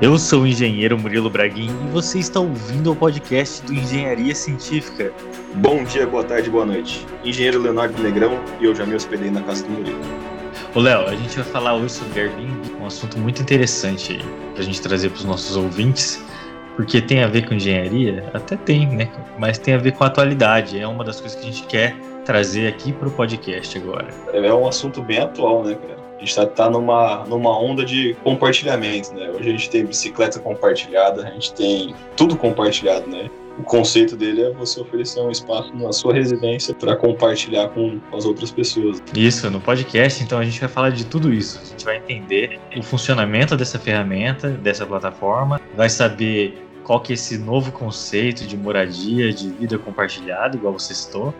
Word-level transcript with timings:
Eu 0.00 0.16
sou 0.16 0.42
o 0.42 0.46
engenheiro 0.46 0.96
Murilo 0.96 1.28
Braguin 1.28 1.70
e 1.84 1.90
você 1.90 2.20
está 2.20 2.38
ouvindo 2.38 2.92
o 2.92 2.94
podcast 2.94 3.66
do 3.66 3.74
Engenharia 3.74 4.32
Científica. 4.32 5.12
Bom 5.56 5.82
dia, 5.82 6.06
boa 6.06 6.22
tarde, 6.22 6.48
boa 6.48 6.64
noite. 6.64 7.04
Engenheiro 7.24 7.60
Leonardo 7.60 8.00
Negrão 8.00 8.38
e 8.60 8.66
eu 8.66 8.76
já 8.76 8.86
me 8.86 8.94
hospedei 8.94 9.28
na 9.28 9.42
casa 9.42 9.64
do 9.64 9.70
Murilo. 9.70 9.98
Ô 10.72 10.78
Léo, 10.78 11.08
a 11.08 11.16
gente 11.16 11.34
vai 11.34 11.44
falar 11.46 11.74
hoje 11.74 11.94
sobre 11.94 12.20
Airbnb, 12.20 12.76
um 12.80 12.86
assunto 12.86 13.18
muito 13.18 13.42
interessante 13.42 14.12
aí 14.12 14.24
pra 14.54 14.62
gente 14.62 14.80
trazer 14.80 15.08
para 15.08 15.18
os 15.18 15.24
nossos 15.24 15.56
ouvintes, 15.56 16.24
porque 16.76 17.02
tem 17.02 17.24
a 17.24 17.26
ver 17.26 17.48
com 17.48 17.54
engenharia? 17.54 18.30
Até 18.32 18.54
tem, 18.56 18.86
né? 18.86 19.10
Mas 19.36 19.58
tem 19.58 19.74
a 19.74 19.78
ver 19.78 19.94
com 19.94 20.04
a 20.04 20.06
atualidade, 20.06 20.78
é 20.78 20.86
uma 20.86 21.02
das 21.02 21.20
coisas 21.20 21.36
que 21.36 21.44
a 21.44 21.50
gente 21.50 21.64
quer 21.64 21.96
trazer 22.24 22.68
aqui 22.68 22.92
para 22.92 23.08
o 23.08 23.10
podcast 23.10 23.76
agora. 23.76 24.06
É 24.32 24.54
um 24.54 24.68
assunto 24.68 25.02
bem 25.02 25.18
atual, 25.18 25.64
né, 25.64 25.74
cara? 25.74 26.07
A 26.18 26.20
gente 26.20 26.30
está 26.30 26.46
tá 26.46 26.68
numa, 26.68 27.24
numa 27.26 27.56
onda 27.56 27.84
de 27.84 28.16
compartilhamento, 28.24 29.14
né? 29.14 29.30
Hoje 29.30 29.50
a 29.50 29.52
gente 29.52 29.70
tem 29.70 29.86
bicicleta 29.86 30.40
compartilhada, 30.40 31.22
a 31.22 31.30
gente 31.30 31.54
tem 31.54 31.94
tudo 32.16 32.36
compartilhado, 32.36 33.08
né? 33.08 33.30
O 33.56 33.62
conceito 33.62 34.16
dele 34.16 34.42
é 34.42 34.50
você 34.50 34.80
oferecer 34.80 35.20
um 35.20 35.30
espaço 35.30 35.72
na 35.76 35.92
sua 35.92 36.12
residência 36.12 36.74
para 36.74 36.96
compartilhar 36.96 37.68
com 37.68 38.00
as 38.12 38.24
outras 38.24 38.50
pessoas. 38.50 39.00
Isso, 39.14 39.48
no 39.48 39.60
podcast, 39.60 40.20
então 40.20 40.40
a 40.40 40.44
gente 40.44 40.58
vai 40.58 40.68
falar 40.68 40.90
de 40.90 41.06
tudo 41.06 41.32
isso. 41.32 41.60
A 41.62 41.64
gente 41.64 41.84
vai 41.84 41.98
entender 41.98 42.58
o 42.76 42.82
funcionamento 42.82 43.56
dessa 43.56 43.78
ferramenta, 43.78 44.50
dessa 44.50 44.84
plataforma, 44.84 45.60
vai 45.76 45.88
saber 45.88 46.66
qual 46.82 47.00
que 47.00 47.12
é 47.12 47.14
esse 47.14 47.38
novo 47.38 47.70
conceito 47.70 48.44
de 48.44 48.56
moradia, 48.56 49.32
de 49.32 49.50
vida 49.50 49.78
compartilhada, 49.78 50.56
igual 50.56 50.72
você 50.72 50.94
citou. 50.94 51.32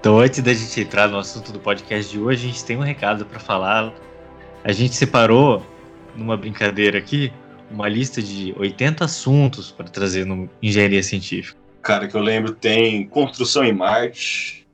Então, 0.00 0.18
antes 0.18 0.40
da 0.40 0.52
gente 0.52 0.80
entrar 0.80 1.08
no 1.08 1.18
assunto 1.18 1.52
do 1.52 1.60
podcast 1.60 2.10
de 2.10 2.18
hoje, 2.18 2.44
a 2.46 2.50
gente 2.50 2.64
tem 2.64 2.76
um 2.76 2.82
recado 2.82 3.26
para 3.26 3.38
falar 3.38 3.92
a 4.66 4.72
gente 4.72 4.96
separou, 4.96 5.64
numa 6.16 6.36
brincadeira 6.36 6.98
aqui, 6.98 7.32
uma 7.70 7.88
lista 7.88 8.20
de 8.20 8.52
80 8.58 9.04
assuntos 9.04 9.70
para 9.70 9.86
trazer 9.86 10.26
no 10.26 10.50
Engenharia 10.60 11.04
Científica. 11.04 11.56
Cara, 11.80 12.08
que 12.08 12.16
eu 12.16 12.20
lembro 12.20 12.52
tem 12.52 13.06
construção 13.06 13.64
em 13.64 13.72
Marte. 13.72 14.66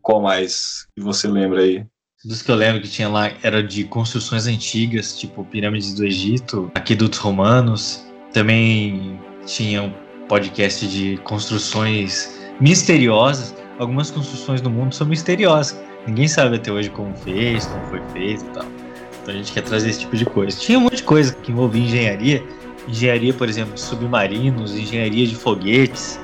Qual 0.00 0.22
mais 0.22 0.86
que 0.94 1.02
você 1.02 1.26
lembra 1.26 1.62
aí? 1.62 1.84
Dos 2.24 2.42
que 2.42 2.50
eu 2.50 2.54
lembro 2.54 2.80
que 2.80 2.88
tinha 2.88 3.08
lá 3.08 3.32
era 3.42 3.60
de 3.60 3.82
construções 3.82 4.46
antigas, 4.46 5.18
tipo 5.18 5.44
pirâmides 5.44 5.94
do 5.94 6.06
Egito, 6.06 6.70
aquedutos 6.76 7.18
romanos. 7.18 8.06
Também 8.32 9.18
tinha 9.46 9.82
um 9.82 9.92
podcast 10.28 10.86
de 10.86 11.16
construções 11.24 12.38
misteriosas. 12.60 13.52
Algumas 13.80 14.12
construções 14.12 14.62
no 14.62 14.70
mundo 14.70 14.94
são 14.94 15.08
misteriosas. 15.08 15.82
Ninguém 16.06 16.28
sabe 16.28 16.54
até 16.54 16.70
hoje 16.70 16.88
como 16.90 17.16
fez, 17.16 17.66
como 17.66 17.84
foi 17.86 18.00
feito 18.12 18.44
e 18.44 18.48
tal. 18.50 18.89
Então 19.30 19.40
a 19.40 19.44
gente 19.44 19.52
quer 19.52 19.62
trazer 19.62 19.90
esse 19.90 20.00
tipo 20.00 20.16
de 20.16 20.24
coisa. 20.24 20.58
Tinha 20.58 20.76
um 20.76 20.82
monte 20.82 20.96
de 20.96 21.02
coisa 21.04 21.32
que 21.32 21.52
envolvia 21.52 21.84
engenharia. 21.84 22.42
Engenharia, 22.88 23.32
por 23.32 23.48
exemplo, 23.48 23.74
de 23.74 23.80
submarinos, 23.80 24.74
engenharia 24.74 25.24
de 25.24 25.36
foguetes. 25.36 26.18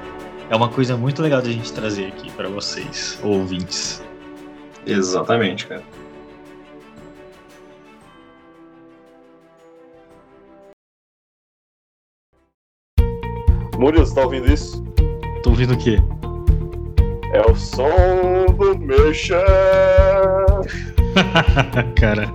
É 0.51 0.57
uma 0.57 0.69
coisa 0.69 0.97
muito 0.97 1.23
legal 1.23 1.41
da 1.41 1.49
gente 1.49 1.73
trazer 1.73 2.07
aqui 2.07 2.33
para 2.33 2.49
vocês, 2.49 3.17
ouvintes. 3.23 4.03
Exatamente, 4.85 5.69
cara. 5.69 5.85
Murilo, 13.79 14.05
você 14.05 14.15
tá 14.17 14.23
ouvindo 14.23 14.53
isso? 14.53 14.83
Tô 15.45 15.51
ouvindo 15.51 15.75
o 15.75 15.79
quê? 15.79 15.99
É 17.33 17.41
o 17.49 17.55
som 17.55 18.47
do 18.59 18.77
meu 18.79 19.15
chão. 19.15 19.37
Cara. 21.97 22.33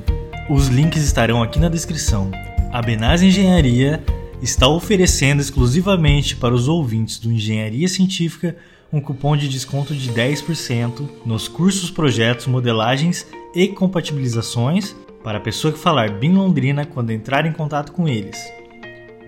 Os 0.49 0.69
links 0.69 1.03
estarão 1.03 1.43
aqui 1.43 1.59
na 1.59 1.69
descrição. 1.69 2.31
A 2.73 2.81
Benase 2.81 3.27
Engenharia 3.27 4.05
está 4.41 4.69
oferecendo 4.69 5.41
exclusivamente 5.41 6.37
para 6.37 6.55
os 6.55 6.69
ouvintes 6.69 7.19
do 7.19 7.33
Engenharia 7.33 7.89
Científica 7.89 8.57
um 8.93 9.01
cupom 9.01 9.37
de 9.37 9.49
desconto 9.49 9.93
de 9.93 10.13
10% 10.13 11.09
nos 11.25 11.49
cursos, 11.49 11.91
projetos, 11.91 12.47
modelagens 12.47 13.27
e 13.53 13.67
compatibilizações 13.67 14.95
para 15.25 15.39
a 15.39 15.41
pessoa 15.41 15.73
que 15.73 15.79
falar 15.79 16.21
BIM 16.21 16.35
Londrina 16.35 16.87
quando 16.87 17.11
entrar 17.11 17.45
em 17.47 17.53
contato 17.53 17.91
com 17.91 18.07
eles. 18.07 18.39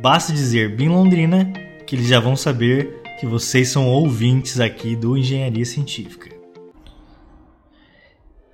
Basta 0.01 0.33
dizer 0.33 0.77
BIM 0.77 0.91
Londrina 0.91 1.53
que 1.89 1.97
eles 1.97 2.07
já 2.07 2.21
vão 2.21 2.37
saber 2.37 3.01
que 3.19 3.27
vocês 3.27 3.71
são 3.71 3.89
ouvintes 3.89 4.61
aqui 4.61 4.95
do 4.95 5.17
Engenharia 5.17 5.65
Científica. 5.65 6.29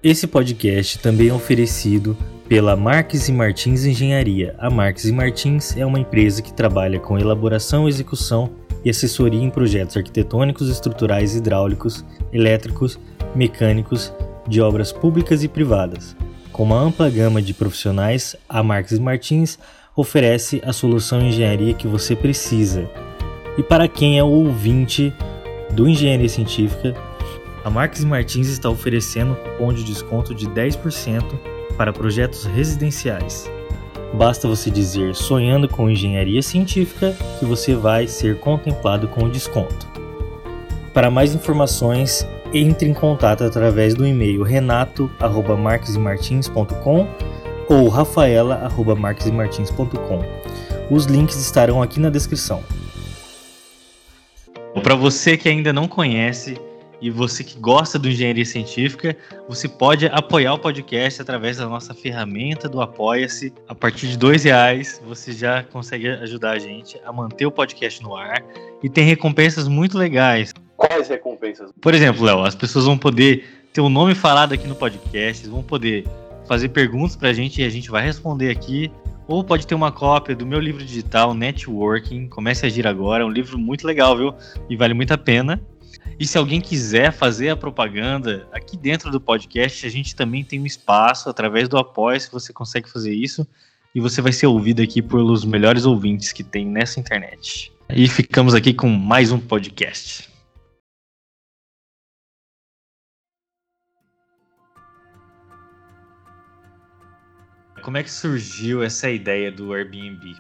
Esse 0.01 0.29
podcast 0.29 1.01
também 1.01 1.31
é 1.31 1.35
oferecido 1.35 2.17
pela 2.49 2.77
Marques 2.77 3.29
e 3.29 3.33
Martins 3.33 3.85
Engenharia. 3.85 4.55
A 4.57 4.71
Marques 4.71 5.07
e 5.07 5.13
Martins 5.13 5.77
é 5.77 5.85
uma 5.85 5.99
empresa 5.99 6.43
que 6.43 6.53
trabalha 6.53 7.01
com 7.01 7.19
elaboração, 7.19 7.89
execução 7.89 8.53
e 8.85 8.91
assessoria 8.91 9.43
em 9.43 9.51
projetos 9.51 9.97
arquitetônicos, 9.97 10.69
estruturais, 10.69 11.35
hidráulicos, 11.35 12.05
elétricos, 12.33 13.01
mecânicos, 13.35 14.13
de 14.47 14.61
obras 14.61 14.93
públicas 14.93 15.43
e 15.43 15.49
privadas. 15.49 16.15
Com 16.53 16.63
uma 16.63 16.79
ampla 16.79 17.11
gama 17.11 17.43
de 17.43 17.53
profissionais, 17.53 18.37
a 18.49 18.63
Marques 18.63 18.93
e 18.93 19.01
Martins 19.01 19.59
oferece 19.97 20.63
a 20.65 20.73
solução 20.73 21.21
engenharia 21.21 21.75
que 21.75 21.89
você 21.89 22.15
precisa 22.15 22.89
e 23.57 23.63
para 23.63 23.89
quem 23.89 24.19
é 24.19 24.25
ouvinte 24.25 25.15
do 25.73 25.89
Engenharia 25.89 26.29
Científica, 26.29 26.95
a 27.65 27.71
Marques 27.71 28.05
Martins 28.05 28.49
está 28.49 28.69
oferecendo 28.69 29.33
um 29.33 29.37
cupom 29.37 29.73
de 29.73 29.85
desconto 29.85 30.35
de 30.35 30.47
10% 30.49 31.25
para 31.77 31.93
projetos 31.93 32.45
residenciais. 32.45 33.51
Basta 34.13 34.47
você 34.47 34.71
dizer 34.71 35.13
sonhando 35.15 35.67
com 35.69 35.91
engenharia 35.91 36.43
científica 36.43 37.17
que 37.39 37.45
você 37.45 37.75
vai 37.75 38.07
ser 38.07 38.39
contemplado 38.39 39.09
com 39.09 39.25
o 39.25 39.31
desconto. 39.31 39.89
Para 40.93 41.11
mais 41.11 41.35
informações, 41.35 42.25
entre 42.53 42.89
em 42.89 42.95
contato 42.95 43.43
através 43.43 43.95
do 43.95 44.07
e-mail 44.07 44.45
renato@marquesmartins.com 44.45 47.09
ou 47.69 47.89
rafaela@marquesmartins.com. 47.89 50.23
Os 50.91 51.07
links 51.07 51.41
estarão 51.41 51.83
aqui 51.83 51.99
na 51.99 52.11
descrição. 52.11 52.63
Para 54.83 54.95
você 54.95 55.37
que 55.37 55.49
ainda 55.49 55.73
não 55.73 55.89
conhece 55.89 56.59
e 57.01 57.11
você 57.11 57.45
que 57.45 57.59
gosta 57.59 57.99
do 57.99 58.09
engenharia 58.09 58.45
científica, 58.45 59.17
você 59.49 59.69
pode 59.69 60.07
apoiar 60.07 60.55
o 60.55 60.59
podcast 60.59 61.21
através 61.21 61.59
da 61.59 61.67
nossa 61.67 61.95
ferramenta 61.95 62.69
do 62.69 62.81
Apoia-se. 62.81 63.53
A 63.69 63.75
partir 63.75 64.09
de 64.09 64.19
dois 64.19 64.45
reais, 64.45 65.01
você 65.07 65.33
já 65.33 65.63
consegue 65.63 66.09
ajudar 66.09 66.53
a 66.53 66.59
gente 66.59 67.01
a 67.05 67.13
manter 67.13 67.47
o 67.47 67.51
podcast 67.51 68.03
no 68.03 68.17
ar 68.17 68.43
e 68.83 68.89
tem 68.89 69.05
recompensas 69.05 69.69
muito 69.69 69.99
legais. 69.99 70.53
Quais 70.77 71.09
recompensas? 71.09 71.71
Por 71.81 71.95
exemplo, 71.95 72.25
Léo, 72.25 72.43
as 72.43 72.55
pessoas 72.55 72.85
vão 72.85 72.99
poder 72.99 73.45
ter 73.73 73.81
o 73.81 73.87
um 73.87 73.91
nome 73.91 74.15
falado 74.15 74.53
aqui 74.53 74.67
no 74.67 74.75
podcast, 74.75 75.47
vão 75.49 75.63
poder 75.63 76.05
fazer 76.47 76.69
perguntas 76.71 77.17
para 77.17 77.31
a 77.31 77.33
gente 77.33 77.61
e 77.61 77.65
a 77.65 77.71
gente 77.71 77.91
vai 77.91 78.05
responder 78.05 78.51
aqui 78.51 78.91
ou 79.27 79.43
pode 79.43 79.67
ter 79.67 79.75
uma 79.75 79.91
cópia 79.91 80.35
do 80.35 80.47
meu 80.47 80.61
livro 80.61 80.85
digital, 80.85 81.35
Networking, 81.35 82.29
Comece 82.29 82.65
a 82.65 82.69
Agir 82.69 82.87
Agora, 82.87 83.23
é 83.23 83.27
um 83.27 83.31
livro 83.31 83.59
muito 83.59 83.87
legal, 83.87 84.17
viu? 84.17 84.35
E 84.69 84.77
vale 84.77 84.95
muito 84.95 85.13
a 85.13 85.19
pena. 85.19 85.61
E 86.19 86.27
se 86.27 86.37
alguém 86.37 86.61
quiser 86.61 87.13
fazer 87.13 87.49
a 87.49 87.57
propaganda 87.57 88.47
aqui 88.53 88.77
dentro 88.77 89.11
do 89.11 89.21
podcast, 89.21 89.87
a 89.87 89.91
gente 89.91 90.15
também 90.15 90.45
tem 90.45 90.61
um 90.61 90.67
espaço 90.67 91.29
através 91.29 91.69
do 91.69 91.79
apoio, 91.79 92.21
se 92.21 92.31
você 92.31 92.53
consegue 92.53 92.89
fazer 92.89 93.15
isso, 93.15 93.47
e 93.95 94.01
você 94.01 94.21
vai 94.21 94.33
ser 94.33 94.47
ouvido 94.47 94.83
aqui 94.83 95.01
pelos 95.01 95.45
melhores 95.45 95.87
ouvintes 95.87 96.33
que 96.33 96.45
tem 96.45 96.67
nessa 96.67 97.01
internet. 97.01 97.73
E 97.89 98.09
ficamos 98.09 98.55
aqui 98.55 98.75
com 98.75 98.89
mais 98.89 99.33
um 99.33 99.39
podcast. 99.39 100.34
Como 107.85 107.99
é 107.99 108.03
que 108.03 108.11
surgiu 108.11 108.83
essa 108.83 109.11
ideia 109.11 109.53
do 109.53 109.75
Airbnb? 109.75 110.37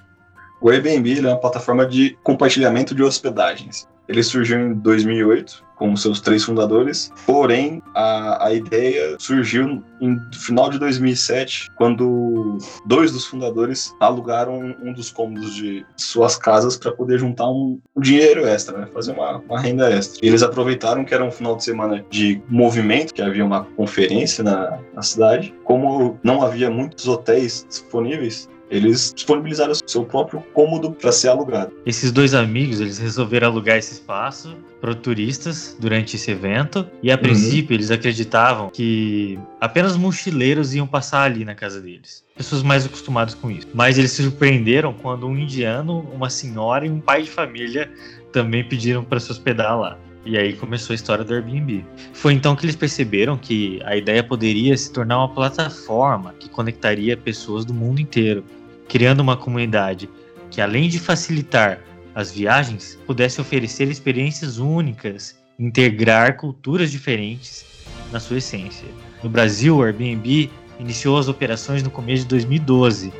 O 0.62 0.70
Airbnb 0.70 1.18
é 1.18 1.28
uma 1.28 1.38
plataforma 1.38 1.84
de 1.84 2.16
compartilhamento 2.22 2.94
de 2.94 3.02
hospedagens. 3.02 3.86
Ele 4.08 4.22
surgiu 4.22 4.58
em 4.58 4.72
2008 4.72 5.62
com 5.76 5.94
seus 5.96 6.20
três 6.20 6.44
fundadores, 6.44 7.12
porém 7.26 7.82
a, 7.94 8.46
a 8.46 8.54
ideia 8.54 9.16
surgiu 9.18 9.82
no 10.00 10.20
final 10.32 10.70
de 10.70 10.78
2007, 10.78 11.70
quando 11.76 12.58
dois 12.86 13.12
dos 13.12 13.26
fundadores 13.26 13.94
alugaram 14.00 14.74
um 14.82 14.92
dos 14.92 15.10
cômodos 15.10 15.54
de 15.54 15.84
suas 15.96 16.36
casas 16.36 16.76
para 16.76 16.92
poder 16.92 17.18
juntar 17.18 17.48
um, 17.48 17.80
dinheiro 17.98 18.46
extra, 18.46 18.78
né? 18.78 18.88
fazer 18.92 19.12
uma, 19.12 19.38
uma, 19.38 19.60
renda 19.60 19.90
extra. 19.90 20.24
E 20.24 20.28
eles 20.28 20.42
aproveitaram 20.42 21.04
que 21.04 21.14
era 21.14 21.24
um 21.24 21.30
final 21.30 21.56
de 21.56 21.64
semana 21.64 22.04
de 22.10 22.40
movimento, 22.48 23.14
que 23.14 23.22
havia 23.22 23.44
uma 23.44 23.64
conferência 23.76 24.44
na, 24.44 24.78
na 24.92 25.02
cidade, 25.02 25.54
como 25.64 26.18
não 26.22 26.42
havia 26.42 26.70
muitos 26.70 27.08
hotéis 27.08 27.66
disponíveis, 27.68 28.48
eles 28.74 29.12
disponibilizaram 29.14 29.72
seu 29.86 30.04
próprio 30.04 30.40
cômodo 30.52 30.90
para 30.90 31.12
ser 31.12 31.28
alugado. 31.28 31.72
Esses 31.86 32.10
dois 32.10 32.34
amigos, 32.34 32.80
eles 32.80 32.98
resolveram 32.98 33.48
alugar 33.48 33.76
esse 33.76 33.94
espaço 33.94 34.56
para 34.80 34.94
turistas 34.94 35.76
durante 35.78 36.16
esse 36.16 36.30
evento 36.30 36.86
e 37.02 37.10
a 37.10 37.14
uhum. 37.14 37.22
princípio 37.22 37.74
eles 37.74 37.90
acreditavam 37.90 38.70
que 38.70 39.38
apenas 39.60 39.96
mochileiros 39.96 40.74
iam 40.74 40.86
passar 40.86 41.22
ali 41.22 41.44
na 41.44 41.54
casa 41.54 41.80
deles. 41.80 42.24
Pessoas 42.36 42.62
mais 42.62 42.84
acostumadas 42.84 43.34
com 43.34 43.50
isso. 43.50 43.68
Mas 43.72 43.96
eles 43.96 44.10
se 44.10 44.22
surpreenderam 44.22 44.92
quando 44.92 45.26
um 45.26 45.36
indiano, 45.36 46.00
uma 46.12 46.28
senhora 46.28 46.86
e 46.86 46.90
um 46.90 47.00
pai 47.00 47.22
de 47.22 47.30
família 47.30 47.90
também 48.32 48.64
pediram 48.64 49.04
para 49.04 49.20
se 49.20 49.30
hospedar 49.30 49.78
lá. 49.78 49.98
E 50.26 50.38
aí 50.38 50.54
começou 50.54 50.94
a 50.94 50.96
história 50.96 51.22
do 51.22 51.34
Airbnb. 51.34 51.84
Foi 52.14 52.32
então 52.32 52.56
que 52.56 52.64
eles 52.64 52.76
perceberam 52.76 53.36
que 53.36 53.78
a 53.84 53.94
ideia 53.94 54.24
poderia 54.24 54.76
se 54.76 54.90
tornar 54.90 55.18
uma 55.18 55.28
plataforma 55.28 56.34
que 56.40 56.48
conectaria 56.48 57.16
pessoas 57.16 57.64
do 57.64 57.74
mundo 57.74 58.00
inteiro, 58.00 58.42
criando 58.88 59.20
uma 59.20 59.36
comunidade 59.36 60.08
que, 60.50 60.60
além 60.60 60.88
de 60.88 60.98
facilitar 60.98 61.80
as 62.14 62.30
viagens, 62.30 62.98
pudesse 63.06 63.40
oferecer 63.40 63.88
experiências 63.88 64.58
únicas, 64.58 65.36
integrar 65.58 66.36
culturas 66.36 66.90
diferentes 66.90 67.64
na 68.12 68.20
sua 68.20 68.38
essência. 68.38 68.86
No 69.22 69.28
Brasil, 69.28 69.76
o 69.76 69.82
Airbnb 69.82 70.50
iniciou 70.78 71.18
as 71.18 71.28
operações 71.28 71.82
no 71.82 71.90
começo 71.90 72.22
de 72.22 72.28
2012, 72.28 73.12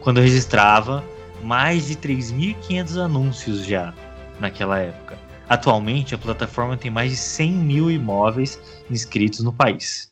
quando 0.00 0.20
registrava 0.20 1.04
mais 1.42 1.86
de 1.86 1.96
3.500 1.96 2.96
anúncios 2.96 3.64
já 3.64 3.94
naquela 4.38 4.78
época. 4.78 5.18
Atualmente, 5.48 6.14
a 6.14 6.18
plataforma 6.18 6.76
tem 6.76 6.90
mais 6.90 7.10
de 7.10 7.16
100 7.16 7.52
mil 7.52 7.90
imóveis 7.90 8.60
inscritos 8.90 9.40
no 9.40 9.52
país. 9.52 10.09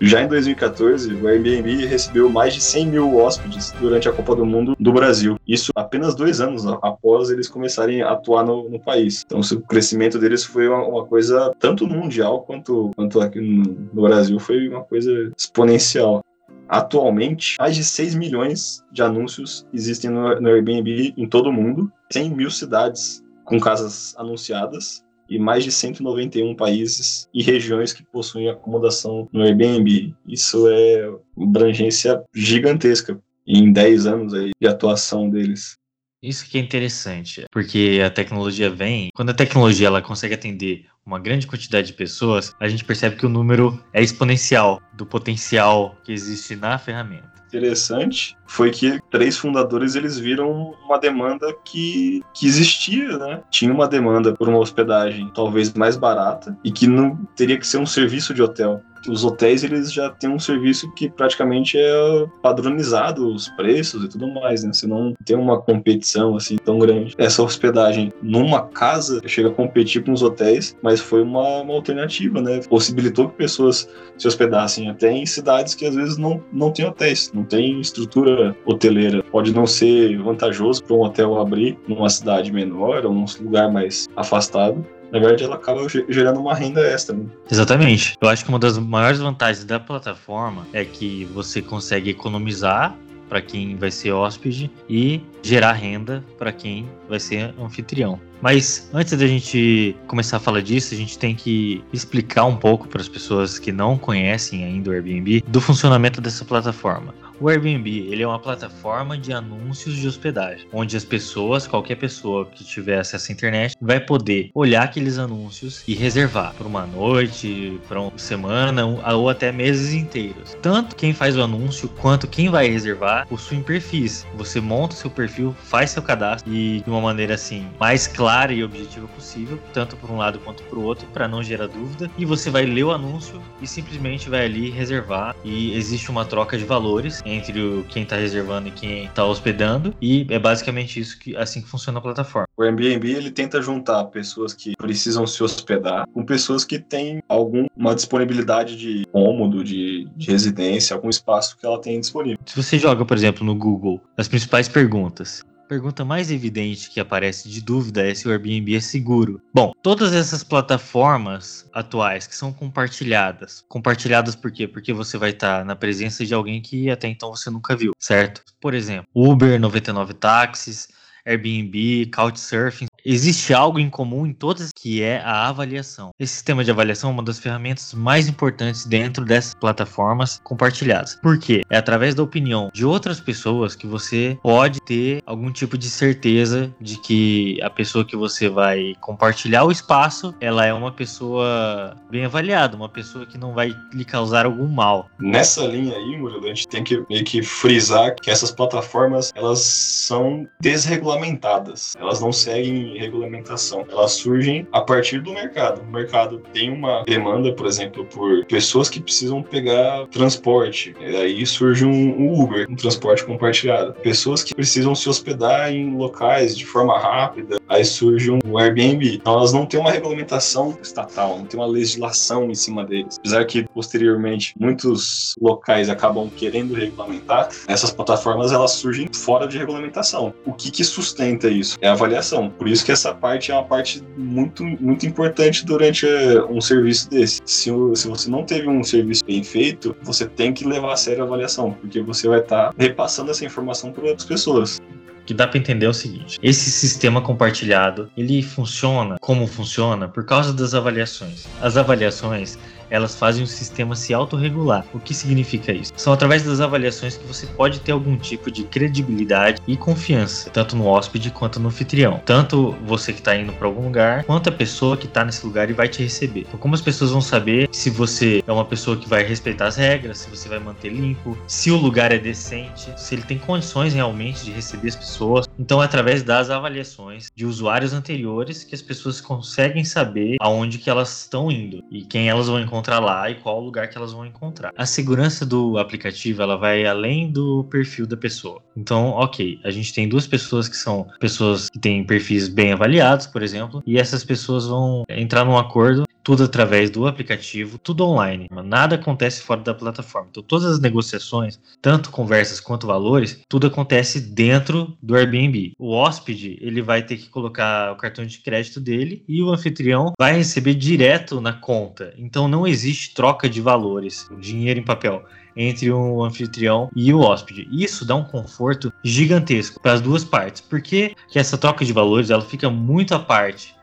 Já 0.00 0.22
em 0.22 0.28
2014, 0.28 1.14
o 1.14 1.26
Airbnb 1.26 1.86
recebeu 1.86 2.28
mais 2.28 2.52
de 2.52 2.60
100 2.60 2.86
mil 2.86 3.16
hóspedes 3.16 3.72
durante 3.80 4.08
a 4.08 4.12
Copa 4.12 4.36
do 4.36 4.44
Mundo 4.44 4.76
do 4.78 4.92
Brasil. 4.92 5.38
Isso 5.48 5.72
apenas 5.74 6.14
dois 6.14 6.40
anos 6.40 6.66
após 6.66 7.30
eles 7.30 7.48
começarem 7.48 8.02
a 8.02 8.10
atuar 8.10 8.44
no, 8.44 8.68
no 8.68 8.78
país. 8.78 9.24
Então, 9.24 9.40
o 9.40 9.60
crescimento 9.62 10.18
deles 10.18 10.44
foi 10.44 10.68
uma, 10.68 10.86
uma, 10.86 11.06
coisa, 11.06 11.50
tanto 11.58 11.86
mundial 11.86 12.42
quanto, 12.42 12.90
quanto 12.94 13.20
aqui 13.20 13.40
no, 13.40 13.88
no 13.94 14.02
Brasil, 14.02 14.38
foi 14.38 14.68
uma 14.68 14.84
coisa 14.84 15.32
exponencial. 15.36 16.22
Atualmente, 16.68 17.56
mais 17.58 17.74
de 17.74 17.84
6 17.84 18.16
milhões 18.16 18.84
de 18.92 19.02
anúncios 19.02 19.66
existem 19.72 20.10
no, 20.10 20.38
no 20.40 20.48
Airbnb 20.48 21.14
em 21.16 21.26
todo 21.26 21.48
o 21.48 21.52
mundo, 21.52 21.90
100 22.12 22.30
mil 22.30 22.50
cidades 22.50 23.24
com 23.44 23.58
casas 23.58 24.14
anunciadas 24.18 25.05
e 25.28 25.38
mais 25.38 25.64
de 25.64 25.72
191 25.72 26.54
países 26.54 27.28
e 27.32 27.42
regiões 27.42 27.92
que 27.92 28.02
possuem 28.02 28.48
acomodação 28.48 29.28
no 29.32 29.42
Airbnb. 29.42 30.14
Isso 30.26 30.68
é 30.68 31.08
uma 31.36 31.48
abrangência 31.48 32.22
gigantesca 32.34 33.18
em 33.46 33.72
10 33.72 34.06
anos 34.06 34.34
aí 34.34 34.50
de 34.60 34.68
atuação 34.68 35.28
deles. 35.28 35.76
Isso 36.22 36.48
que 36.48 36.58
é 36.58 36.60
interessante, 36.60 37.44
porque 37.52 38.02
a 38.04 38.10
tecnologia 38.10 38.70
vem, 38.70 39.10
quando 39.14 39.30
a 39.30 39.34
tecnologia 39.34 39.86
ela 39.86 40.02
consegue 40.02 40.34
atender 40.34 40.86
uma 41.04 41.20
grande 41.20 41.46
quantidade 41.46 41.88
de 41.88 41.92
pessoas, 41.92 42.52
a 42.58 42.66
gente 42.68 42.84
percebe 42.84 43.16
que 43.16 43.26
o 43.26 43.28
número 43.28 43.80
é 43.92 44.02
exponencial 44.02 44.82
do 44.94 45.06
potencial 45.06 45.96
que 46.02 46.12
existe 46.12 46.56
na 46.56 46.78
ferramenta 46.78 47.36
interessante 47.46 48.36
foi 48.46 48.70
que 48.70 49.00
três 49.10 49.36
fundadores 49.36 49.94
eles 49.94 50.18
viram 50.18 50.74
uma 50.84 50.98
demanda 50.98 51.54
que, 51.64 52.22
que 52.34 52.46
existia, 52.46 53.18
né? 53.18 53.42
Tinha 53.50 53.72
uma 53.72 53.88
demanda 53.88 54.32
por 54.32 54.48
uma 54.48 54.58
hospedagem 54.58 55.30
talvez 55.34 55.72
mais 55.74 55.96
barata 55.96 56.56
e 56.64 56.70
que 56.70 56.86
não 56.86 57.16
teria 57.36 57.58
que 57.58 57.66
ser 57.66 57.78
um 57.78 57.86
serviço 57.86 58.32
de 58.32 58.42
hotel 58.42 58.82
os 59.08 59.24
hotéis 59.24 59.62
eles 59.64 59.92
já 59.92 60.10
têm 60.10 60.30
um 60.30 60.38
serviço 60.38 60.90
que 60.92 61.08
praticamente 61.08 61.78
é 61.78 62.26
padronizado 62.42 63.32
os 63.32 63.48
preços 63.50 64.04
e 64.04 64.08
tudo 64.08 64.28
mais, 64.28 64.64
né? 64.64 64.72
Você 64.72 64.86
não 64.86 65.14
tem 65.24 65.36
uma 65.36 65.60
competição 65.60 66.36
assim 66.36 66.56
tão 66.56 66.78
grande. 66.78 67.14
Essa 67.18 67.42
hospedagem 67.42 68.12
numa 68.22 68.62
casa 68.62 69.20
chega 69.26 69.48
a 69.48 69.52
competir 69.52 70.04
com 70.04 70.12
os 70.12 70.22
hotéis, 70.22 70.76
mas 70.82 71.00
foi 71.00 71.22
uma, 71.22 71.62
uma 71.62 71.74
alternativa, 71.74 72.40
né? 72.40 72.60
Possibilitou 72.68 73.28
que 73.28 73.36
pessoas 73.36 73.88
se 74.16 74.26
hospedassem 74.26 74.88
até 74.88 75.10
em 75.10 75.26
cidades 75.26 75.74
que 75.74 75.86
às 75.86 75.94
vezes 75.94 76.16
não, 76.16 76.42
não 76.52 76.70
tem 76.70 76.86
hotéis, 76.86 77.30
não 77.32 77.44
tem 77.44 77.80
estrutura 77.80 78.35
hoteleira. 78.64 79.22
Pode 79.22 79.54
não 79.54 79.66
ser 79.66 80.16
vantajoso 80.18 80.82
para 80.84 80.96
um 80.96 81.00
hotel 81.00 81.38
abrir 81.38 81.78
numa 81.86 82.08
cidade 82.08 82.52
menor 82.52 83.04
ou 83.04 83.12
num 83.12 83.24
lugar 83.40 83.70
mais 83.70 84.08
afastado, 84.16 84.84
na 85.12 85.18
verdade 85.18 85.44
ela 85.44 85.56
acaba 85.56 85.86
gerando 86.08 86.40
uma 86.40 86.54
renda 86.54 86.80
extra. 86.80 87.16
Né? 87.16 87.26
Exatamente. 87.50 88.14
Eu 88.20 88.28
acho 88.28 88.44
que 88.44 88.48
uma 88.48 88.58
das 88.58 88.78
maiores 88.78 89.20
vantagens 89.20 89.64
da 89.64 89.78
plataforma 89.78 90.66
é 90.72 90.84
que 90.84 91.24
você 91.26 91.62
consegue 91.62 92.10
economizar 92.10 92.96
para 93.28 93.40
quem 93.40 93.76
vai 93.76 93.90
ser 93.90 94.12
hóspede 94.12 94.70
e 94.88 95.20
gerar 95.42 95.72
renda 95.72 96.24
para 96.38 96.52
quem 96.52 96.88
vai 97.08 97.18
ser 97.18 97.52
anfitrião. 97.58 98.20
Mas 98.40 98.88
antes 98.92 99.18
da 99.18 99.26
gente 99.26 99.96
começar 100.06 100.36
a 100.36 100.40
falar 100.40 100.60
disso, 100.60 100.94
a 100.94 100.96
gente 100.96 101.18
tem 101.18 101.34
que 101.34 101.82
explicar 101.92 102.44
um 102.44 102.56
pouco 102.56 102.86
para 102.86 103.00
as 103.00 103.08
pessoas 103.08 103.58
que 103.58 103.72
não 103.72 103.96
conhecem 103.96 104.64
ainda 104.64 104.90
o 104.90 104.92
Airbnb 104.92 105.42
do 105.48 105.60
funcionamento 105.60 106.20
dessa 106.20 106.44
plataforma. 106.44 107.14
O 107.38 107.50
Airbnb 107.50 108.08
ele 108.10 108.22
é 108.22 108.26
uma 108.26 108.38
plataforma 108.38 109.18
de 109.18 109.30
anúncios 109.30 109.94
de 109.94 110.08
hospedagem, 110.08 110.66
onde 110.72 110.96
as 110.96 111.04
pessoas, 111.04 111.66
qualquer 111.66 111.96
pessoa 111.96 112.46
que 112.46 112.64
tiver 112.64 112.98
acesso 112.98 113.30
à 113.30 113.34
internet, 113.34 113.76
vai 113.78 114.00
poder 114.00 114.50
olhar 114.54 114.84
aqueles 114.84 115.18
anúncios 115.18 115.82
e 115.86 115.94
reservar 115.94 116.54
por 116.54 116.66
uma 116.66 116.86
noite, 116.86 117.78
para 117.86 118.00
uma 118.00 118.16
semana 118.16 118.86
ou 118.86 119.28
até 119.28 119.52
meses 119.52 119.92
inteiros. 119.92 120.56
Tanto 120.62 120.96
quem 120.96 121.12
faz 121.12 121.36
o 121.36 121.42
anúncio 121.42 121.90
quanto 122.00 122.26
quem 122.26 122.48
vai 122.48 122.70
reservar 122.70 123.26
possuem 123.28 123.62
perfis. 123.62 124.26
Você 124.36 124.58
monta 124.58 124.96
seu 124.96 125.10
perfil, 125.10 125.54
faz 125.62 125.90
seu 125.90 126.02
cadastro 126.02 126.50
e 126.50 126.80
de 126.80 126.88
uma 126.88 127.02
maneira 127.02 127.34
assim 127.34 127.66
mais 127.78 128.06
clara 128.06 128.52
e 128.52 128.64
objetiva 128.64 129.06
possível, 129.08 129.58
tanto 129.74 129.94
por 129.96 130.10
um 130.10 130.16
lado 130.16 130.38
quanto 130.38 130.62
por 130.64 130.78
outro, 130.78 131.06
para 131.08 131.28
não 131.28 131.42
gerar 131.42 131.66
dúvida. 131.66 132.10
E 132.16 132.24
você 132.24 132.48
vai 132.48 132.64
ler 132.64 132.84
o 132.84 132.92
anúncio 132.92 133.42
e 133.60 133.66
simplesmente 133.66 134.30
vai 134.30 134.46
ali 134.46 134.70
reservar 134.70 135.36
e 135.44 135.76
existe 135.76 136.10
uma 136.10 136.24
troca 136.24 136.56
de 136.56 136.64
valores 136.64 137.22
entre 137.26 137.60
o, 137.60 137.84
quem 137.88 138.02
está 138.02 138.16
reservando 138.16 138.68
e 138.68 138.70
quem 138.70 139.04
está 139.04 139.24
hospedando. 139.24 139.94
E 140.00 140.26
é 140.30 140.38
basicamente 140.38 141.00
isso 141.00 141.18
que 141.18 141.36
assim 141.36 141.60
que 141.60 141.68
funciona 141.68 141.98
a 141.98 142.02
plataforma. 142.02 142.46
O 142.56 142.62
Airbnb 142.62 143.10
ele 143.10 143.30
tenta 143.30 143.60
juntar 143.60 144.04
pessoas 144.06 144.54
que 144.54 144.74
precisam 144.76 145.26
se 145.26 145.42
hospedar 145.42 146.06
com 146.12 146.24
pessoas 146.24 146.64
que 146.64 146.78
têm 146.78 147.22
alguma 147.28 147.94
disponibilidade 147.94 148.76
de 148.76 149.04
cômodo, 149.12 149.62
de, 149.64 150.08
de 150.16 150.30
residência, 150.30 150.94
algum 150.94 151.10
espaço 151.10 151.56
que 151.58 151.66
ela 151.66 151.80
tem 151.80 152.00
disponível. 152.00 152.38
Se 152.46 152.62
você 152.62 152.78
joga, 152.78 153.04
por 153.04 153.16
exemplo, 153.16 153.44
no 153.44 153.54
Google, 153.54 154.00
as 154.16 154.28
principais 154.28 154.68
perguntas, 154.68 155.44
pergunta 155.66 156.04
mais 156.04 156.30
evidente 156.30 156.90
que 156.90 157.00
aparece 157.00 157.48
de 157.48 157.60
dúvida 157.60 158.08
é 158.08 158.14
se 158.14 158.26
o 158.26 158.30
Airbnb 158.30 158.74
é 158.74 158.80
seguro. 158.80 159.40
Bom, 159.52 159.72
todas 159.82 160.14
essas 160.14 160.42
plataformas 160.44 161.68
atuais 161.72 162.26
que 162.26 162.36
são 162.36 162.52
compartilhadas, 162.52 163.64
compartilhadas 163.68 164.34
por 164.36 164.50
quê? 164.50 164.66
Porque 164.66 164.92
você 164.92 165.18
vai 165.18 165.30
estar 165.30 165.64
na 165.64 165.76
presença 165.76 166.24
de 166.24 166.32
alguém 166.32 166.60
que 166.60 166.90
até 166.90 167.08
então 167.08 167.30
você 167.30 167.50
nunca 167.50 167.76
viu, 167.76 167.92
certo? 167.98 168.42
Por 168.60 168.74
exemplo, 168.74 169.06
Uber, 169.14 169.60
99 169.60 170.14
táxis, 170.14 170.88
Airbnb, 171.26 172.06
Couchsurfing, 172.14 172.86
existe 173.06 173.54
algo 173.54 173.78
em 173.78 173.88
comum 173.88 174.26
em 174.26 174.32
todas 174.32 174.70
que 174.74 175.02
é 175.02 175.20
a 175.20 175.48
avaliação. 175.48 176.10
Esse 176.18 176.34
sistema 176.34 176.64
de 176.64 176.70
avaliação 176.70 177.10
é 177.10 177.12
uma 177.12 177.22
das 177.22 177.38
ferramentas 177.38 177.94
mais 177.94 178.28
importantes 178.28 178.84
dentro 178.84 179.24
dessas 179.24 179.54
plataformas 179.54 180.40
compartilhadas. 180.42 181.14
Por 181.22 181.38
quê? 181.38 181.62
É 181.70 181.78
através 181.78 182.14
da 182.14 182.22
opinião 182.22 182.70
de 182.74 182.84
outras 182.84 183.20
pessoas 183.20 183.76
que 183.76 183.86
você 183.86 184.36
pode 184.42 184.80
ter 184.80 185.22
algum 185.24 185.52
tipo 185.52 185.78
de 185.78 185.88
certeza 185.88 186.74
de 186.80 187.00
que 187.00 187.60
a 187.62 187.70
pessoa 187.70 188.04
que 188.04 188.16
você 188.16 188.48
vai 188.48 188.94
compartilhar 189.00 189.64
o 189.64 189.70
espaço, 189.70 190.34
ela 190.40 190.66
é 190.66 190.72
uma 190.72 190.90
pessoa 190.90 191.96
bem 192.10 192.24
avaliada, 192.24 192.76
uma 192.76 192.88
pessoa 192.88 193.24
que 193.24 193.38
não 193.38 193.54
vai 193.54 193.74
lhe 193.92 194.04
causar 194.04 194.46
algum 194.46 194.66
mal. 194.66 195.08
Nessa 195.20 195.64
linha 195.64 195.96
aí, 195.96 196.16
Murilo, 196.16 196.44
a 196.44 196.48
gente 196.48 196.66
tem 196.66 196.82
que 196.82 197.04
meio 197.08 197.24
que 197.24 197.42
frisar 197.42 198.14
que 198.16 198.30
essas 198.30 198.50
plataformas, 198.50 199.32
elas 199.34 199.60
são 199.60 200.48
desregulamentadas. 200.60 201.94
Elas 201.98 202.20
não 202.20 202.32
seguem 202.32 202.95
regulamentação. 202.98 203.84
Elas 203.90 204.12
surgem 204.12 204.66
a 204.72 204.80
partir 204.80 205.20
do 205.20 205.32
mercado. 205.32 205.82
O 205.82 205.92
mercado 205.92 206.42
tem 206.52 206.70
uma 206.70 207.02
demanda, 207.04 207.52
por 207.52 207.66
exemplo, 207.66 208.04
por 208.04 208.44
pessoas 208.46 208.88
que 208.88 209.00
precisam 209.00 209.42
pegar 209.42 210.06
transporte. 210.08 210.94
E 211.00 211.16
aí 211.16 211.46
surge 211.46 211.84
um 211.84 212.40
Uber, 212.40 212.66
um 212.70 212.76
transporte 212.76 213.24
compartilhado. 213.24 213.94
Pessoas 213.94 214.42
que 214.42 214.54
precisam 214.54 214.94
se 214.94 215.08
hospedar 215.08 215.72
em 215.72 215.96
locais 215.96 216.56
de 216.56 216.64
forma 216.64 216.98
rápida. 216.98 217.58
Aí 217.68 217.84
surge 217.84 218.30
um 218.30 218.58
Airbnb. 218.58 219.16
Então 219.16 219.34
elas 219.34 219.52
não 219.52 219.66
têm 219.66 219.80
uma 219.80 219.90
regulamentação 219.90 220.76
estatal, 220.82 221.38
não 221.38 221.46
tem 221.46 221.58
uma 221.58 221.66
legislação 221.66 222.50
em 222.50 222.54
cima 222.54 222.84
deles. 222.84 223.16
Apesar 223.18 223.44
que 223.44 223.64
posteriormente 223.74 224.54
muitos 224.58 225.34
locais 225.40 225.88
acabam 225.88 226.30
querendo 226.36 226.74
regulamentar, 226.74 227.48
essas 227.66 227.90
plataformas 227.90 228.52
elas 228.52 228.72
surgem 228.72 229.08
fora 229.12 229.46
de 229.46 229.58
regulamentação. 229.58 230.32
O 230.44 230.52
que, 230.52 230.70
que 230.70 230.84
sustenta 230.84 231.48
isso? 231.48 231.76
É 231.80 231.88
a 231.88 231.92
avaliação. 231.92 232.50
Por 232.50 232.68
isso 232.68 232.84
que 232.86 232.92
essa 232.92 233.12
parte 233.12 233.50
é 233.50 233.54
uma 233.54 233.64
parte 233.64 234.00
muito, 234.16 234.62
muito 234.62 235.04
importante 235.04 235.66
durante 235.66 236.06
eh, 236.06 236.40
um 236.44 236.60
serviço 236.60 237.10
desse. 237.10 237.40
Se, 237.44 237.68
se 237.96 238.08
você 238.08 238.30
não 238.30 238.44
teve 238.44 238.68
um 238.68 238.84
serviço 238.84 239.24
bem 239.24 239.42
feito, 239.42 239.96
você 240.02 240.24
tem 240.24 240.52
que 240.52 240.64
levar 240.64 240.92
a 240.92 240.96
sério 240.96 241.24
a 241.24 241.26
avaliação, 241.26 241.72
porque 241.72 242.00
você 242.00 242.28
vai 242.28 242.38
estar 242.38 242.68
tá 242.68 242.74
repassando 242.78 243.32
essa 243.32 243.44
informação 243.44 243.90
para 243.90 244.04
outras 244.04 244.24
pessoas 244.24 244.80
que 245.26 245.34
dá 245.34 245.48
para 245.48 245.58
entender 245.58 245.86
é 245.86 245.88
o 245.88 245.92
seguinte: 245.92 246.38
esse 246.40 246.70
sistema 246.70 247.20
compartilhado, 247.20 248.08
ele 248.16 248.40
funciona 248.42 249.16
como 249.20 249.46
funciona 249.48 250.06
por 250.06 250.24
causa 250.24 250.52
das 250.52 250.72
avaliações. 250.72 251.48
As 251.60 251.76
avaliações, 251.76 252.56
elas 252.90 253.14
fazem 253.14 253.42
o 253.42 253.46
sistema 253.46 253.94
se 253.96 254.12
autorregular. 254.14 254.84
O 254.92 254.98
que 254.98 255.14
significa 255.14 255.72
isso? 255.72 255.92
São 255.96 256.12
através 256.12 256.42
das 256.42 256.60
avaliações 256.60 257.16
que 257.16 257.26
você 257.26 257.46
pode 257.46 257.80
ter 257.80 257.92
algum 257.92 258.16
tipo 258.16 258.50
de 258.50 258.64
credibilidade 258.64 259.60
e 259.66 259.76
confiança, 259.76 260.50
tanto 260.50 260.76
no 260.76 260.86
hóspede 260.86 261.30
quanto 261.30 261.60
no 261.60 261.68
anfitrião. 261.68 262.20
Tanto 262.24 262.76
você 262.84 263.12
que 263.12 263.20
está 263.20 263.36
indo 263.36 263.52
para 263.52 263.66
algum 263.66 263.84
lugar, 263.84 264.24
quanto 264.24 264.48
a 264.48 264.52
pessoa 264.52 264.96
que 264.96 265.06
está 265.06 265.24
nesse 265.24 265.44
lugar 265.44 265.70
e 265.70 265.72
vai 265.72 265.88
te 265.88 266.02
receber. 266.02 266.40
Então, 266.40 266.58
como 266.58 266.74
as 266.74 266.80
pessoas 266.80 267.10
vão 267.10 267.20
saber 267.20 267.68
se 267.72 267.90
você 267.90 268.42
é 268.46 268.52
uma 268.52 268.64
pessoa 268.64 268.96
que 268.96 269.08
vai 269.08 269.22
respeitar 269.22 269.66
as 269.66 269.76
regras, 269.76 270.18
se 270.18 270.30
você 270.30 270.48
vai 270.48 270.58
manter 270.58 270.90
limpo, 270.90 271.36
se 271.46 271.70
o 271.70 271.76
lugar 271.76 272.12
é 272.12 272.18
decente, 272.18 272.92
se 272.96 273.14
ele 273.14 273.22
tem 273.22 273.38
condições 273.38 273.94
realmente 273.94 274.44
de 274.44 274.50
receber 274.50 274.88
as 274.88 274.96
pessoas. 274.96 275.45
Então, 275.58 275.82
é 275.82 275.86
através 275.86 276.22
das 276.22 276.50
avaliações 276.50 277.28
de 277.34 277.46
usuários 277.46 277.92
anteriores 277.92 278.62
que 278.62 278.74
as 278.74 278.82
pessoas 278.82 279.20
conseguem 279.20 279.84
saber 279.84 280.36
aonde 280.40 280.78
que 280.78 280.90
elas 280.90 281.22
estão 281.22 281.50
indo 281.50 281.82
e 281.90 282.02
quem 282.02 282.28
elas 282.28 282.46
vão 282.46 282.60
encontrar 282.60 282.98
lá 282.98 283.30
e 283.30 283.36
qual 283.36 283.60
lugar 283.60 283.88
que 283.88 283.96
elas 283.96 284.12
vão 284.12 284.26
encontrar. 284.26 284.72
A 284.76 284.84
segurança 284.84 285.46
do 285.46 285.78
aplicativo 285.78 286.42
ela 286.42 286.56
vai 286.56 286.84
além 286.84 287.30
do 287.30 287.64
perfil 287.64 288.06
da 288.06 288.16
pessoa. 288.16 288.62
Então, 288.76 289.10
ok, 289.10 289.58
a 289.64 289.70
gente 289.70 289.94
tem 289.94 290.08
duas 290.08 290.26
pessoas 290.26 290.68
que 290.68 290.76
são 290.76 291.06
pessoas 291.18 291.70
que 291.70 291.78
têm 291.78 292.04
perfis 292.04 292.48
bem 292.48 292.72
avaliados, 292.72 293.26
por 293.26 293.42
exemplo, 293.42 293.82
e 293.86 293.98
essas 293.98 294.24
pessoas 294.24 294.66
vão 294.66 295.04
entrar 295.08 295.44
num 295.44 295.56
acordo 295.56 296.05
tudo 296.26 296.42
através 296.42 296.90
do 296.90 297.06
aplicativo, 297.06 297.78
tudo 297.78 298.04
online. 298.04 298.48
Nada 298.50 298.96
acontece 298.96 299.40
fora 299.40 299.60
da 299.60 299.72
plataforma. 299.72 300.26
Então, 300.28 300.42
todas 300.42 300.66
as 300.66 300.80
negociações, 300.80 301.56
tanto 301.80 302.10
conversas 302.10 302.58
quanto 302.58 302.84
valores, 302.84 303.40
tudo 303.48 303.68
acontece 303.68 304.20
dentro 304.20 304.98
do 305.00 305.14
Airbnb. 305.14 305.74
O 305.78 305.92
hóspede, 305.92 306.58
ele 306.60 306.82
vai 306.82 307.04
ter 307.04 307.16
que 307.16 307.28
colocar 307.28 307.92
o 307.92 307.96
cartão 307.96 308.26
de 308.26 308.38
crédito 308.38 308.80
dele 308.80 309.22
e 309.28 309.40
o 309.40 309.50
anfitrião 309.50 310.14
vai 310.18 310.36
receber 310.36 310.74
direto 310.74 311.40
na 311.40 311.52
conta. 311.52 312.12
Então, 312.18 312.48
não 312.48 312.66
existe 312.66 313.14
troca 313.14 313.48
de 313.48 313.60
valores, 313.60 314.28
dinheiro 314.40 314.80
em 314.80 314.84
papel 314.84 315.24
entre 315.56 315.90
o 315.90 316.24
anfitrião 316.24 316.90
e 316.94 317.14
o 317.14 317.20
hóspede. 317.20 317.68
Isso 317.70 318.04
dá 318.04 318.14
um 318.14 318.24
conforto 318.24 318.92
gigantesco 319.02 319.80
para 319.80 319.92
as 319.92 320.00
duas 320.00 320.22
partes, 320.22 320.60
porque 320.60 321.14
essa 321.34 321.56
troca 321.56 321.84
de 321.84 321.92
valores 321.92 322.30
ela 322.30 322.42
fica 322.42 322.68
muito 322.68 323.14
à 323.14 323.18
parte 323.18 323.75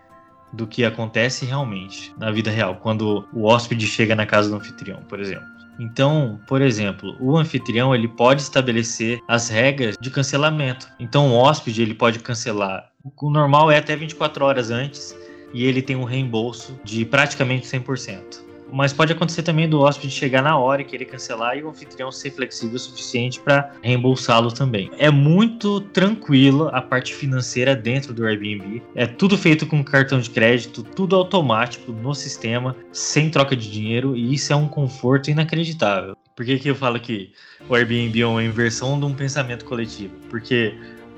do 0.53 0.67
que 0.67 0.85
acontece 0.85 1.45
realmente 1.45 2.13
na 2.17 2.31
vida 2.31 2.51
real, 2.51 2.75
quando 2.75 3.27
o 3.33 3.45
hóspede 3.45 3.87
chega 3.87 4.15
na 4.15 4.25
casa 4.25 4.49
do 4.49 4.55
anfitrião, 4.55 5.01
por 5.09 5.19
exemplo. 5.19 5.47
Então, 5.79 6.39
por 6.47 6.61
exemplo, 6.61 7.15
o 7.19 7.35
anfitrião 7.35 7.95
ele 7.95 8.07
pode 8.07 8.41
estabelecer 8.41 9.19
as 9.27 9.49
regras 9.49 9.97
de 9.99 10.09
cancelamento. 10.11 10.87
Então, 10.99 11.31
o 11.31 11.33
hóspede 11.33 11.81
ele 11.81 11.95
pode 11.95 12.19
cancelar. 12.19 12.91
O 13.03 13.29
normal 13.29 13.71
é 13.71 13.77
até 13.77 13.95
24 13.95 14.45
horas 14.45 14.69
antes 14.69 15.17
e 15.53 15.65
ele 15.65 15.81
tem 15.81 15.95
um 15.95 16.03
reembolso 16.03 16.79
de 16.83 17.03
praticamente 17.03 17.65
100%. 17.67 18.52
Mas 18.73 18.91
pode 18.91 19.13
acontecer 19.13 19.43
também 19.43 19.69
do 19.69 19.81
hóspede 19.81 20.11
chegar 20.11 20.41
na 20.41 20.57
hora 20.57 20.81
e 20.81 20.85
querer 20.85 21.05
cancelar 21.05 21.55
e 21.55 21.63
o 21.63 21.69
anfitrião 21.69 22.11
ser 22.11 22.31
flexível 22.31 22.75
o 22.75 22.79
suficiente 22.79 23.39
para 23.39 23.71
reembolsá-lo 23.83 24.51
também. 24.51 24.89
É 24.97 25.11
muito 25.11 25.79
tranquilo 25.79 26.69
a 26.73 26.81
parte 26.81 27.13
financeira 27.13 27.75
dentro 27.75 28.15
do 28.15 28.25
Airbnb. 28.25 28.81
É 28.95 29.05
tudo 29.05 29.37
feito 29.37 29.67
com 29.67 29.83
cartão 29.83 30.19
de 30.19 30.27
crédito, 30.31 30.81
tudo 30.81 31.15
automático 31.15 31.91
no 31.91 32.15
sistema, 32.15 32.75
sem 32.91 33.29
troca 33.29 33.55
de 33.55 33.69
dinheiro, 33.69 34.17
e 34.17 34.33
isso 34.33 34.51
é 34.51 34.55
um 34.55 34.67
conforto 34.67 35.29
inacreditável. 35.29 36.17
Por 36.35 36.43
que, 36.43 36.57
que 36.57 36.67
eu 36.67 36.75
falo 36.75 36.99
que 36.99 37.31
o 37.69 37.75
Airbnb 37.75 38.19
é 38.19 38.25
uma 38.25 38.43
inversão 38.43 38.99
de 38.99 39.05
um 39.05 39.13
pensamento 39.13 39.65
coletivo? 39.65 40.15
Porque 40.31 40.73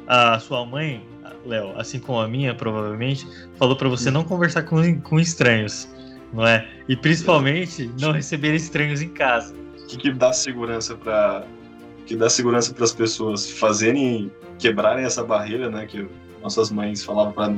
a 0.05 0.37
sua 0.39 0.65
mãe, 0.65 1.01
Léo, 1.45 1.71
assim 1.77 1.99
como 1.99 2.19
a 2.19 2.27
minha, 2.27 2.53
provavelmente, 2.53 3.25
falou 3.57 3.77
para 3.77 3.87
você 3.87 4.11
não 4.11 4.25
conversar 4.25 4.63
com, 4.63 4.99
com 4.99 5.17
estranhos 5.17 5.94
não 6.33 6.45
é? 6.45 6.67
E 6.87 6.95
principalmente 6.95 7.91
não 7.99 8.11
receber 8.11 8.53
estranhos 8.55 9.01
em 9.01 9.09
casa. 9.09 9.53
O 9.83 9.87
que, 9.87 9.97
que 9.97 10.11
dá 10.11 10.33
segurança 10.33 10.95
para 10.95 11.45
que 12.05 12.15
dá 12.15 12.29
segurança 12.29 12.73
para 12.73 12.83
as 12.83 12.93
pessoas 12.93 13.49
fazerem 13.49 14.31
quebrarem 14.59 15.05
essa 15.05 15.23
barreira, 15.23 15.69
né? 15.69 15.85
Que 15.85 16.07
nossas 16.41 16.69
mães 16.69 17.03
falavam 17.03 17.33
para 17.33 17.53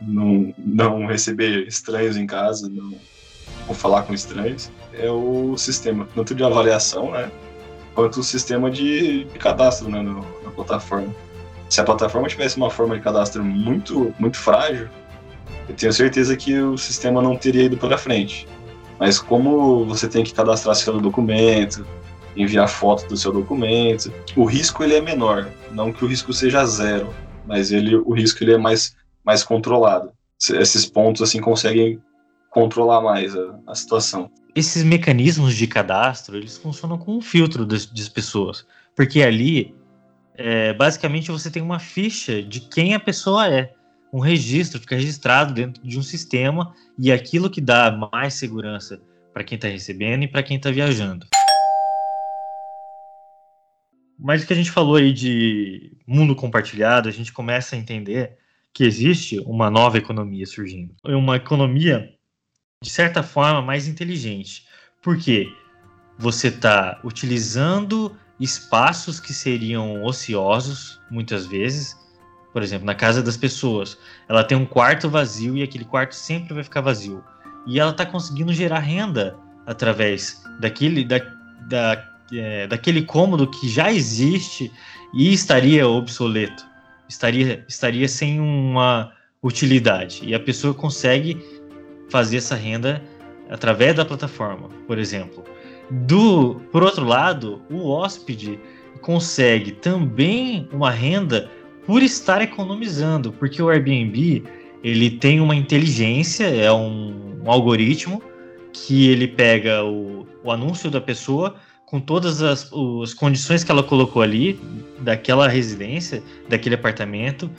não, 0.00 0.54
não 0.58 1.06
receber 1.06 1.66
estranhos 1.66 2.16
em 2.16 2.26
casa, 2.26 2.68
não, 2.70 2.94
falar 3.74 4.02
com 4.02 4.14
estranhos, 4.14 4.70
é 4.92 5.10
o 5.10 5.56
sistema 5.56 6.08
tanto 6.14 6.34
de 6.34 6.42
avaliação, 6.42 7.10
né? 7.12 7.30
Quanto 7.94 8.20
o 8.20 8.22
sistema 8.22 8.70
de, 8.70 9.24
de 9.24 9.38
cadastro 9.38 9.88
né, 9.90 10.00
no, 10.00 10.20
na 10.44 10.50
plataforma. 10.50 11.14
Se 11.68 11.80
a 11.80 11.84
plataforma 11.84 12.28
tivesse 12.28 12.56
uma 12.56 12.70
forma 12.70 12.96
de 12.96 13.02
cadastro 13.02 13.44
muito, 13.44 14.14
muito 14.18 14.36
frágil, 14.36 14.88
eu 15.68 15.74
tenho 15.74 15.92
certeza 15.92 16.36
que 16.36 16.58
o 16.58 16.76
sistema 16.76 17.22
não 17.22 17.36
teria 17.36 17.64
ido 17.64 17.76
para 17.76 17.98
frente. 17.98 18.46
Mas 18.98 19.18
como 19.18 19.84
você 19.84 20.08
tem 20.08 20.22
que 20.22 20.34
cadastrar 20.34 20.74
seu 20.74 21.00
documento, 21.00 21.86
enviar 22.36 22.68
foto 22.68 23.08
do 23.08 23.16
seu 23.16 23.32
documento, 23.32 24.12
o 24.36 24.44
risco 24.44 24.84
ele 24.84 24.94
é 24.94 25.00
menor, 25.00 25.48
não 25.72 25.92
que 25.92 26.04
o 26.04 26.08
risco 26.08 26.32
seja 26.32 26.64
zero, 26.66 27.12
mas 27.46 27.72
ele 27.72 27.96
o 27.96 28.12
risco 28.12 28.42
ele 28.44 28.54
é 28.54 28.58
mais 28.58 28.94
mais 29.24 29.42
controlado. 29.42 30.12
Esses 30.38 30.86
pontos 30.86 31.22
assim 31.22 31.40
conseguem 31.40 32.00
controlar 32.50 33.00
mais 33.00 33.36
a, 33.36 33.58
a 33.66 33.74
situação. 33.74 34.30
Esses 34.54 34.82
mecanismos 34.82 35.54
de 35.54 35.66
cadastro 35.66 36.36
eles 36.36 36.58
funcionam 36.58 36.98
com 36.98 37.16
um 37.16 37.20
filtro 37.20 37.64
das, 37.64 37.86
das 37.86 38.08
pessoas, 38.08 38.66
porque 38.96 39.22
ali 39.22 39.74
é, 40.34 40.72
basicamente 40.72 41.30
você 41.30 41.50
tem 41.50 41.62
uma 41.62 41.78
ficha 41.78 42.42
de 42.42 42.60
quem 42.60 42.94
a 42.94 43.00
pessoa 43.00 43.48
é 43.48 43.72
um 44.12 44.18
registro, 44.18 44.80
fica 44.80 44.96
registrado 44.96 45.54
dentro 45.54 45.82
de 45.86 45.98
um 45.98 46.02
sistema 46.02 46.74
e 46.98 47.10
é 47.10 47.14
aquilo 47.14 47.50
que 47.50 47.60
dá 47.60 47.90
mais 48.12 48.34
segurança 48.34 49.00
para 49.32 49.44
quem 49.44 49.56
está 49.56 49.68
recebendo 49.68 50.24
e 50.24 50.28
para 50.28 50.42
quem 50.42 50.56
está 50.56 50.70
viajando. 50.70 51.26
Mas 54.18 54.42
o 54.42 54.46
que 54.46 54.52
a 54.52 54.56
gente 54.56 54.70
falou 54.70 54.96
aí 54.96 55.12
de 55.12 55.96
mundo 56.06 56.34
compartilhado, 56.36 57.08
a 57.08 57.12
gente 57.12 57.32
começa 57.32 57.74
a 57.74 57.78
entender 57.78 58.36
que 58.72 58.84
existe 58.84 59.38
uma 59.40 59.70
nova 59.70 59.96
economia 59.96 60.44
surgindo. 60.44 60.94
Uma 61.04 61.36
economia, 61.36 62.12
de 62.82 62.90
certa 62.90 63.22
forma, 63.22 63.62
mais 63.62 63.88
inteligente. 63.88 64.66
Por 65.02 65.16
quê? 65.16 65.48
Você 66.18 66.48
está 66.48 67.00
utilizando 67.02 68.14
espaços 68.38 69.18
que 69.18 69.32
seriam 69.32 70.04
ociosos, 70.04 71.00
muitas 71.10 71.46
vezes, 71.46 71.96
por 72.52 72.62
exemplo, 72.62 72.86
na 72.86 72.94
casa 72.94 73.22
das 73.22 73.36
pessoas, 73.36 73.96
ela 74.28 74.42
tem 74.42 74.56
um 74.56 74.66
quarto 74.66 75.08
vazio 75.08 75.56
e 75.56 75.62
aquele 75.62 75.84
quarto 75.84 76.14
sempre 76.14 76.54
vai 76.54 76.64
ficar 76.64 76.80
vazio. 76.80 77.22
E 77.66 77.78
ela 77.78 77.90
está 77.90 78.04
conseguindo 78.04 78.52
gerar 78.52 78.80
renda 78.80 79.36
através 79.66 80.42
daquele, 80.58 81.04
da, 81.04 81.18
da, 81.68 82.04
é, 82.32 82.66
daquele 82.66 83.02
cômodo 83.02 83.46
que 83.46 83.68
já 83.68 83.92
existe 83.92 84.72
e 85.14 85.32
estaria 85.32 85.86
obsoleto, 85.86 86.66
estaria, 87.08 87.64
estaria 87.68 88.08
sem 88.08 88.40
uma 88.40 89.12
utilidade. 89.42 90.20
E 90.24 90.34
a 90.34 90.40
pessoa 90.40 90.74
consegue 90.74 91.40
fazer 92.10 92.38
essa 92.38 92.56
renda 92.56 93.02
através 93.48 93.94
da 93.94 94.04
plataforma, 94.04 94.68
por 94.86 94.98
exemplo. 94.98 95.44
Do, 95.90 96.60
por 96.70 96.82
outro 96.82 97.04
lado, 97.04 97.62
o 97.70 97.88
hóspede 97.88 98.60
consegue 99.00 99.72
também 99.72 100.68
uma 100.72 100.90
renda 100.90 101.50
por 101.90 102.04
estar 102.04 102.40
economizando, 102.40 103.32
porque 103.32 103.60
o 103.60 103.68
Airbnb 103.68 104.44
ele 104.80 105.10
tem 105.10 105.40
uma 105.40 105.56
inteligência, 105.56 106.44
é 106.44 106.70
um, 106.70 107.40
um 107.44 107.50
algoritmo 107.50 108.22
que 108.72 109.08
ele 109.10 109.26
pega 109.26 109.82
o, 109.82 110.24
o, 110.44 110.52
anúncio 110.52 110.88
da 110.88 111.00
pessoa 111.00 111.56
com 111.84 111.98
todas 111.98 112.42
as, 112.42 112.70
as 113.02 113.12
condições 113.12 113.64
que 113.64 113.72
ela 113.72 113.82
colocou 113.82 114.22
ali, 114.22 114.56
daquela 115.00 115.48
residência, 115.48 116.22
daquele 116.48 116.76
apartamento, 116.76 117.50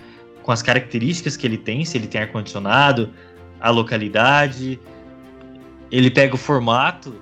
com 0.44 0.54
as 0.54 0.62
características 0.62 1.36
que 1.36 1.46
ele 1.46 1.58
tem, 1.58 1.84
se 1.84 1.98
ele 1.98 2.08
tem 2.08 2.22
ar-condicionado, 2.22 3.10
a 3.60 3.70
localidade. 3.70 4.80
Ele 5.92 6.10
pega 6.10 6.36
o 6.36 6.38
formato 6.38 7.14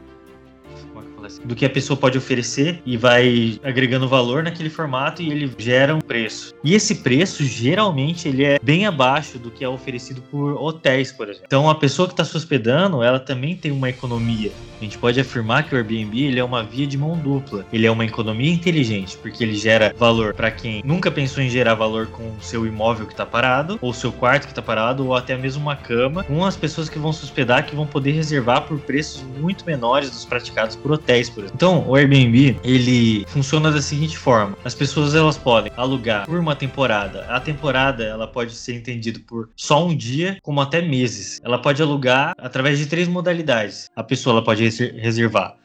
do 1.44 1.56
que 1.56 1.66
a 1.66 1.70
pessoa 1.70 1.98
pode 1.98 2.18
oferecer 2.18 2.82
e 2.86 2.98
vai 2.98 3.60
agregando 3.64 4.08
valor 4.08 4.44
naquele 4.44 4.70
formato 4.70 5.22
e 5.22 5.30
ele 5.30 5.52
gera 5.58 5.96
um 5.96 6.02
preço. 6.02 6.54
E 6.64 6.74
esse 6.74 6.96
preço, 6.96 7.44
geralmente, 7.44 8.28
ele 8.28 8.44
é 8.44 8.60
bem 8.62 8.86
abaixo 8.86 9.38
do 9.38 9.52
que 9.52 9.64
é 9.64 9.70
oferecido 9.70 10.22
por 10.24 10.54
hotéis, 10.54 11.12
por 11.12 11.28
exemplo. 11.28 11.46
Então, 11.46 11.70
a 11.70 11.76
pessoa 11.76 12.08
que 12.08 12.14
está 12.14 12.26
se 12.26 12.36
hospedando, 12.36 13.04
ela 13.04 13.20
também 13.20 13.56
tem 13.56 13.72
uma 13.72 13.90
economia. 13.90 14.52
A 14.80 14.84
gente 14.84 14.98
pode 14.98 15.20
afirmar 15.20 15.64
que 15.64 15.76
o 15.76 15.78
Airbnb 15.78 16.24
ele 16.24 16.40
é 16.40 16.44
uma 16.44 16.64
via 16.64 16.88
de 16.88 16.98
mão 16.98 17.18
dupla. 17.18 17.66
Ele 17.72 17.86
é 17.86 17.92
uma 17.92 18.06
economia 18.06 18.52
inteligente, 18.52 19.18
porque 19.18 19.44
ele 19.44 19.56
gera 19.56 19.94
valor 19.98 20.34
para 20.34 20.50
quem 20.50 20.82
nunca 20.86 21.12
pensou 21.12 21.44
em 21.44 21.50
gerar 21.50 21.76
valor 21.76 22.08
com 22.08 22.24
o 22.24 22.38
seu 22.42 22.66
imóvel 22.66 23.06
que 23.06 23.14
está 23.14 23.26
parado, 23.26 23.78
ou 23.82 23.94
seu 23.94 24.12
quarto 24.12 24.46
que 24.46 24.52
está 24.52 24.62
parado, 24.62 25.06
ou 25.06 25.16
até 25.16 25.36
mesmo 25.36 25.62
uma 25.62 25.76
cama, 25.76 26.24
com 26.24 26.46
as 26.46 26.56
pessoas 26.56 26.88
que 26.88 26.98
vão 26.98 27.12
se 27.12 27.26
hospedar 27.26 27.66
que 27.66 27.76
vão 27.76 27.86
poder 27.86 28.12
reservar 28.12 28.62
por 28.62 28.80
preços 28.80 29.22
muito 29.40 29.66
menores 29.66 30.10
dos 30.10 30.24
praticados 30.24 30.76
por 30.76 30.92
hotéis 30.92 31.19
por 31.28 31.40
exemplo. 31.40 31.56
Então, 31.56 31.88
o 31.88 31.96
Airbnb, 31.96 32.60
ele 32.64 33.26
funciona 33.28 33.72
da 33.72 33.82
seguinte 33.82 34.18
forma: 34.18 34.56
as 34.64 34.76
pessoas 34.76 35.16
elas 35.16 35.38
podem 35.38 35.72
alugar 35.76 36.26
por 36.26 36.40
uma 36.40 36.56
temporada. 36.56 37.26
A 37.26 37.40
temporada 37.40 38.04
ela 38.04 38.28
pode 38.28 38.54
ser 38.54 38.76
entendida 38.76 39.20
por 39.28 39.50
só 39.56 39.86
um 39.86 39.96
dia, 39.96 40.38
como 40.44 40.62
até 40.62 40.82
meses. 40.82 41.42
Ela 41.44 41.60
pode 41.60 41.82
alugar 41.82 42.34
através 42.38 42.78
de 42.78 42.86
três 42.86 43.08
modalidades. 43.08 43.90
A 43.96 44.04
pessoa 44.04 44.36
ela 44.36 44.44
pode 44.44 44.64
reservar 44.64 45.56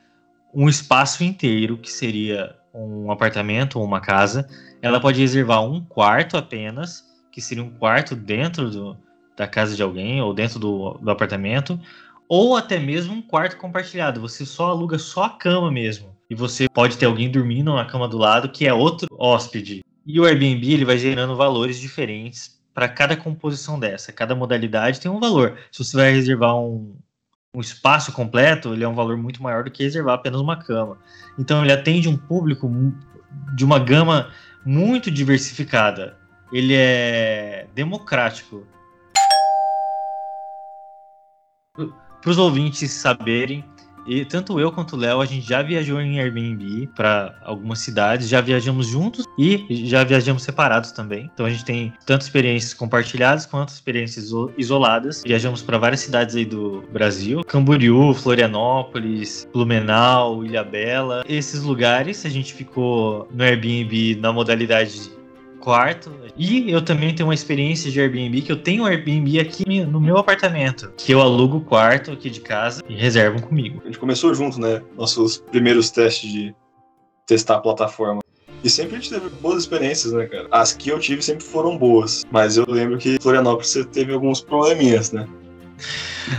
um 0.54 0.68
espaço 0.68 1.23
inteiro, 1.23 1.76
que 1.76 1.90
seria 1.90 2.56
um 2.73 3.11
apartamento 3.11 3.78
ou 3.78 3.84
uma 3.84 4.00
casa. 4.00 4.49
Ela 4.80 5.00
pode 5.00 5.20
reservar 5.20 5.62
um 5.62 5.80
quarto 5.80 6.37
apenas, 6.37 7.04
que 7.30 7.40
seria 7.40 7.62
um 7.62 7.70
quarto 7.70 8.14
dentro 8.14 8.70
do, 8.70 8.96
da 9.37 9.46
casa 9.46 9.75
de 9.75 9.82
alguém 9.82 10.20
ou 10.20 10.32
dentro 10.32 10.58
do, 10.58 10.94
do 10.94 11.11
apartamento 11.11 11.78
ou 12.28 12.57
até 12.57 12.78
mesmo 12.78 13.14
um 13.14 13.23
quarto 13.23 13.57
compartilhado. 13.57 14.21
Você 14.21 14.45
só 14.47 14.71
aluga 14.71 14.99
só 14.99 15.25
a 15.25 15.31
cama 15.31 15.71
mesmo. 15.71 16.14
E 16.28 16.35
você 16.35 16.69
pode 16.69 16.97
ter 16.97 17.07
alguém 17.07 17.31
dormindo 17.31 17.75
na 17.75 17.85
cama 17.85 18.09
do 18.09 18.19
lado 18.19 18.49
que 18.49 18.66
é 18.66 18.73
outro 18.73 19.09
hóspede. 19.19 19.85
E 20.07 20.21
o 20.21 20.25
Airbnb 20.25 20.73
ele 20.73 20.85
vai 20.85 20.99
gerando 20.99 21.37
valores 21.37 21.78
diferentes 21.78 22.61
para 22.73 22.88
cada 22.88 23.16
composição 23.16 23.78
dessa. 23.78 24.12
Cada 24.12 24.35
modalidade 24.35 25.00
tem 25.00 25.11
um 25.11 25.21
valor. 25.21 25.57
Se 25.71 25.85
você 25.85 25.97
vai 25.97 26.12
reservar 26.12 26.57
um, 26.57 26.97
um 27.54 27.61
espaço 27.61 28.12
completo, 28.12 28.75
ele 28.75 28.85
é 28.85 28.88
um 28.88 28.95
valor 28.95 29.16
muito 29.16 29.43
maior 29.43 29.64
do 29.64 29.71
que 29.71 29.85
reservar 29.85 30.16
apenas 30.16 30.40
uma 30.40 30.57
cama. 30.57 30.99
Então 31.38 31.62
ele 31.62 31.73
atende 31.73 32.09
um 32.09 32.16
público 32.16 32.71
de 33.54 33.64
uma 33.64 33.78
gama 33.78 34.31
muito 34.64 35.11
diversificada. 35.11 36.16
Ele 36.52 36.75
é 36.75 37.66
democrático 37.75 38.66
para 42.25 42.31
os 42.31 42.38
ouvintes 42.38 42.90
saberem, 42.90 43.62
e 44.07 44.25
tanto 44.25 44.59
eu 44.59 44.73
quanto 44.73 44.97
o 44.97 44.99
Léo, 44.99 45.21
a 45.21 45.26
gente 45.26 45.47
já 45.47 45.62
viajou 45.62 46.00
em 46.00 46.21
Airbnb 46.21 46.88
para 46.95 47.35
algumas 47.43 47.81
cidades, 47.81 48.28
já 48.28 48.40
viajamos 48.40 48.87
juntos 48.87 49.26
e 49.38 49.66
já 49.87 50.04
viajamos 50.04 50.43
separados 50.43 50.93
também. 50.93 51.31
Então 51.33 51.47
a 51.47 51.50
gente 51.50 51.64
tem 51.64 51.93
tanto 52.04 52.23
experiências 52.23 52.75
compartilhadas 52.75 53.47
quanto 53.47 53.71
experiências 53.71 54.31
isoladas. 54.59 55.23
Viajamos 55.25 55.62
para 55.62 55.78
várias 55.78 56.00
cidades 56.00 56.35
aí 56.35 56.45
do 56.45 56.83
Brasil: 56.93 57.43
Camboriú, 57.45 58.14
Florianópolis, 58.14 59.49
Blumenau, 59.52 60.45
Ilhabela. 60.45 61.25
Esses 61.28 61.62
lugares 61.62 62.25
a 62.26 62.28
gente 62.28 62.52
ficou 62.52 63.28
no 63.33 63.43
Airbnb 63.43 64.16
na 64.16 64.33
modalidade 64.33 65.11
quarto. 65.64 66.12
E 66.37 66.71
eu 66.71 66.83
também 66.83 67.14
tenho 67.14 67.28
uma 67.28 67.35
experiência 67.35 67.90
de 67.90 68.00
Airbnb, 68.00 68.42
que 68.42 68.52
eu 68.52 68.56
tenho 68.56 68.85
um 68.85 68.87
Airbnb 68.87 69.40
aqui 69.40 69.64
no 69.85 70.00
meu 70.00 70.18
apartamento, 70.18 70.92
que 70.97 71.12
eu 71.12 71.21
alugo 71.21 71.56
o 71.56 71.61
quarto 71.62 72.12
aqui 72.12 72.28
de 72.28 72.40
casa 72.40 72.83
e 72.88 72.94
reservam 72.94 73.40
comigo. 73.40 73.80
A 73.83 73.87
gente 73.87 73.99
começou 73.99 74.35
junto, 74.35 74.61
né? 74.61 74.83
Nossos 74.97 75.38
primeiros 75.50 75.90
testes 75.90 76.30
de 76.30 76.54
testar 77.26 77.56
a 77.56 77.61
plataforma. 77.61 78.21
E 78.62 78.71
sempre 78.71 78.97
a 78.97 78.99
gente 78.99 79.11
teve 79.11 79.28
boas 79.40 79.62
experiências, 79.62 80.12
né, 80.12 80.26
cara? 80.26 80.47
As 80.50 80.73
que 80.73 80.90
eu 80.90 80.99
tive 80.99 81.23
sempre 81.23 81.44
foram 81.44 81.76
boas. 81.76 82.25
Mas 82.30 82.56
eu 82.56 82.64
lembro 82.68 82.99
que 82.99 83.18
Florianópolis 83.21 83.71
você 83.71 83.85
teve 83.85 84.12
alguns 84.12 84.40
probleminhas, 84.40 85.12
né? 85.12 85.27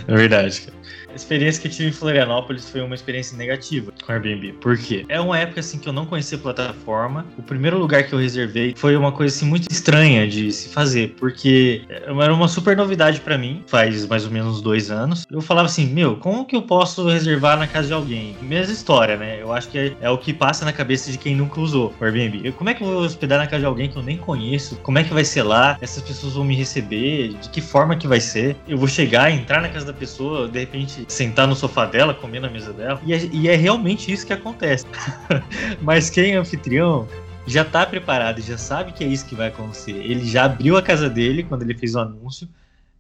É 0.07 0.15
verdade, 0.15 0.61
cara. 0.61 0.74
A 1.15 1.17
experiência 1.17 1.62
que 1.62 1.69
eu 1.69 1.71
tive 1.71 1.88
em 1.88 1.93
Florianópolis 1.93 2.69
foi 2.69 2.82
uma 2.82 2.93
experiência 2.93 3.38
negativa 3.38 3.93
com 4.06 4.12
Airbnb. 4.12 4.51
Por 4.60 4.78
quê? 4.78 5.06
É 5.08 5.17
uma 5.17 5.39
época 5.39 5.62
assim 5.62 5.80
que 5.80 5.88
eu 5.88 5.93
não 5.93 6.06
conhecia 6.06 6.38
a 6.38 6.41
plataforma. 6.41 7.25
O 7.38 7.41
primeiro 7.41 7.78
lugar 7.78 8.04
que 8.04 8.12
eu 8.12 8.19
reservei 8.19 8.73
foi 8.75 8.97
uma 8.97 9.13
coisa 9.13 9.34
assim 9.34 9.45
muito 9.45 9.71
estranha 9.71 10.28
de 10.28 10.51
se 10.51 10.67
fazer, 10.67 11.15
porque 11.17 11.84
era 11.88 12.34
uma 12.34 12.49
super 12.49 12.75
novidade 12.75 13.21
para 13.21 13.38
mim, 13.38 13.63
faz 13.65 14.06
mais 14.06 14.25
ou 14.25 14.32
menos 14.32 14.62
dois 14.62 14.91
anos. 14.91 15.25
Eu 15.32 15.39
falava 15.39 15.67
assim, 15.67 15.86
meu, 15.86 16.17
como 16.17 16.43
que 16.43 16.54
eu 16.54 16.63
posso 16.63 17.08
reservar 17.08 17.58
na 17.58 17.65
casa 17.65 17.88
de 17.88 17.93
alguém? 17.93 18.36
Mesma 18.41 18.73
história, 18.73 19.15
né? 19.15 19.41
Eu 19.41 19.54
acho 19.54 19.69
que 19.69 19.78
é, 19.78 19.93
é 20.01 20.10
o 20.10 20.17
que 20.17 20.34
passa 20.34 20.65
na 20.65 20.73
cabeça 20.73 21.10
de 21.10 21.17
quem 21.17 21.34
nunca 21.34 21.62
usou 21.62 21.93
o 21.97 22.04
Airbnb. 22.04 22.51
Como 22.51 22.69
é 22.69 22.73
que 22.73 22.84
eu 22.84 22.88
vou 22.88 22.97
hospedar 22.97 23.39
na 23.39 23.47
casa 23.47 23.62
de 23.62 23.65
alguém 23.65 23.88
que 23.88 23.95
eu 23.95 24.04
nem 24.04 24.17
conheço? 24.17 24.75
Como 24.84 24.99
é 24.99 25.04
que 25.06 25.13
vai 25.13 25.23
ser 25.23 25.43
lá? 25.43 25.78
Essas 25.80 26.04
pessoas 26.04 26.34
vão 26.34 26.43
me 26.43 26.58
receber? 26.58 27.30
De 27.36 27.47
que 27.47 27.62
forma 27.62 27.95
que 27.95 28.06
vai 28.06 28.19
ser? 28.19 28.58
Eu 28.67 28.78
vou 28.78 28.89
chegar, 28.89 29.32
entrar 29.32 29.62
na 29.62 29.69
casa 29.69 29.86
da 29.86 29.93
pessoa, 29.93 30.49
de 30.49 30.60
repente 30.60 31.04
sentar 31.07 31.47
no 31.47 31.55
sofá 31.55 31.85
dela, 31.85 32.13
comer 32.13 32.39
na 32.39 32.49
mesa 32.49 32.73
dela. 32.73 33.01
E 33.05 33.13
é, 33.13 33.25
e 33.31 33.47
é 33.47 33.55
realmente 33.55 34.11
isso 34.11 34.25
que 34.25 34.33
acontece. 34.33 34.85
Mas 35.81 36.09
quem 36.09 36.33
é 36.33 36.37
anfitrião 36.37 37.07
já 37.47 37.61
está 37.61 37.85
preparado, 37.85 38.41
já 38.41 38.57
sabe 38.57 38.91
que 38.91 39.03
é 39.03 39.07
isso 39.07 39.25
que 39.25 39.35
vai 39.35 39.49
acontecer. 39.49 39.91
Ele 39.91 40.25
já 40.25 40.45
abriu 40.45 40.77
a 40.77 40.81
casa 40.81 41.09
dele 41.09 41.43
quando 41.43 41.61
ele 41.61 41.77
fez 41.77 41.95
o 41.95 41.99
anúncio 41.99 42.49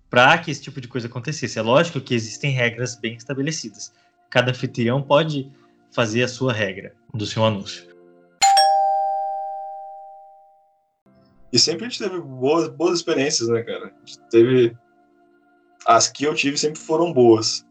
para 0.09 0.37
que 0.37 0.51
esse 0.51 0.61
tipo 0.61 0.79
de 0.79 0.87
coisa 0.87 1.07
acontecesse. 1.07 1.57
É 1.57 1.61
lógico 1.61 1.99
que 1.99 2.13
existem 2.13 2.51
regras 2.51 2.95
bem 2.95 3.15
estabelecidas. 3.15 3.91
Cada 4.29 4.51
anfitrião 4.51 5.01
pode 5.01 5.51
fazer 5.91 6.23
a 6.23 6.27
sua 6.27 6.53
regra 6.53 6.93
do 7.13 7.25
seu 7.25 7.43
anúncio. 7.43 7.95
E 11.51 11.57
sempre 11.57 11.85
a 11.85 11.89
gente 11.89 12.03
teve 12.03 12.19
boas, 12.19 12.67
boas 12.67 12.97
experiências, 12.97 13.47
né, 13.47 13.63
cara? 13.63 13.85
A 13.85 14.05
gente 14.05 14.19
teve. 14.29 14.77
As 15.85 16.09
que 16.09 16.25
eu 16.25 16.35
tive 16.35 16.57
sempre 16.57 16.79
foram 16.79 17.13
boas. 17.13 17.65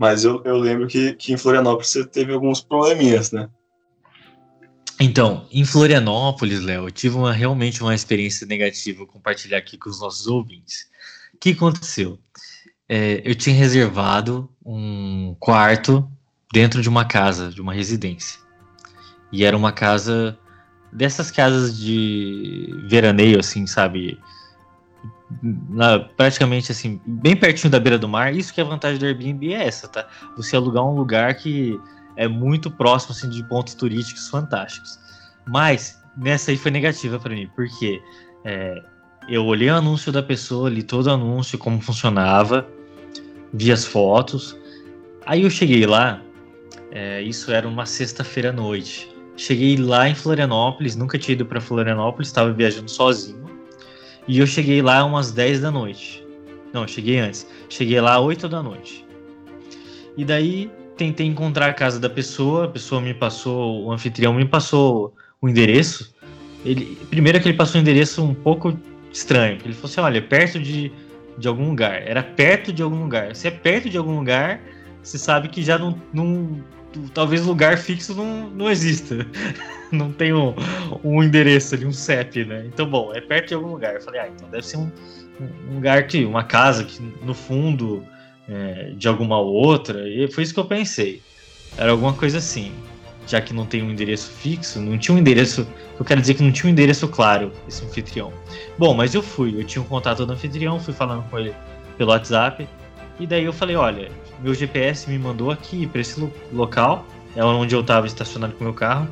Mas 0.00 0.24
eu, 0.24 0.42
eu 0.46 0.56
lembro 0.56 0.86
que, 0.86 1.12
que 1.12 1.30
em 1.30 1.36
Florianópolis 1.36 1.88
você 1.88 2.06
teve 2.06 2.32
alguns 2.32 2.62
probleminhas, 2.62 3.32
né? 3.32 3.50
Então, 4.98 5.46
em 5.52 5.62
Florianópolis, 5.62 6.62
Léo, 6.62 6.86
eu 6.86 6.90
tive 6.90 7.16
uma, 7.16 7.34
realmente 7.34 7.82
uma 7.82 7.94
experiência 7.94 8.46
negativa 8.46 9.04
compartilhar 9.04 9.58
aqui 9.58 9.76
com 9.76 9.90
os 9.90 10.00
nossos 10.00 10.26
ouvintes. 10.26 10.88
O 11.34 11.38
que 11.38 11.50
aconteceu? 11.50 12.18
É, 12.88 13.20
eu 13.22 13.34
tinha 13.34 13.54
reservado 13.54 14.48
um 14.64 15.36
quarto 15.38 16.10
dentro 16.50 16.80
de 16.80 16.88
uma 16.88 17.04
casa, 17.04 17.50
de 17.50 17.60
uma 17.60 17.74
residência. 17.74 18.40
E 19.30 19.44
era 19.44 19.54
uma 19.54 19.70
casa 19.70 20.38
dessas 20.90 21.30
casas 21.30 21.78
de 21.78 22.74
veraneio, 22.88 23.38
assim, 23.38 23.66
sabe? 23.66 24.18
Na, 25.42 25.98
praticamente 25.98 26.72
assim, 26.72 27.00
bem 27.06 27.36
pertinho 27.36 27.70
da 27.70 27.78
beira 27.78 27.98
do 27.98 28.08
mar. 28.08 28.34
Isso 28.34 28.52
que 28.52 28.60
é 28.60 28.64
a 28.64 28.66
vantagem 28.66 28.98
do 28.98 29.06
Airbnb 29.06 29.52
é 29.52 29.66
essa, 29.66 29.88
tá? 29.88 30.06
Você 30.36 30.56
alugar 30.56 30.84
um 30.84 30.94
lugar 30.94 31.34
que 31.34 31.78
é 32.16 32.26
muito 32.26 32.70
próximo 32.70 33.12
assim, 33.12 33.28
de 33.28 33.42
pontos 33.44 33.74
turísticos 33.74 34.28
fantásticos. 34.28 34.98
Mas 35.46 36.02
nessa 36.16 36.50
aí 36.50 36.56
foi 36.56 36.70
negativa 36.70 37.18
para 37.18 37.34
mim, 37.34 37.48
porque 37.54 38.00
é, 38.44 38.82
eu 39.28 39.44
olhei 39.44 39.70
o 39.70 39.74
anúncio 39.74 40.10
da 40.10 40.22
pessoa, 40.22 40.68
li 40.68 40.82
todo 40.82 41.06
o 41.06 41.10
anúncio, 41.10 41.58
como 41.58 41.80
funcionava, 41.80 42.66
vi 43.52 43.70
as 43.72 43.84
fotos. 43.84 44.56
Aí 45.26 45.42
eu 45.42 45.50
cheguei 45.50 45.86
lá, 45.86 46.20
é, 46.90 47.22
isso 47.22 47.52
era 47.52 47.66
uma 47.68 47.86
sexta-feira 47.86 48.50
à 48.50 48.52
noite. 48.52 49.08
Cheguei 49.36 49.76
lá 49.76 50.08
em 50.08 50.14
Florianópolis, 50.14 50.96
nunca 50.96 51.18
tinha 51.18 51.34
ido 51.34 51.46
para 51.46 51.60
Florianópolis, 51.60 52.28
estava 52.28 52.52
viajando 52.52 52.90
sozinho. 52.90 53.39
E 54.28 54.38
eu 54.38 54.46
cheguei 54.46 54.82
lá 54.82 55.04
umas 55.04 55.32
10 55.32 55.60
da 55.60 55.70
noite. 55.70 56.24
Não, 56.72 56.86
cheguei 56.86 57.18
antes. 57.18 57.46
Cheguei 57.68 58.00
lá 58.00 58.18
8 58.20 58.48
da 58.48 58.62
noite. 58.62 59.04
E 60.16 60.24
daí 60.24 60.70
tentei 60.96 61.26
encontrar 61.26 61.70
a 61.70 61.72
casa 61.72 61.98
da 61.98 62.10
pessoa, 62.10 62.66
a 62.66 62.68
pessoa 62.68 63.00
me 63.00 63.14
passou, 63.14 63.84
o 63.84 63.92
anfitrião 63.92 64.34
me 64.34 64.44
passou 64.44 65.14
o 65.40 65.48
endereço. 65.48 66.14
Ele, 66.64 66.98
primeiro 67.08 67.40
que 67.40 67.48
ele 67.48 67.56
passou 67.56 67.78
um 67.78 67.82
endereço 67.82 68.22
um 68.22 68.34
pouco 68.34 68.78
estranho. 69.12 69.58
Ele 69.64 69.72
falou 69.72 69.90
assim: 69.90 70.00
olha, 70.00 70.18
é 70.18 70.20
perto 70.20 70.60
de, 70.60 70.92
de 71.38 71.48
algum 71.48 71.70
lugar. 71.70 72.02
Era 72.02 72.22
perto 72.22 72.72
de 72.72 72.82
algum 72.82 73.02
lugar. 73.02 73.34
Se 73.34 73.48
é 73.48 73.50
perto 73.50 73.88
de 73.88 73.96
algum 73.96 74.18
lugar, 74.18 74.60
você 75.02 75.18
sabe 75.18 75.48
que 75.48 75.62
já 75.62 75.78
não. 75.78 75.98
não 76.12 76.62
talvez 77.14 77.44
lugar 77.44 77.78
fixo 77.78 78.14
não, 78.14 78.50
não 78.50 78.70
exista. 78.70 79.26
não 79.92 80.12
tem 80.12 80.32
um, 80.32 80.54
um 81.02 81.22
endereço 81.22 81.74
ali, 81.74 81.86
um 81.86 81.92
CEP, 81.92 82.44
né? 82.44 82.64
Então, 82.66 82.88
bom, 82.88 83.12
é 83.14 83.20
perto 83.20 83.48
de 83.48 83.54
algum 83.54 83.68
lugar. 83.68 83.94
Eu 83.94 84.00
falei, 84.00 84.20
ah, 84.20 84.28
então 84.28 84.48
deve 84.48 84.66
ser 84.66 84.76
um, 84.76 84.90
um 85.68 85.74
lugar 85.74 86.06
que, 86.06 86.24
uma 86.24 86.44
casa 86.44 86.84
que 86.84 87.02
no 87.22 87.34
fundo 87.34 88.04
é, 88.48 88.92
de 88.96 89.08
alguma 89.08 89.38
outra. 89.38 90.08
E 90.08 90.30
foi 90.30 90.42
isso 90.42 90.54
que 90.54 90.60
eu 90.60 90.64
pensei. 90.64 91.22
Era 91.76 91.92
alguma 91.92 92.12
coisa 92.12 92.38
assim. 92.38 92.72
já 93.26 93.40
que 93.40 93.54
não 93.54 93.64
tem 93.64 93.82
um 93.82 93.90
endereço 93.90 94.30
fixo, 94.30 94.80
não 94.80 94.98
tinha 94.98 95.14
um 95.14 95.18
endereço. 95.18 95.66
Eu 95.98 96.04
quero 96.04 96.20
dizer 96.20 96.34
que 96.34 96.42
não 96.42 96.50
tinha 96.50 96.68
um 96.68 96.72
endereço 96.72 97.06
claro, 97.06 97.52
esse 97.68 97.84
anfitrião. 97.84 98.32
Bom, 98.76 98.94
mas 98.94 99.14
eu 99.14 99.22
fui, 99.22 99.54
eu 99.58 99.64
tinha 99.64 99.82
um 99.82 99.84
contato 99.86 100.26
do 100.26 100.32
anfitrião, 100.32 100.80
fui 100.80 100.94
falando 100.94 101.22
com 101.30 101.38
ele 101.38 101.54
pelo 101.96 102.10
WhatsApp. 102.10 102.66
E 103.20 103.26
daí 103.26 103.44
eu 103.44 103.52
falei: 103.52 103.76
olha, 103.76 104.10
meu 104.42 104.54
GPS 104.54 105.08
me 105.08 105.18
mandou 105.18 105.50
aqui 105.50 105.86
para 105.86 106.00
esse 106.00 106.20
local, 106.52 107.06
é 107.36 107.44
onde 107.44 107.74
eu 107.74 107.80
estava 107.80 108.06
estacionado 108.06 108.54
com 108.54 108.64
meu 108.64 108.74
carro. 108.74 109.08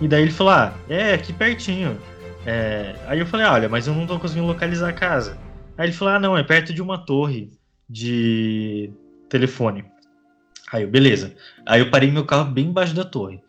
E 0.00 0.08
daí 0.08 0.22
ele 0.22 0.30
falou: 0.30 0.52
ah, 0.52 0.74
é 0.88 1.14
aqui 1.14 1.32
pertinho. 1.32 1.98
É... 2.44 2.94
Aí 3.06 3.18
eu 3.18 3.26
falei: 3.26 3.46
olha, 3.46 3.68
mas 3.68 3.86
eu 3.86 3.94
não 3.94 4.02
estou 4.02 4.18
conseguindo 4.18 4.46
localizar 4.46 4.88
a 4.88 4.92
casa. 4.92 5.38
Aí 5.78 5.86
ele 5.86 5.92
falou: 5.92 6.14
ah, 6.14 6.20
não, 6.20 6.36
é 6.36 6.42
perto 6.42 6.72
de 6.72 6.82
uma 6.82 6.98
torre 6.98 7.50
de 7.88 8.90
telefone. 9.28 9.84
Aí 10.72 10.82
eu, 10.82 10.90
beleza. 10.90 11.34
Aí 11.64 11.80
eu 11.80 11.90
parei 11.90 12.10
meu 12.10 12.24
carro 12.24 12.50
bem 12.50 12.66
embaixo 12.66 12.94
da 12.94 13.04
torre. 13.04 13.40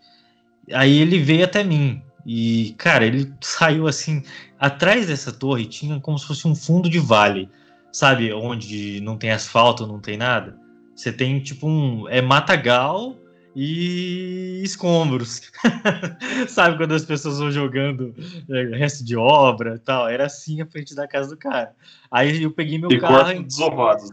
Aí 0.71 0.99
ele 0.99 1.19
veio 1.19 1.43
até 1.43 1.63
mim. 1.63 2.01
E, 2.25 2.75
cara, 2.77 3.05
ele 3.05 3.33
saiu 3.41 3.87
assim. 3.87 4.23
Atrás 4.59 5.07
dessa 5.07 5.31
torre 5.31 5.65
tinha 5.65 5.99
como 5.99 6.17
se 6.19 6.27
fosse 6.27 6.47
um 6.47 6.55
fundo 6.55 6.89
de 6.89 6.99
vale. 6.99 7.49
Sabe? 7.91 8.31
Onde 8.33 9.01
não 9.01 9.17
tem 9.17 9.31
asfalto, 9.31 9.87
não 9.87 9.99
tem 9.99 10.17
nada. 10.17 10.57
Você 10.97 11.13
tem 11.13 11.39
tipo 11.39 11.67
um. 11.67 12.09
É 12.09 12.21
matagal 12.23 13.15
e 13.55 14.61
escombros. 14.63 15.51
Sabe 16.49 16.75
quando 16.75 16.93
as 16.93 17.05
pessoas 17.05 17.37
vão 17.37 17.51
jogando 17.51 18.15
é, 18.49 18.77
resto 18.77 19.05
de 19.05 19.15
obra 19.15 19.75
e 19.75 19.79
tal? 19.79 20.09
Era 20.09 20.25
assim 20.25 20.59
a 20.59 20.65
frente 20.65 20.95
da 20.95 21.07
casa 21.07 21.29
do 21.29 21.37
cara. 21.37 21.75
Aí 22.09 22.41
eu 22.41 22.51
peguei 22.51 22.79
meu 22.79 22.91
e 22.91 22.99
carro. 22.99 23.31
E... 23.31 23.43
Desovados. 23.43 24.09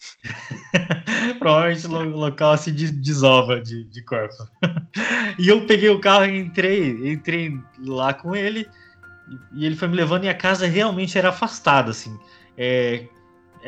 Provavelmente 1.38 1.86
o 1.86 2.16
local 2.16 2.52
assim 2.52 2.74
de 2.74 2.90
desova 2.90 3.60
de, 3.60 3.84
de 3.84 4.02
corpo. 4.02 4.34
e 5.38 5.48
eu 5.48 5.66
peguei 5.66 5.88
o 5.88 6.00
carro 6.00 6.26
e 6.26 6.36
entrei, 6.36 7.12
entrei 7.12 7.56
lá 7.78 8.12
com 8.12 8.34
ele. 8.34 8.68
E 9.52 9.64
ele 9.64 9.76
foi 9.76 9.86
me 9.86 9.94
levando 9.94 10.24
e 10.24 10.28
a 10.28 10.34
casa 10.34 10.66
realmente 10.66 11.16
era 11.16 11.28
afastada, 11.28 11.92
assim. 11.92 12.18
É, 12.56 13.06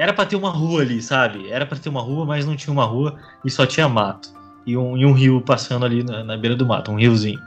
era 0.00 0.14
para 0.14 0.24
ter 0.24 0.34
uma 0.34 0.48
rua 0.48 0.80
ali, 0.80 1.02
sabe? 1.02 1.50
Era 1.50 1.66
para 1.66 1.76
ter 1.76 1.90
uma 1.90 2.00
rua, 2.00 2.24
mas 2.24 2.46
não 2.46 2.56
tinha 2.56 2.72
uma 2.72 2.86
rua 2.86 3.18
e 3.44 3.50
só 3.50 3.66
tinha 3.66 3.86
mato. 3.86 4.32
E 4.66 4.74
um, 4.74 4.96
e 4.96 5.04
um 5.04 5.12
rio 5.12 5.42
passando 5.42 5.84
ali 5.84 6.02
na, 6.02 6.24
na 6.24 6.38
beira 6.38 6.56
do 6.56 6.64
mato, 6.64 6.90
um 6.90 6.98
riozinho. 6.98 7.38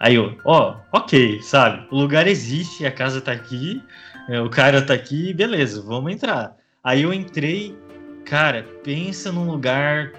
Aí 0.00 0.16
eu, 0.16 0.36
ó, 0.44 0.74
ok, 0.90 1.40
sabe? 1.42 1.86
O 1.92 1.96
lugar 1.96 2.26
existe, 2.26 2.84
a 2.84 2.90
casa 2.90 3.20
tá 3.20 3.30
aqui, 3.30 3.80
é, 4.28 4.40
o 4.40 4.50
cara 4.50 4.82
tá 4.82 4.94
aqui, 4.94 5.32
beleza, 5.32 5.80
vamos 5.80 6.12
entrar. 6.12 6.56
Aí 6.82 7.02
eu 7.02 7.14
entrei, 7.14 7.78
cara, 8.24 8.66
pensa 8.82 9.30
num 9.30 9.48
lugar. 9.48 10.10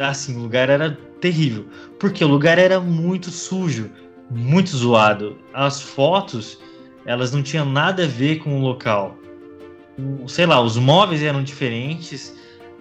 Assim, 0.00 0.36
o 0.36 0.42
lugar 0.42 0.68
era 0.68 0.98
terrível. 1.20 1.64
Porque 2.00 2.24
o 2.24 2.28
lugar 2.28 2.58
era 2.58 2.80
muito 2.80 3.30
sujo, 3.30 3.88
muito 4.28 4.70
zoado. 4.70 5.38
As 5.54 5.80
fotos, 5.80 6.58
elas 7.06 7.30
não 7.30 7.40
tinham 7.40 7.66
nada 7.66 8.02
a 8.02 8.08
ver 8.08 8.40
com 8.40 8.58
o 8.58 8.60
local. 8.60 9.16
Sei 10.28 10.46
lá, 10.46 10.60
os 10.60 10.76
móveis 10.76 11.22
eram 11.22 11.42
diferentes. 11.42 12.34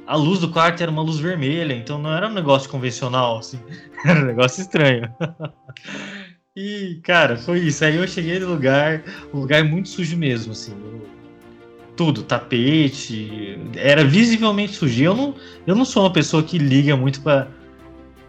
A 0.05 0.15
luz 0.15 0.39
do 0.39 0.49
quarto 0.49 0.81
era 0.81 0.91
uma 0.91 1.01
luz 1.01 1.19
vermelha, 1.19 1.73
então 1.73 1.99
não 1.99 2.11
era 2.11 2.27
um 2.27 2.33
negócio 2.33 2.69
convencional, 2.69 3.37
assim. 3.37 3.59
Era 4.03 4.21
um 4.21 4.25
negócio 4.25 4.61
estranho. 4.61 5.09
E, 6.55 6.99
cara, 7.03 7.37
foi 7.37 7.59
isso. 7.59 7.85
Aí 7.85 7.95
eu 7.95 8.05
cheguei 8.05 8.37
no 8.37 8.49
lugar, 8.49 9.01
um 9.33 9.39
lugar 9.39 9.63
muito 9.63 9.87
sujo 9.87 10.17
mesmo, 10.17 10.51
assim 10.51 10.73
tudo, 11.99 12.23
tapete, 12.23 13.59
era 13.75 14.05
visivelmente 14.05 14.71
sujo. 14.71 15.03
Eu 15.03 15.13
não, 15.13 15.35
eu 15.67 15.75
não 15.75 15.83
sou 15.83 16.03
uma 16.03 16.13
pessoa 16.13 16.41
que 16.41 16.57
liga 16.57 16.95
muito 16.95 17.19
para 17.19 17.49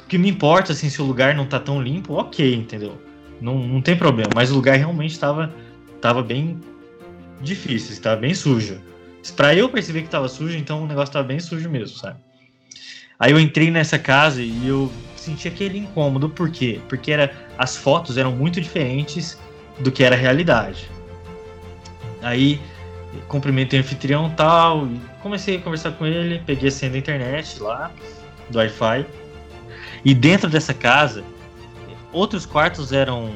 que 0.09 0.19
me 0.19 0.29
importa 0.29 0.73
assim 0.73 0.91
se 0.91 1.01
o 1.01 1.05
lugar 1.05 1.37
não 1.37 1.47
tá 1.47 1.61
tão 1.61 1.81
limpo, 1.81 2.15
ok, 2.15 2.53
entendeu? 2.53 3.01
Não, 3.41 3.61
não 3.61 3.81
tem 3.81 3.97
problema, 3.97 4.29
mas 4.35 4.51
o 4.51 4.57
lugar 4.57 4.77
realmente 4.77 5.13
estava 5.13 5.55
tava 6.01 6.21
bem 6.21 6.59
difícil, 7.41 7.93
estava 7.93 8.21
bem 8.21 8.35
sujo. 8.35 8.81
Para 9.37 9.55
eu 9.55 9.69
perceber 9.69 10.01
que 10.01 10.07
estava 10.07 10.29
sujo, 10.29 10.57
então 10.57 10.83
o 10.83 10.87
negócio 10.87 11.11
estava 11.11 11.27
bem 11.27 11.41
sujo 11.41 11.69
mesmo, 11.69 11.97
sabe? 11.97 12.19
Aí 13.19 13.33
eu 13.33 13.41
entrei 13.41 13.71
nessa 13.71 13.99
casa 13.99 14.41
e 14.43 14.67
eu 14.67 14.91
senti 15.15 15.47
aquele 15.47 15.79
incômodo, 15.79 16.31
por 16.31 16.51
quê? 16.51 16.81
Porque 16.89 17.13
era, 17.13 17.31
as 17.59 17.77
fotos 17.77 18.17
eram 18.17 18.33
muito 18.33 18.61
diferentes 18.61 19.39
do 19.79 19.93
que 19.93 20.03
era 20.03 20.17
a 20.17 20.19
realidade. 20.19 20.91
Aí 22.23 22.59
cumprimentei 23.29 23.79
o 23.79 23.83
anfitrião 23.83 24.31
tal, 24.31 24.87
e 24.87 25.01
comecei 25.23 25.57
a 25.57 25.61
conversar 25.61 25.93
com 25.93 26.07
ele, 26.07 26.43
peguei 26.47 26.69
a 26.69 26.73
senha 26.73 26.93
da 26.93 26.99
internet 26.99 27.61
lá, 27.61 27.91
do 28.49 28.59
Wi-Fi. 28.59 29.07
E 30.05 30.15
dentro 30.15 30.49
dessa 30.49 30.73
casa, 30.73 31.23
outros 32.13 32.47
quartos 32.47 32.93
eram 32.93 33.31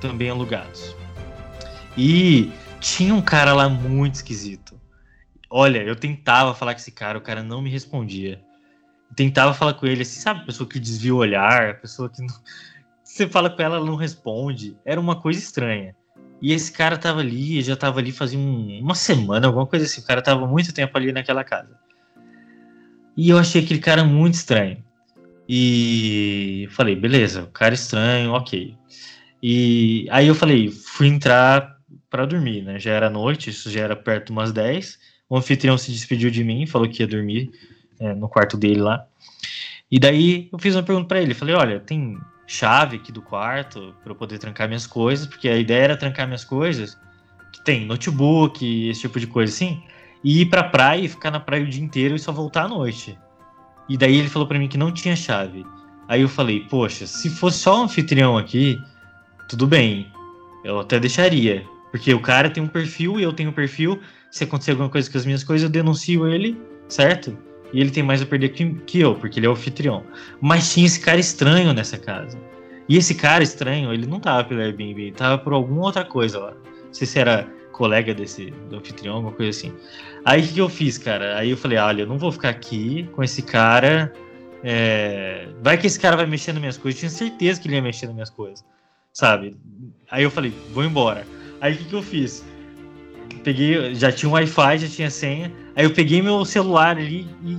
também 0.00 0.30
alugados. 0.30 0.94
E 1.96 2.52
tinha 2.86 3.12
um 3.12 3.20
cara 3.20 3.52
lá 3.52 3.68
muito 3.68 4.14
esquisito. 4.14 4.80
Olha, 5.50 5.82
eu 5.82 5.96
tentava 5.96 6.54
falar 6.54 6.72
com 6.72 6.80
esse 6.80 6.92
cara, 6.92 7.18
o 7.18 7.20
cara 7.20 7.42
não 7.42 7.60
me 7.60 7.68
respondia. 7.68 8.40
tentava 9.16 9.52
falar 9.52 9.74
com 9.74 9.86
ele, 9.86 10.02
assim, 10.02 10.20
sabe, 10.20 10.46
pessoa 10.46 10.68
que 10.68 10.78
desvia 10.78 11.12
o 11.12 11.18
olhar, 11.18 11.80
pessoa 11.80 12.08
que 12.08 12.22
não... 12.22 12.32
você 13.02 13.26
fala 13.28 13.50
com 13.50 13.60
ela, 13.60 13.76
ela 13.76 13.86
não 13.86 13.96
responde. 13.96 14.76
Era 14.84 15.00
uma 15.00 15.20
coisa 15.20 15.40
estranha. 15.40 15.96
E 16.40 16.52
esse 16.52 16.70
cara 16.70 16.96
tava 16.96 17.20
ali, 17.20 17.60
já 17.60 17.74
tava 17.74 17.98
ali 17.98 18.12
fazia 18.12 18.38
um, 18.38 18.78
uma 18.80 18.94
semana, 18.94 19.48
alguma 19.48 19.66
coisa 19.66 19.84
assim. 19.84 20.00
O 20.00 20.04
cara 20.04 20.22
tava 20.22 20.46
muito 20.46 20.72
tempo 20.72 20.96
ali 20.96 21.10
naquela 21.12 21.42
casa. 21.42 21.76
E 23.16 23.30
eu 23.30 23.38
achei 23.38 23.64
aquele 23.64 23.80
cara 23.80 24.04
muito 24.04 24.34
estranho. 24.34 24.84
E 25.48 26.68
falei, 26.70 26.94
beleza, 26.94 27.42
o 27.44 27.48
cara 27.48 27.74
estranho, 27.74 28.32
ok. 28.32 28.76
E 29.42 30.06
aí 30.10 30.28
eu 30.28 30.34
falei, 30.34 30.70
fui 30.70 31.08
entrar 31.08 31.75
para 32.10 32.26
dormir, 32.26 32.62
né? 32.62 32.78
Já 32.78 32.92
era 32.92 33.10
noite, 33.10 33.50
isso 33.50 33.70
já 33.70 33.82
era 33.82 33.96
perto 33.96 34.26
de 34.26 34.32
umas 34.32 34.52
10. 34.52 34.98
O 35.28 35.36
anfitrião 35.36 35.76
se 35.76 35.90
despediu 35.90 36.30
de 36.30 36.44
mim, 36.44 36.66
falou 36.66 36.88
que 36.88 37.02
ia 37.02 37.06
dormir 37.06 37.50
é, 37.98 38.14
no 38.14 38.28
quarto 38.28 38.56
dele 38.56 38.80
lá. 38.80 39.06
E 39.90 39.98
daí 39.98 40.48
eu 40.52 40.58
fiz 40.58 40.74
uma 40.74 40.82
pergunta 40.82 41.08
para 41.08 41.20
ele, 41.20 41.34
falei, 41.34 41.54
olha, 41.54 41.80
tem 41.80 42.18
chave 42.46 42.96
aqui 42.96 43.10
do 43.10 43.22
quarto 43.22 43.94
para 44.02 44.12
eu 44.12 44.16
poder 44.16 44.38
trancar 44.38 44.68
minhas 44.68 44.86
coisas, 44.86 45.26
porque 45.26 45.48
a 45.48 45.56
ideia 45.56 45.84
era 45.84 45.96
trancar 45.96 46.26
minhas 46.26 46.44
coisas, 46.44 46.98
que 47.52 47.64
tem 47.64 47.86
notebook, 47.86 48.88
esse 48.88 49.02
tipo 49.02 49.18
de 49.18 49.26
coisa 49.26 49.52
assim, 49.52 49.82
e 50.22 50.42
ir 50.42 50.46
pra 50.46 50.64
praia 50.64 51.02
e 51.02 51.08
ficar 51.08 51.30
na 51.30 51.40
praia 51.40 51.64
o 51.64 51.68
dia 51.68 51.82
inteiro 51.82 52.14
e 52.14 52.18
só 52.18 52.32
voltar 52.32 52.64
à 52.64 52.68
noite. 52.68 53.18
E 53.88 53.96
daí 53.96 54.16
ele 54.16 54.28
falou 54.28 54.48
para 54.48 54.58
mim 54.58 54.68
que 54.68 54.78
não 54.78 54.92
tinha 54.92 55.14
chave. 55.14 55.64
Aí 56.08 56.22
eu 56.22 56.28
falei, 56.28 56.60
poxa, 56.68 57.06
se 57.06 57.30
fosse 57.30 57.58
só 57.58 57.80
um 57.80 57.84
anfitrião 57.84 58.36
aqui, 58.36 58.78
tudo 59.48 59.66
bem, 59.66 60.06
eu 60.64 60.80
até 60.80 60.98
deixaria. 60.98 61.64
Porque 61.96 62.12
o 62.12 62.20
cara 62.20 62.50
tem 62.50 62.62
um 62.62 62.68
perfil 62.68 63.18
e 63.18 63.22
eu 63.22 63.32
tenho 63.32 63.48
um 63.48 63.52
perfil. 63.54 63.98
Se 64.30 64.44
acontecer 64.44 64.72
alguma 64.72 64.90
coisa 64.90 65.10
com 65.10 65.16
as 65.16 65.24
minhas 65.24 65.42
coisas, 65.42 65.64
eu 65.64 65.70
denuncio 65.70 66.28
ele, 66.28 66.60
certo? 66.88 67.34
E 67.72 67.80
ele 67.80 67.90
tem 67.90 68.02
mais 68.02 68.20
a 68.20 68.26
perder 68.26 68.50
que, 68.50 68.74
que 68.86 69.00
eu, 69.00 69.14
porque 69.14 69.40
ele 69.40 69.46
é 69.46 69.48
o 69.48 69.52
anfitrião. 69.52 70.04
Mas 70.38 70.74
tinha 70.74 70.84
esse 70.84 71.00
cara 71.00 71.18
estranho 71.18 71.72
nessa 71.72 71.96
casa. 71.96 72.38
E 72.86 72.98
esse 72.98 73.14
cara 73.14 73.42
estranho, 73.42 73.94
ele 73.94 74.06
não 74.06 74.20
tava 74.20 74.44
pelo 74.44 74.60
Airbnb, 74.60 75.04
ele 75.04 75.12
tava 75.12 75.38
por 75.38 75.54
alguma 75.54 75.86
outra 75.86 76.04
coisa 76.04 76.38
lá. 76.38 76.50
Não 76.84 76.92
sei 76.92 77.06
se 77.06 77.18
era 77.18 77.48
colega 77.72 78.12
desse 78.12 78.50
do 78.68 78.76
anfitrião, 78.76 79.14
alguma 79.14 79.32
coisa 79.32 79.58
assim. 79.58 79.72
Aí 80.22 80.42
o 80.42 80.46
que, 80.46 80.58
eu 80.58 80.68
fiz, 80.68 80.98
cara? 80.98 81.38
Aí 81.38 81.48
eu 81.48 81.56
falei, 81.56 81.78
olha, 81.78 82.02
eu 82.02 82.06
não 82.06 82.18
vou 82.18 82.30
ficar 82.30 82.50
aqui 82.50 83.08
com 83.14 83.22
esse 83.22 83.40
cara. 83.40 84.12
É... 84.62 85.48
Vai 85.62 85.78
que 85.78 85.86
esse 85.86 85.98
cara 85.98 86.14
vai 86.14 86.26
mexer 86.26 86.52
nas 86.52 86.60
minhas 86.60 86.76
coisas. 86.76 87.02
Eu 87.02 87.08
tinha 87.08 87.30
certeza 87.30 87.58
que 87.58 87.68
ele 87.68 87.76
ia 87.76 87.82
mexer 87.82 88.04
nas 88.04 88.14
minhas 88.14 88.30
coisas. 88.30 88.62
Sabe? 89.14 89.56
Aí 90.10 90.24
eu 90.24 90.30
falei, 90.30 90.52
vou 90.74 90.84
embora. 90.84 91.26
Aí 91.60 91.74
o 91.74 91.76
que, 91.76 91.84
que 91.84 91.94
eu 91.94 92.02
fiz? 92.02 92.44
Peguei, 93.42 93.94
já 93.94 94.10
tinha 94.10 94.28
um 94.28 94.32
Wi-Fi, 94.32 94.78
já 94.78 94.88
tinha 94.88 95.10
senha. 95.10 95.52
Aí 95.74 95.84
eu 95.84 95.90
peguei 95.90 96.20
meu 96.22 96.44
celular 96.44 96.96
ali 96.96 97.28
e 97.44 97.56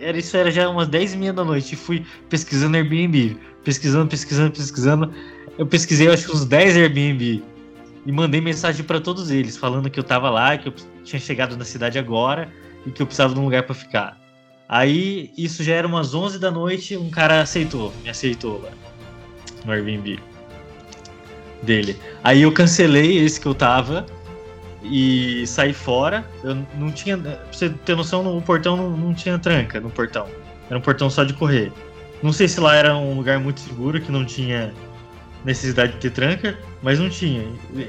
era, 0.00 0.18
isso 0.18 0.36
era 0.36 0.50
já 0.50 0.68
umas 0.68 0.88
10 0.88 1.14
e 1.14 1.16
meia 1.16 1.32
da 1.32 1.44
noite 1.44 1.72
e 1.72 1.76
fui 1.76 2.04
pesquisando 2.28 2.76
Airbnb. 2.76 3.36
Pesquisando, 3.64 4.08
pesquisando, 4.08 4.50
pesquisando. 4.50 5.14
Eu 5.56 5.66
pesquisei 5.66 6.08
acho 6.08 6.26
que 6.26 6.32
uns 6.32 6.44
10 6.44 6.76
Airbnb 6.76 7.42
e 8.04 8.12
mandei 8.12 8.40
mensagem 8.40 8.84
para 8.84 9.00
todos 9.00 9.30
eles, 9.30 9.56
falando 9.56 9.88
que 9.88 9.98
eu 9.98 10.04
tava 10.04 10.28
lá, 10.28 10.58
que 10.58 10.68
eu 10.68 10.74
tinha 11.04 11.20
chegado 11.20 11.56
na 11.56 11.64
cidade 11.64 11.98
agora 11.98 12.52
e 12.84 12.90
que 12.90 13.00
eu 13.00 13.06
precisava 13.06 13.32
de 13.32 13.38
um 13.38 13.44
lugar 13.44 13.62
para 13.62 13.74
ficar. 13.74 14.20
Aí, 14.68 15.30
isso 15.36 15.62
já 15.62 15.74
era 15.74 15.86
umas 15.86 16.14
11 16.14 16.38
da 16.38 16.50
noite, 16.50 16.96
um 16.96 17.10
cara 17.10 17.42
aceitou, 17.42 17.92
me 18.02 18.10
aceitou 18.10 18.60
lá 18.60 18.70
no 19.64 19.72
Airbnb 19.72 20.31
dele. 21.62 21.98
Aí 22.22 22.42
eu 22.42 22.52
cancelei 22.52 23.18
esse 23.18 23.40
que 23.40 23.46
eu 23.46 23.54
tava 23.54 24.06
e 24.82 25.46
saí 25.46 25.72
fora. 25.72 26.28
Eu 26.42 26.56
não 26.76 26.90
tinha. 26.90 27.16
Pra 27.16 27.38
você 27.50 27.70
ter 27.70 27.96
noção, 27.96 28.36
o 28.36 28.42
portão 28.42 28.76
não, 28.76 28.90
não 28.90 29.14
tinha 29.14 29.38
tranca 29.38 29.80
no 29.80 29.90
portão. 29.90 30.26
Era 30.68 30.78
um 30.78 30.82
portão 30.82 31.08
só 31.08 31.24
de 31.24 31.34
correr. 31.34 31.72
Não 32.22 32.32
sei 32.32 32.48
se 32.48 32.60
lá 32.60 32.74
era 32.74 32.96
um 32.96 33.14
lugar 33.14 33.38
muito 33.38 33.60
seguro, 33.60 34.00
que 34.00 34.12
não 34.12 34.24
tinha 34.24 34.72
necessidade 35.44 35.92
de 35.94 35.98
ter 35.98 36.10
tranca, 36.10 36.58
mas 36.82 36.98
não 36.98 37.08
tinha. 37.08 37.44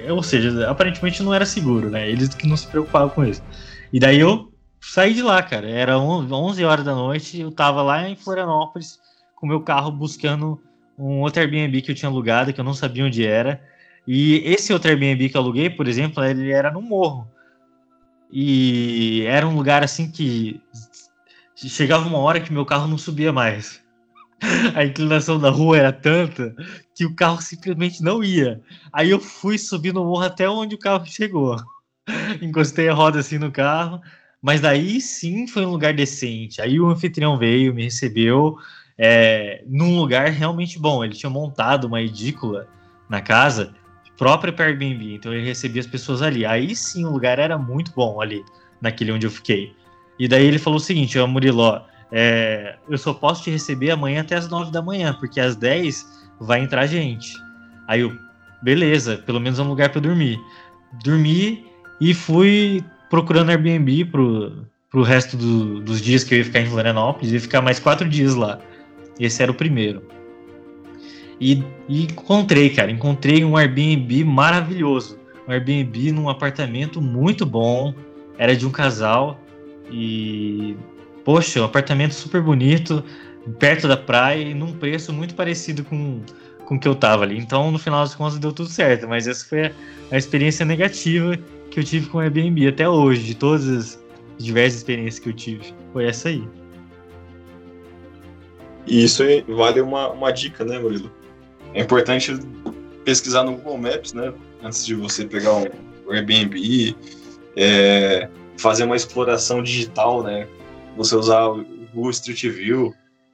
Ou 0.10 0.24
seja, 0.24 0.70
aparentemente 0.70 1.22
não 1.22 1.34
era 1.34 1.46
seguro, 1.46 1.90
né? 1.90 2.10
Eles 2.10 2.34
que 2.34 2.48
não 2.48 2.58
se 2.58 2.68
preocupavam 2.68 3.10
com 3.10 3.24
isso. 3.24 3.44
E 3.92 4.00
daí 4.00 4.20
eu 4.20 4.52
saí 4.82 5.14
de 5.14 5.22
lá, 5.22 5.42
cara. 5.42 5.70
Era 5.70 6.00
11 6.00 6.66
horas 6.66 6.84
da 6.84 6.96
noite, 6.96 7.40
eu 7.40 7.52
tava 7.52 7.82
lá 7.82 8.10
em 8.10 8.16
Florianópolis 8.16 9.00
com 9.36 9.48
meu 9.48 9.62
carro 9.62 9.92
buscando 9.92 10.60
um 10.98 11.22
outro 11.22 11.42
Airbnb 11.42 11.82
que 11.82 11.92
eu 11.92 11.96
tinha 11.96 12.10
alugado, 12.10 12.54
que 12.54 12.60
eu 12.60 12.64
não 12.64 12.74
sabia 12.74 13.06
onde 13.06 13.26
era. 13.26 13.62
E 14.08 14.42
esse 14.46 14.74
outro 14.74 14.90
Airbnb 14.90 15.30
que 15.30 15.38
eu 15.38 15.42
aluguei, 15.42 15.70
por 15.70 15.88
exemplo, 15.88 16.24
ele 16.24 16.52
era 16.52 16.72
no 16.72 16.82
morro. 16.82 17.28
E 18.32 19.24
era 19.28 19.48
um 19.48 19.56
lugar 19.56 19.84
assim 19.84 20.10
que 20.10 20.60
chegava 21.56 22.08
uma 22.08 22.18
hora 22.18 22.40
que 22.40 22.52
meu 22.52 22.66
carro 22.66 22.88
não 22.88 22.98
subia 22.98 23.32
mais. 23.32 23.84
A 24.76 24.84
inclinação 24.84 25.40
da 25.40 25.50
rua 25.50 25.78
era 25.78 25.94
tanta 25.94 26.56
que 26.96 27.06
o 27.06 27.16
carro 27.16 27.42
simplesmente 27.42 28.02
não 28.02 28.24
ia. 28.24 28.62
Aí 28.92 29.10
eu 29.10 29.20
fui 29.20 29.58
subir 29.58 29.94
no 29.94 30.04
morro 30.04 30.24
até 30.24 30.50
onde 30.50 30.76
o 30.76 30.80
carro 30.80 31.06
chegou. 31.06 31.56
Encostei 32.42 32.90
a 32.90 32.94
roda 32.94 33.20
assim 33.20 33.38
no 33.38 33.52
carro, 33.52 34.02
mas 34.42 34.62
daí 34.62 35.00
sim 35.00 35.48
foi 35.48 35.66
um 35.66 35.72
lugar 35.72 35.94
decente. 35.94 36.62
Aí 36.62 36.80
o 36.80 36.90
anfitrião 36.90 37.38
veio, 37.38 37.74
me 37.74 37.84
recebeu 37.84 38.58
é, 38.98 39.64
num 39.68 39.98
lugar 39.98 40.30
realmente 40.30 40.80
bom. 40.80 41.04
Ele 41.04 41.14
tinha 41.14 41.30
montado 41.30 41.86
uma 41.86 42.02
edícula 42.02 42.68
na 43.10 43.22
casa 43.22 43.74
própria 44.18 44.54
para 44.54 44.66
Airbnb, 44.66 45.16
então 45.16 45.34
ele 45.34 45.46
recebia 45.46 45.82
as 45.82 45.88
pessoas 45.88 46.22
ali. 46.22 46.46
Aí 46.46 46.76
sim 46.76 47.06
o 47.06 47.12
lugar 47.12 47.40
era 47.40 47.58
muito 47.58 47.92
bom 47.96 48.22
ali, 48.22 48.44
naquele 48.82 49.12
onde 49.12 49.26
eu 49.26 49.32
fiquei. 49.32 49.74
E 50.20 50.28
daí 50.28 50.46
ele 50.46 50.60
falou 50.60 50.78
o 50.78 50.82
seguinte: 50.82 51.18
ó, 51.20 51.28
Murilo, 51.28 51.82
é, 52.12 52.76
eu 52.88 52.98
só 52.98 53.14
posso 53.14 53.44
te 53.44 53.50
receber 53.50 53.92
amanhã 53.92 54.22
até 54.22 54.36
as 54.36 54.48
9 54.48 54.72
da 54.72 54.82
manhã, 54.82 55.14
porque 55.14 55.40
às 55.40 55.56
10 55.56 56.06
vai 56.40 56.62
entrar 56.62 56.86
gente. 56.86 57.34
Aí 57.88 58.02
eu, 58.02 58.16
beleza, 58.62 59.18
pelo 59.18 59.40
menos 59.40 59.60
é 59.60 59.64
um 59.64 59.70
lugar 59.70 59.90
para 59.90 60.02
dormir. 60.02 60.40
Dormi 61.04 61.66
e 62.00 62.14
fui 62.14 62.84
procurando 63.10 63.50
Airbnb 63.50 64.06
pro, 64.06 64.66
pro 64.90 65.02
resto 65.02 65.36
do, 65.36 65.80
dos 65.80 66.02
dias 66.02 66.24
que 66.24 66.36
eu 66.36 66.38
ia 66.38 66.46
ficar 66.46 66.62
em 66.62 66.68
Florianópolis, 66.68 67.32
ia 67.32 67.40
ficar 67.40 67.62
mais 67.62 67.80
quatro 67.80 68.08
dias 68.08 68.36
lá. 68.36 68.60
Esse 69.20 69.44
era 69.44 69.52
o 69.52 69.56
primeiro. 69.56 70.02
E, 71.40 71.64
e 71.90 72.04
encontrei, 72.04 72.70
cara, 72.70 72.92
encontrei 72.92 73.44
um 73.44 73.58
Airbnb 73.58 74.24
maravilhoso. 74.24 75.20
Um 75.48 75.52
Airbnb 75.52 76.12
num 76.12 76.30
apartamento 76.30 77.02
muito 77.02 77.46
bom, 77.46 77.94
era 78.38 78.56
de 78.56 78.66
um 78.66 78.72
casal 78.72 79.40
e 79.92 80.76
poxa, 81.24 81.62
um 81.62 81.66
apartamento 81.66 82.14
super 82.14 82.42
bonito, 82.42 83.04
perto 83.60 83.88
da 83.88 83.98
praia 83.98 84.42
e 84.42 84.54
num 84.54 84.74
preço 84.74 85.12
muito 85.14 85.36
parecido 85.36 85.84
com 85.84 86.22
com 86.66 86.80
que 86.80 86.88
eu 86.88 86.96
tava 86.96 87.24
ali. 87.24 87.38
Então, 87.38 87.72
no 87.72 87.80
final 87.80 88.02
das 88.02 88.16
contas, 88.16 88.40
deu 88.40 88.52
tudo 88.52 88.70
certo. 88.70 89.08
Mas 89.08 89.28
essa 89.28 89.46
foi 89.46 89.68
a, 89.68 89.72
a 90.12 90.18
experiência 90.18 90.66
negativa 90.66 91.38
que 91.70 91.80
eu 91.80 91.84
tive 91.84 92.08
com 92.08 92.18
o 92.18 92.22
Airbnb 92.22 92.68
até 92.68 92.88
hoje, 92.88 93.24
de 93.24 93.36
todas 93.36 93.68
as 93.68 94.04
diversas 94.38 94.80
experiências 94.80 95.20
que 95.20 95.30
eu 95.30 95.34
tive. 95.34 95.74
Foi 95.92 96.06
essa 96.06 96.30
aí. 96.30 96.44
E 98.86 99.04
isso 99.04 99.24
vale 99.48 99.82
uma, 99.82 100.10
uma 100.10 100.32
dica, 100.32 100.64
né, 100.64 100.80
Murilo? 100.80 101.12
É 101.74 101.82
importante 101.82 102.38
pesquisar 103.04 103.44
no 103.44 103.54
Google 103.54 103.78
Maps, 103.78 104.14
né? 104.14 104.34
Antes 104.62 104.86
de 104.86 104.96
você 104.96 105.26
pegar 105.26 105.54
um 105.54 105.66
Airbnb, 106.10 106.96
é, 107.56 108.30
fazer 108.58 108.84
uma 108.84 108.96
exploração 108.96 109.64
digital, 109.64 110.24
né? 110.24 110.48
Você 110.98 111.16
usar 111.16 111.48
o 111.48 111.66
Google 111.94 112.12
Street 112.12 112.44
View 112.44 112.94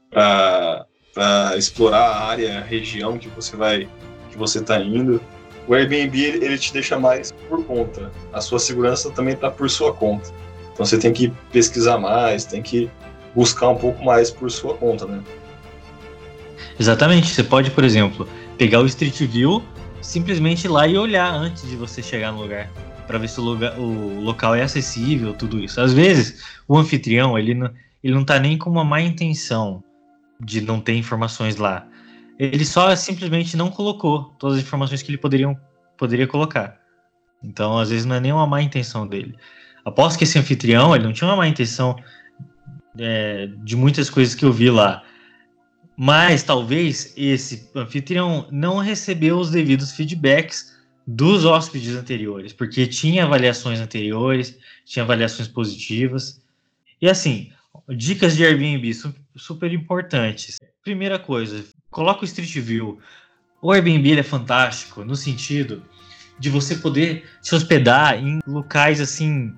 para 0.09 1.57
explorar 1.57 1.99
a 1.99 2.25
área, 2.25 2.59
a 2.59 2.61
região 2.61 3.17
que 3.17 3.27
você 3.29 3.55
vai, 3.55 3.87
que 4.31 4.37
você 4.37 4.59
está 4.59 4.79
indo. 4.79 5.21
O 5.67 5.73
Airbnb 5.73 6.19
ele 6.19 6.57
te 6.57 6.73
deixa 6.73 6.97
mais 6.97 7.31
por 7.47 7.63
conta. 7.65 8.11
A 8.33 8.41
sua 8.41 8.59
segurança 8.59 9.11
também 9.11 9.33
está 9.33 9.51
por 9.51 9.69
sua 9.69 9.93
conta. 9.93 10.31
Então 10.73 10.85
você 10.85 10.97
tem 10.97 11.11
que 11.11 11.29
pesquisar 11.51 11.97
mais, 11.97 12.45
tem 12.45 12.61
que 12.61 12.89
buscar 13.35 13.69
um 13.69 13.75
pouco 13.75 14.03
mais 14.03 14.31
por 14.31 14.49
sua 14.49 14.75
conta, 14.75 15.05
né? 15.05 15.21
Exatamente. 16.79 17.27
Você 17.27 17.43
pode, 17.43 17.69
por 17.71 17.83
exemplo, 17.83 18.27
pegar 18.57 18.79
o 18.79 18.85
Street 18.85 19.19
View, 19.23 19.61
simplesmente 20.01 20.65
ir 20.65 20.69
lá 20.69 20.87
e 20.87 20.97
olhar 20.97 21.33
antes 21.33 21.67
de 21.69 21.75
você 21.75 22.01
chegar 22.01 22.31
no 22.31 22.41
lugar, 22.41 22.69
para 23.05 23.17
ver 23.17 23.27
se 23.27 23.39
o, 23.39 23.43
lugar, 23.43 23.77
o 23.77 24.21
local 24.21 24.55
é 24.55 24.63
acessível, 24.63 25.33
tudo 25.33 25.59
isso. 25.59 25.81
Às 25.81 25.93
vezes, 25.93 26.43
o 26.67 26.77
anfitrião, 26.77 27.37
ele 27.37 27.53
não, 27.53 27.69
ele 28.03 28.13
não 28.13 28.23
tá 28.23 28.39
nem 28.39 28.57
com 28.57 28.69
uma 28.69 28.83
má 28.83 29.01
intenção 29.01 29.83
de 30.39 30.61
não 30.61 30.79
ter 30.79 30.95
informações 30.95 31.57
lá. 31.57 31.85
Ele 32.39 32.63
só 32.63 32.95
simplesmente 32.95 33.57
não 33.57 33.69
colocou 33.69 34.33
todas 34.39 34.57
as 34.57 34.63
informações 34.63 35.01
que 35.01 35.11
ele 35.11 35.17
poderiam, 35.17 35.57
poderia 35.97 36.25
colocar. 36.25 36.79
Então, 37.43 37.77
às 37.77 37.89
vezes, 37.89 38.05
não 38.05 38.15
é 38.15 38.19
nem 38.21 38.31
uma 38.31 38.47
má 38.47 38.61
intenção 38.61 39.05
dele. 39.05 39.35
Aposto 39.83 40.17
que 40.17 40.23
esse 40.23 40.39
anfitrião, 40.39 40.95
ele 40.95 41.03
não 41.03 41.11
tinha 41.11 41.27
uma 41.27 41.35
má 41.35 41.47
intenção 41.47 41.97
é, 42.97 43.49
de 43.63 43.75
muitas 43.75 44.09
coisas 44.09 44.33
que 44.33 44.45
eu 44.45 44.53
vi 44.53 44.69
lá. 44.69 45.03
Mas 46.01 46.43
talvez 46.43 47.13
esse 47.17 47.69
anfitrião 47.75 48.47
não 48.49 48.77
recebeu 48.77 49.37
os 49.37 49.51
devidos 49.51 49.91
feedbacks 49.91 50.73
dos 51.05 51.43
hóspedes 51.43 51.93
anteriores, 51.93 52.53
porque 52.53 52.87
tinha 52.87 53.25
avaliações 53.25 53.81
anteriores, 53.81 54.57
tinha 54.85 55.03
avaliações 55.03 55.49
positivas. 55.49 56.41
E 57.01 57.09
assim, 57.09 57.51
dicas 57.89 58.37
de 58.37 58.45
Airbnb 58.45 58.89
super 59.35 59.73
importantes. 59.73 60.55
Primeira 60.81 61.19
coisa, 61.19 61.65
coloca 61.91 62.21
o 62.21 62.25
Street 62.25 62.57
View. 62.59 62.97
O 63.61 63.73
Airbnb 63.73 64.19
é 64.19 64.23
fantástico 64.23 65.03
no 65.03 65.17
sentido 65.17 65.83
de 66.39 66.49
você 66.49 66.75
poder 66.75 67.25
se 67.41 67.53
hospedar 67.53 68.17
em 68.17 68.39
locais 68.47 69.01
assim 69.01 69.53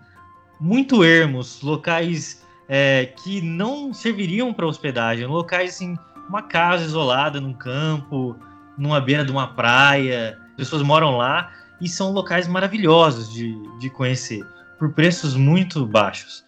muito 0.59 1.03
ermos, 1.03 1.61
locais 1.61 2.43
é, 2.67 3.13
que 3.23 3.41
não 3.41 3.93
serviriam 3.93 4.51
para 4.51 4.65
hospedagem, 4.65 5.27
locais 5.27 5.75
assim 5.75 5.95
uma 6.31 6.41
casa 6.41 6.85
isolada 6.85 7.41
num 7.41 7.53
campo, 7.53 8.39
numa 8.77 9.01
beira 9.01 9.25
de 9.25 9.31
uma 9.31 9.47
praia. 9.47 10.39
Pessoas 10.55 10.81
moram 10.81 11.17
lá 11.17 11.51
e 11.81 11.89
são 11.89 12.13
locais 12.13 12.47
maravilhosos 12.47 13.33
de, 13.33 13.53
de 13.79 13.89
conhecer, 13.89 14.41
por 14.79 14.93
preços 14.93 15.35
muito 15.35 15.85
baixos. 15.85 16.45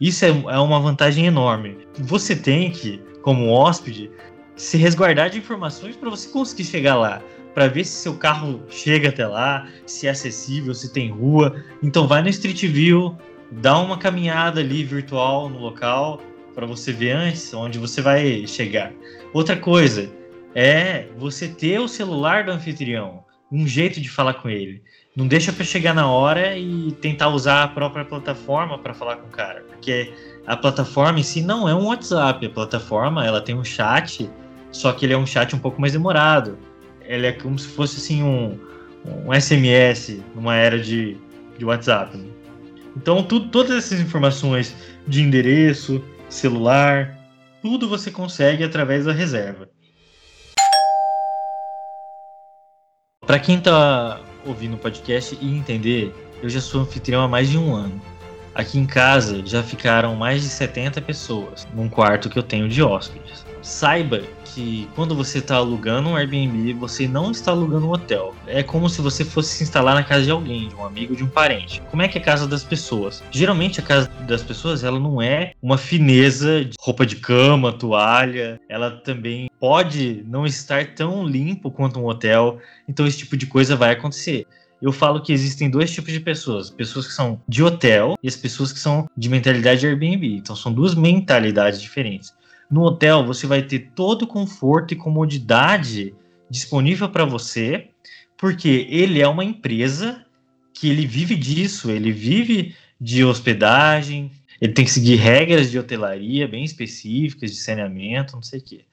Isso 0.00 0.24
é, 0.24 0.28
é 0.28 0.58
uma 0.58 0.78
vantagem 0.78 1.26
enorme. 1.26 1.84
Você 1.98 2.36
tem 2.36 2.70
que, 2.70 3.02
como 3.22 3.50
hóspede, 3.50 4.08
se 4.54 4.76
resguardar 4.76 5.30
de 5.30 5.38
informações 5.38 5.96
para 5.96 6.10
você 6.10 6.28
conseguir 6.28 6.64
chegar 6.64 6.94
lá, 6.94 7.20
para 7.54 7.66
ver 7.66 7.84
se 7.84 8.02
seu 8.02 8.14
carro 8.16 8.62
chega 8.68 9.08
até 9.08 9.26
lá, 9.26 9.66
se 9.84 10.06
é 10.06 10.10
acessível, 10.10 10.72
se 10.74 10.92
tem 10.92 11.10
rua. 11.10 11.56
Então 11.82 12.06
vai 12.06 12.22
no 12.22 12.28
Street 12.28 12.62
View, 12.66 13.16
dá 13.50 13.78
uma 13.78 13.98
caminhada 13.98 14.60
ali 14.60 14.84
virtual 14.84 15.48
no 15.48 15.58
local 15.58 16.20
para 16.54 16.66
você 16.66 16.92
ver 16.92 17.12
antes 17.12 17.52
onde 17.52 17.78
você 17.78 18.00
vai 18.00 18.46
chegar. 18.46 18.92
Outra 19.32 19.56
coisa 19.56 20.10
é 20.54 21.06
você 21.16 21.48
ter 21.48 21.80
o 21.80 21.88
celular 21.88 22.44
do 22.44 22.52
anfitrião, 22.52 23.24
um 23.50 23.66
jeito 23.66 24.00
de 24.00 24.08
falar 24.08 24.34
com 24.34 24.48
ele. 24.48 24.82
Não 25.16 25.26
deixa 25.26 25.52
para 25.52 25.64
chegar 25.64 25.94
na 25.94 26.08
hora 26.08 26.56
e 26.58 26.92
tentar 27.00 27.28
usar 27.28 27.62
a 27.62 27.68
própria 27.68 28.04
plataforma 28.04 28.78
para 28.78 28.94
falar 28.94 29.16
com 29.16 29.28
o 29.28 29.30
cara, 29.30 29.64
porque 29.68 30.12
a 30.46 30.56
plataforma 30.56 31.20
em 31.20 31.22
si 31.22 31.40
não 31.40 31.68
é 31.68 31.74
um 31.74 31.86
WhatsApp, 31.86 32.44
a 32.44 32.50
plataforma 32.50 33.24
ela 33.24 33.40
tem 33.40 33.54
um 33.54 33.64
chat, 33.64 34.28
só 34.72 34.92
que 34.92 35.06
ele 35.06 35.12
é 35.12 35.18
um 35.18 35.26
chat 35.26 35.54
um 35.54 35.58
pouco 35.58 35.80
mais 35.80 35.92
demorado. 35.92 36.58
Ele 37.02 37.26
é 37.26 37.32
como 37.32 37.58
se 37.58 37.68
fosse 37.68 37.98
assim 37.98 38.22
um, 38.22 38.58
um 39.04 39.32
SMS 39.32 40.20
numa 40.34 40.56
era 40.56 40.78
de, 40.78 41.16
de 41.58 41.64
WhatsApp. 41.64 42.16
Né? 42.16 42.28
Então, 42.96 43.22
tudo, 43.22 43.48
todas 43.50 43.76
essas 43.76 44.00
informações 44.00 44.74
de 45.06 45.22
endereço, 45.22 46.02
celular, 46.34 47.16
tudo 47.62 47.88
você 47.88 48.10
consegue 48.10 48.64
através 48.64 49.04
da 49.04 49.12
reserva. 49.12 49.68
Para 53.26 53.38
quem 53.38 53.56
está 53.56 54.20
ouvindo 54.44 54.74
o 54.74 54.78
podcast 54.78 55.38
e 55.40 55.46
entender, 55.46 56.14
eu 56.42 56.48
já 56.48 56.60
sou 56.60 56.82
anfitrião 56.82 57.22
há 57.22 57.28
mais 57.28 57.48
de 57.48 57.56
um 57.56 57.74
ano. 57.74 58.00
Aqui 58.54 58.78
em 58.78 58.86
casa 58.86 59.42
já 59.44 59.64
ficaram 59.64 60.14
mais 60.14 60.42
de 60.42 60.48
70 60.48 61.02
pessoas 61.02 61.66
num 61.74 61.88
quarto 61.88 62.30
que 62.30 62.38
eu 62.38 62.42
tenho 62.42 62.68
de 62.68 62.82
hóspedes. 62.82 63.44
Saiba 63.60 64.22
que 64.44 64.88
quando 64.94 65.16
você 65.16 65.38
está 65.38 65.56
alugando 65.56 66.10
um 66.10 66.16
Airbnb, 66.16 66.74
você 66.74 67.08
não 67.08 67.32
está 67.32 67.50
alugando 67.50 67.86
um 67.86 67.90
hotel. 67.90 68.32
É 68.46 68.62
como 68.62 68.88
se 68.88 69.02
você 69.02 69.24
fosse 69.24 69.56
se 69.56 69.64
instalar 69.64 69.96
na 69.96 70.04
casa 70.04 70.22
de 70.22 70.30
alguém, 70.30 70.68
de 70.68 70.74
um 70.76 70.84
amigo, 70.84 71.16
de 71.16 71.24
um 71.24 71.26
parente. 71.26 71.82
Como 71.90 72.00
é 72.00 72.06
que 72.06 72.16
é 72.16 72.20
a 72.20 72.24
casa 72.24 72.46
das 72.46 72.62
pessoas? 72.62 73.24
Geralmente 73.32 73.80
a 73.80 73.82
casa 73.82 74.08
das 74.20 74.44
pessoas, 74.44 74.84
ela 74.84 75.00
não 75.00 75.20
é 75.20 75.54
uma 75.60 75.76
fineza 75.76 76.64
de 76.64 76.76
roupa 76.78 77.04
de 77.04 77.16
cama, 77.16 77.72
toalha. 77.72 78.60
Ela 78.68 78.92
também 78.92 79.50
pode 79.58 80.22
não 80.28 80.46
estar 80.46 80.94
tão 80.94 81.26
limpo 81.26 81.72
quanto 81.72 81.98
um 81.98 82.06
hotel. 82.06 82.60
Então 82.88 83.04
esse 83.04 83.18
tipo 83.18 83.36
de 83.36 83.46
coisa 83.46 83.74
vai 83.74 83.90
acontecer 83.90 84.46
eu 84.80 84.92
falo 84.92 85.22
que 85.22 85.32
existem 85.32 85.70
dois 85.70 85.90
tipos 85.92 86.12
de 86.12 86.20
pessoas: 86.20 86.70
pessoas 86.70 87.06
que 87.06 87.12
são 87.12 87.40
de 87.48 87.62
hotel 87.62 88.16
e 88.22 88.28
as 88.28 88.36
pessoas 88.36 88.72
que 88.72 88.78
são 88.78 89.08
de 89.16 89.28
mentalidade 89.28 89.86
Airbnb. 89.86 90.36
Então 90.36 90.54
são 90.54 90.72
duas 90.72 90.94
mentalidades 90.94 91.80
diferentes. 91.80 92.34
No 92.70 92.82
hotel, 92.82 93.24
você 93.24 93.46
vai 93.46 93.62
ter 93.62 93.90
todo 93.94 94.22
o 94.22 94.26
conforto 94.26 94.92
e 94.92 94.96
comodidade 94.96 96.14
disponível 96.50 97.08
para 97.08 97.24
você, 97.24 97.88
porque 98.36 98.86
ele 98.90 99.20
é 99.20 99.28
uma 99.28 99.44
empresa 99.44 100.24
que 100.72 100.88
ele 100.88 101.06
vive 101.06 101.36
disso, 101.36 101.90
ele 101.90 102.10
vive 102.10 102.74
de 103.00 103.24
hospedagem, 103.24 104.30
ele 104.60 104.72
tem 104.72 104.84
que 104.84 104.90
seguir 104.90 105.16
regras 105.16 105.70
de 105.70 105.78
hotelaria 105.78 106.48
bem 106.48 106.64
específicas, 106.64 107.50
de 107.50 107.56
saneamento, 107.56 108.34
não 108.34 108.42
sei 108.42 108.60
o 108.60 108.62
quê. 108.62 108.84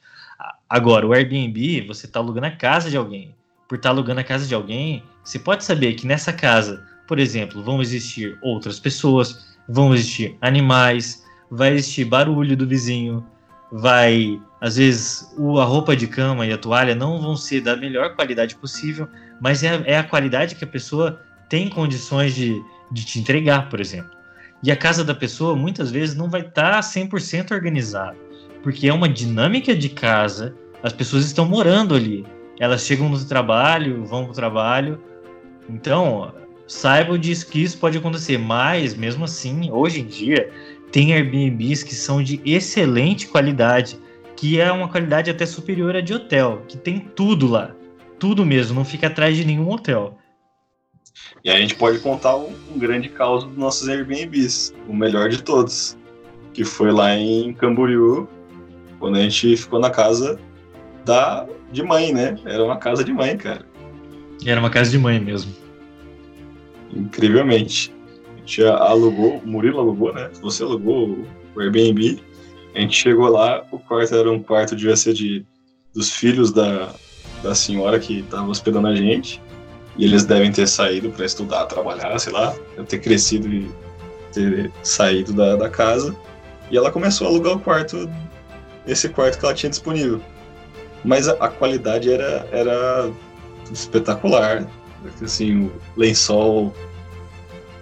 Agora, 0.70 1.06
o 1.06 1.14
Airbnb, 1.14 1.82
você 1.88 2.06
está 2.06 2.20
alugando 2.20 2.48
a 2.48 2.52
casa 2.52 2.90
de 2.90 2.98
alguém. 2.98 3.36
Por 3.72 3.78
estar 3.78 3.88
tá 3.88 3.96
alugando 3.96 4.20
a 4.20 4.24
casa 4.26 4.46
de 4.46 4.54
alguém, 4.54 5.02
você 5.24 5.40
pode 5.40 5.64
saber 5.64 5.94
que 5.94 6.06
nessa 6.06 6.34
casa, 6.34 6.86
por 7.08 7.18
exemplo, 7.18 7.64
vão 7.64 7.82
existir 7.82 8.38
outras 8.42 8.82
pessoas, 8.82 9.56
vão 9.66 9.94
existir 9.96 10.38
animais, 10.42 11.24
vai 11.50 11.72
existir 11.76 12.04
barulho 12.04 12.58
do 12.58 12.68
vizinho, 12.68 13.26
vai. 13.72 14.38
Às 14.60 14.76
vezes 14.76 15.34
a 15.58 15.64
roupa 15.64 15.96
de 15.96 16.06
cama 16.06 16.46
e 16.46 16.52
a 16.52 16.58
toalha 16.58 16.94
não 16.94 17.22
vão 17.22 17.38
ser 17.38 17.62
da 17.62 17.78
melhor 17.78 18.14
qualidade 18.14 18.58
possível, 18.58 19.08
mas 19.40 19.64
é, 19.64 19.82
é 19.86 19.98
a 19.98 20.04
qualidade 20.04 20.56
que 20.56 20.66
a 20.66 20.68
pessoa 20.68 21.22
tem 21.48 21.70
condições 21.70 22.36
de, 22.36 22.62
de 22.92 23.06
te 23.06 23.20
entregar, 23.22 23.70
por 23.70 23.80
exemplo. 23.80 24.12
E 24.62 24.70
a 24.70 24.76
casa 24.76 25.02
da 25.02 25.16
pessoa 25.16 25.56
muitas 25.56 25.90
vezes 25.90 26.14
não 26.14 26.30
vai 26.30 26.42
estar 26.42 26.72
tá 26.74 26.80
100% 26.82 27.52
organizada, 27.52 28.18
porque 28.62 28.90
é 28.90 28.94
uma 28.94 29.08
dinâmica 29.08 29.74
de 29.74 29.88
casa, 29.88 30.54
as 30.84 30.92
pessoas 30.92 31.24
estão 31.24 31.46
morando 31.46 31.96
ali. 31.96 32.26
Elas 32.62 32.86
chegam 32.86 33.10
no 33.10 33.26
trabalho, 33.26 34.06
vão 34.06 34.26
para 34.26 34.34
o 34.34 34.36
trabalho. 34.36 35.00
Então, 35.68 36.32
saibam 36.68 37.18
disso 37.18 37.48
que 37.48 37.60
isso 37.60 37.76
pode 37.80 37.98
acontecer, 37.98 38.38
mas 38.38 38.94
mesmo 38.94 39.26
assim, 39.26 39.72
hoje 39.72 40.02
em 40.02 40.06
dia, 40.06 40.54
tem 40.92 41.12
Airbnbs 41.12 41.82
que 41.82 41.96
são 41.96 42.22
de 42.22 42.40
excelente 42.46 43.26
qualidade, 43.26 43.98
que 44.36 44.62
é 44.62 44.72
uma 44.72 44.88
qualidade 44.88 45.32
até 45.32 45.44
superior 45.44 45.96
à 45.96 46.02
de 46.02 46.14
hotel, 46.14 46.62
que 46.68 46.78
tem 46.78 47.00
tudo 47.00 47.48
lá. 47.48 47.72
Tudo 48.20 48.46
mesmo, 48.46 48.76
não 48.76 48.86
fica 48.86 49.08
atrás 49.08 49.36
de 49.36 49.44
nenhum 49.44 49.68
hotel. 49.68 50.20
E 51.44 51.50
a 51.50 51.58
gente 51.58 51.74
pode 51.74 51.98
contar 51.98 52.36
um, 52.36 52.54
um 52.72 52.78
grande 52.78 53.10
caos 53.10 53.44
dos 53.44 53.58
nossos 53.58 53.90
Airbnbs, 53.90 54.72
o 54.88 54.94
melhor 54.94 55.30
de 55.30 55.42
todos, 55.42 55.98
que 56.54 56.64
foi 56.64 56.92
lá 56.92 57.16
em 57.16 57.56
Camboriú, 57.56 58.30
quando 59.00 59.18
a 59.18 59.22
gente 59.22 59.58
ficou 59.58 59.80
na 59.80 59.90
casa 59.90 60.40
da 61.06 61.48
de 61.72 61.84
mãe, 61.84 62.14
né? 62.14 62.38
Era 62.46 62.64
uma 62.64 62.78
casa 62.78 63.04
de 63.04 63.14
mãe, 63.14 63.38
cara. 63.38 63.66
Era 64.46 64.60
uma 64.60 64.70
casa 64.70 64.92
de 64.92 64.98
mãe 64.98 65.20
mesmo. 65.20 65.54
Incrivelmente 66.94 67.94
gente 68.42 68.64
alugou, 68.64 69.38
o 69.38 69.48
Murilo 69.48 69.80
alugou, 69.80 70.14
né? 70.14 70.30
Você 70.42 70.64
alugou 70.64 71.26
o 71.56 71.60
Airbnb. 71.60 72.22
A 72.76 72.80
gente 72.80 72.96
chegou 72.96 73.28
lá, 73.30 73.64
o 73.72 73.80
quarto 73.80 74.16
era 74.16 74.32
um 74.32 74.42
quarto, 74.42 74.76
devia 74.76 74.96
ser 74.96 75.14
de, 75.14 75.46
dos 75.94 76.12
filhos 76.12 76.52
da, 76.52 76.94
da 77.44 77.56
senhora 77.56 78.00
que 78.00 78.20
estava 78.20 78.48
hospedando 78.48 78.88
a 78.88 78.96
gente. 78.96 79.42
E 79.98 80.06
eles 80.06 80.26
devem 80.26 80.52
ter 80.52 80.68
saído 80.68 81.10
para 81.10 81.26
estudar, 81.26 81.66
trabalhar, 81.66 82.18
sei 82.20 82.32
lá, 82.32 82.56
ter 82.88 83.00
crescido 83.00 83.48
e 83.48 83.70
ter 84.34 84.72
saído 84.84 85.34
da, 85.34 85.56
da 85.56 85.70
casa. 85.70 86.16
E 86.70 86.78
ela 86.78 86.92
começou 86.92 87.28
a 87.28 87.30
alugar 87.30 87.58
o 87.58 87.60
quarto, 87.60 88.10
esse 88.88 89.10
quarto 89.10 89.38
que 89.38 89.46
ela 89.46 89.54
tinha 89.54 89.70
disponível. 89.70 90.22
Mas 91.04 91.28
a, 91.28 91.34
a 91.34 91.50
qualidade 91.50 92.12
era, 92.12 92.48
era 92.52 93.12
espetacular. 93.72 94.68
Assim, 95.22 95.66
o 95.66 95.72
lençol 95.98 96.74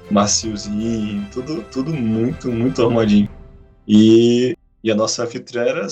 maciozinho, 0.09 1.27
tudo, 1.31 1.63
tudo 1.71 1.93
muito, 1.93 2.51
muito 2.51 2.81
arrumadinho. 2.81 3.29
E, 3.87 4.55
e 4.83 4.91
a 4.91 4.95
nossa 4.95 5.23
anfitriã 5.23 5.63
era 5.63 5.87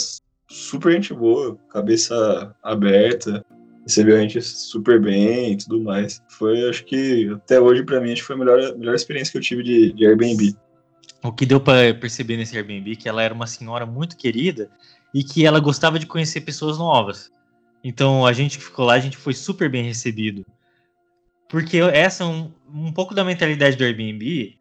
super 0.50 0.94
gente 0.94 1.14
boa, 1.14 1.58
cabeça 1.70 2.56
aberta, 2.64 3.46
recebeu 3.84 4.18
a 4.18 4.22
gente 4.22 4.42
super 4.42 5.00
bem 5.00 5.54
e 5.54 5.58
tudo 5.58 5.82
mais. 5.82 6.22
Foi, 6.30 6.70
acho 6.70 6.86
que, 6.86 7.30
até 7.34 7.60
hoje, 7.60 7.84
para 7.84 8.00
mim, 8.00 8.12
acho 8.12 8.22
que 8.22 8.28
foi 8.28 8.36
a 8.36 8.40
melhor, 8.40 8.78
melhor 8.78 8.96
experiência 8.96 9.32
que 9.32 9.38
eu 9.38 9.42
tive 9.42 9.64
de, 9.64 9.94
de 9.94 10.06
Airbnb. 10.06 10.56
O 11.24 11.32
que 11.32 11.46
deu 11.46 11.60
para 11.60 11.94
perceber 11.94 12.38
nesse 12.38 12.56
Airbnb 12.56 12.92
é 12.92 12.96
que 12.96 13.10
ela 13.10 13.24
era 13.24 13.34
uma 13.34 13.48
senhora 13.48 13.86
muito 13.86 14.16
querida 14.16 14.70
e 15.18 15.24
que 15.24 15.48
ela 15.48 15.60
gostava 15.60 15.98
de 15.98 16.06
conhecer 16.06 16.42
pessoas 16.42 16.78
novas. 16.78 17.32
Então 17.84 18.24
a 18.24 18.32
gente 18.34 18.60
que 18.60 18.64
ficou 18.64 18.86
lá, 18.86 18.94
a 18.94 19.00
gente 19.00 19.18
foi 19.18 19.34
super 19.34 19.68
bem 19.68 19.84
recebido. 19.84 20.46
Porque 21.50 21.80
essa 21.80 22.24
é 22.24 22.28
um, 22.28 22.52
um 22.72 22.92
pouco 22.94 23.16
da 23.16 23.26
mentalidade 23.26 23.76
do 23.76 23.84
Airbnb 23.84 24.56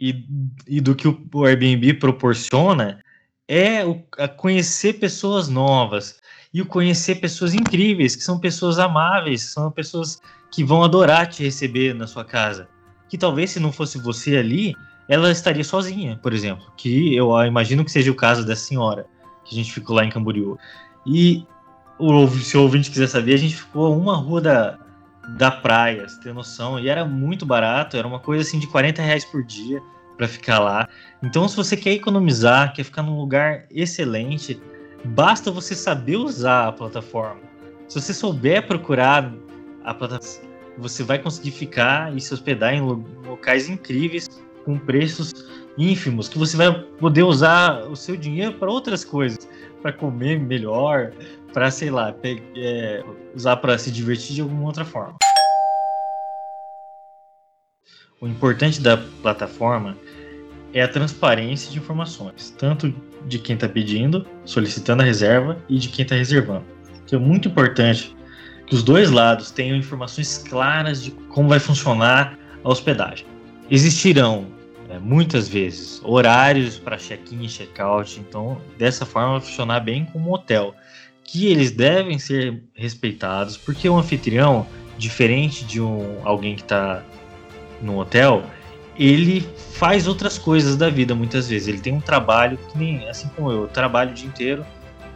e, 0.00 0.24
e 0.66 0.80
do 0.80 0.94
que 0.94 1.06
o, 1.06 1.44
Airbnb 1.44 1.92
proporciona 1.94 3.04
é 3.46 3.84
o, 3.84 4.02
conhecer 4.38 4.94
pessoas 4.94 5.48
novas 5.48 6.18
e 6.54 6.62
o 6.62 6.66
conhecer 6.66 7.16
pessoas 7.16 7.52
incríveis, 7.52 8.16
que 8.16 8.24
são 8.24 8.40
pessoas 8.40 8.78
amáveis, 8.78 9.42
são 9.42 9.70
pessoas 9.70 10.22
que 10.50 10.64
vão 10.64 10.82
adorar 10.82 11.28
te 11.28 11.42
receber 11.42 11.94
na 11.94 12.06
sua 12.06 12.24
casa. 12.24 12.66
Que 13.10 13.18
talvez 13.18 13.50
se 13.50 13.60
não 13.60 13.70
fosse 13.70 13.98
você 13.98 14.38
ali, 14.38 14.74
ela 15.06 15.30
estaria 15.30 15.64
sozinha, 15.64 16.18
por 16.22 16.32
exemplo. 16.32 16.72
Que 16.78 17.14
eu 17.14 17.30
imagino 17.44 17.84
que 17.84 17.92
seja 17.92 18.10
o 18.10 18.14
caso 18.14 18.46
dessa 18.46 18.64
senhora, 18.64 19.06
que 19.44 19.54
a 19.54 19.58
gente 19.58 19.72
ficou 19.72 19.96
lá 19.96 20.04
em 20.04 20.10
Camboriú. 20.10 20.58
E 21.06 21.46
se 22.42 22.56
o 22.56 22.62
ouvinte 22.62 22.90
quiser 22.90 23.06
saber, 23.06 23.34
a 23.34 23.38
gente 23.38 23.56
ficou 23.56 23.96
uma 23.96 24.16
rua 24.16 24.40
da, 24.40 24.78
da 25.36 25.50
praia, 25.50 26.08
você 26.08 26.20
tem 26.20 26.32
noção? 26.32 26.78
E 26.78 26.88
era 26.88 27.04
muito 27.04 27.46
barato, 27.46 27.96
era 27.96 28.06
uma 28.06 28.18
coisa 28.18 28.42
assim 28.42 28.58
de 28.58 28.66
40 28.66 29.02
reais 29.02 29.24
por 29.24 29.42
dia 29.44 29.80
para 30.16 30.28
ficar 30.28 30.58
lá. 30.58 30.88
Então, 31.22 31.48
se 31.48 31.56
você 31.56 31.76
quer 31.76 31.92
economizar, 31.92 32.72
quer 32.72 32.84
ficar 32.84 33.02
num 33.02 33.18
lugar 33.18 33.66
excelente, 33.70 34.60
basta 35.04 35.50
você 35.50 35.74
saber 35.74 36.16
usar 36.16 36.68
a 36.68 36.72
plataforma. 36.72 37.40
Se 37.88 38.00
você 38.00 38.14
souber 38.14 38.66
procurar 38.66 39.32
a 39.84 39.94
plataforma, 39.94 40.50
você 40.78 41.02
vai 41.02 41.18
conseguir 41.18 41.50
ficar 41.50 42.16
e 42.16 42.20
se 42.20 42.32
hospedar 42.32 42.74
em 42.74 42.80
locais 42.80 43.68
incríveis 43.68 44.28
com 44.64 44.78
preços 44.78 45.32
ínfimos, 45.78 46.28
que 46.28 46.38
você 46.38 46.56
vai 46.56 46.72
poder 46.72 47.22
usar 47.22 47.82
o 47.84 47.96
seu 47.96 48.16
dinheiro 48.16 48.54
para 48.54 48.70
outras 48.70 49.04
coisas, 49.04 49.48
para 49.80 49.92
comer 49.92 50.38
melhor, 50.38 51.12
para 51.52 51.70
sei 51.70 51.90
lá, 51.90 52.14
é, 52.56 53.04
usar 53.34 53.56
para 53.56 53.76
se 53.78 53.90
divertir 53.90 54.34
de 54.34 54.40
alguma 54.40 54.66
outra 54.66 54.84
forma. 54.84 55.16
O 58.20 58.28
importante 58.28 58.80
da 58.80 58.96
plataforma 59.20 59.96
é 60.72 60.82
a 60.82 60.88
transparência 60.88 61.70
de 61.70 61.78
informações, 61.78 62.54
tanto 62.56 62.94
de 63.26 63.38
quem 63.38 63.54
está 63.54 63.68
pedindo, 63.68 64.26
solicitando 64.44 65.02
a 65.02 65.04
reserva, 65.04 65.58
e 65.68 65.78
de 65.78 65.88
quem 65.88 66.04
está 66.04 66.14
reservando. 66.14 66.64
Então 67.04 67.18
é 67.18 67.22
muito 67.22 67.48
importante 67.48 68.16
que 68.66 68.74
os 68.74 68.82
dois 68.82 69.10
lados 69.10 69.50
tenham 69.50 69.76
informações 69.76 70.38
claras 70.38 71.02
de 71.02 71.10
como 71.28 71.48
vai 71.48 71.58
funcionar 71.58 72.38
a 72.62 72.68
hospedagem. 72.68 73.26
Existirão 73.70 74.46
é, 74.92 74.98
muitas 74.98 75.48
vezes 75.48 76.00
horários 76.04 76.78
para 76.78 76.98
check-in 76.98 77.42
e 77.42 77.48
check-out, 77.48 78.20
então 78.20 78.60
dessa 78.76 79.06
forma 79.06 79.32
vai 79.32 79.40
funcionar 79.40 79.80
bem 79.80 80.04
como 80.04 80.30
um 80.30 80.34
hotel 80.34 80.74
que 81.24 81.46
eles 81.46 81.70
devem 81.70 82.18
ser 82.18 82.62
respeitados, 82.74 83.56
porque 83.56 83.88
o 83.88 83.96
anfitrião, 83.96 84.66
diferente 84.98 85.64
de 85.64 85.80
um, 85.80 86.20
alguém 86.24 86.54
que 86.54 86.62
está 86.62 87.02
no 87.80 87.98
hotel, 87.98 88.42
ele 88.98 89.48
faz 89.72 90.06
outras 90.06 90.36
coisas 90.36 90.76
da 90.76 90.90
vida 90.90 91.14
muitas 91.14 91.48
vezes. 91.48 91.68
Ele 91.68 91.78
tem 91.78 91.94
um 91.94 92.00
trabalho 92.00 92.58
que 92.70 92.76
nem 92.76 93.08
assim 93.08 93.28
como 93.34 93.50
eu, 93.50 93.62
eu 93.62 93.68
trabalho 93.68 94.10
o 94.10 94.14
dia 94.14 94.28
inteiro. 94.28 94.66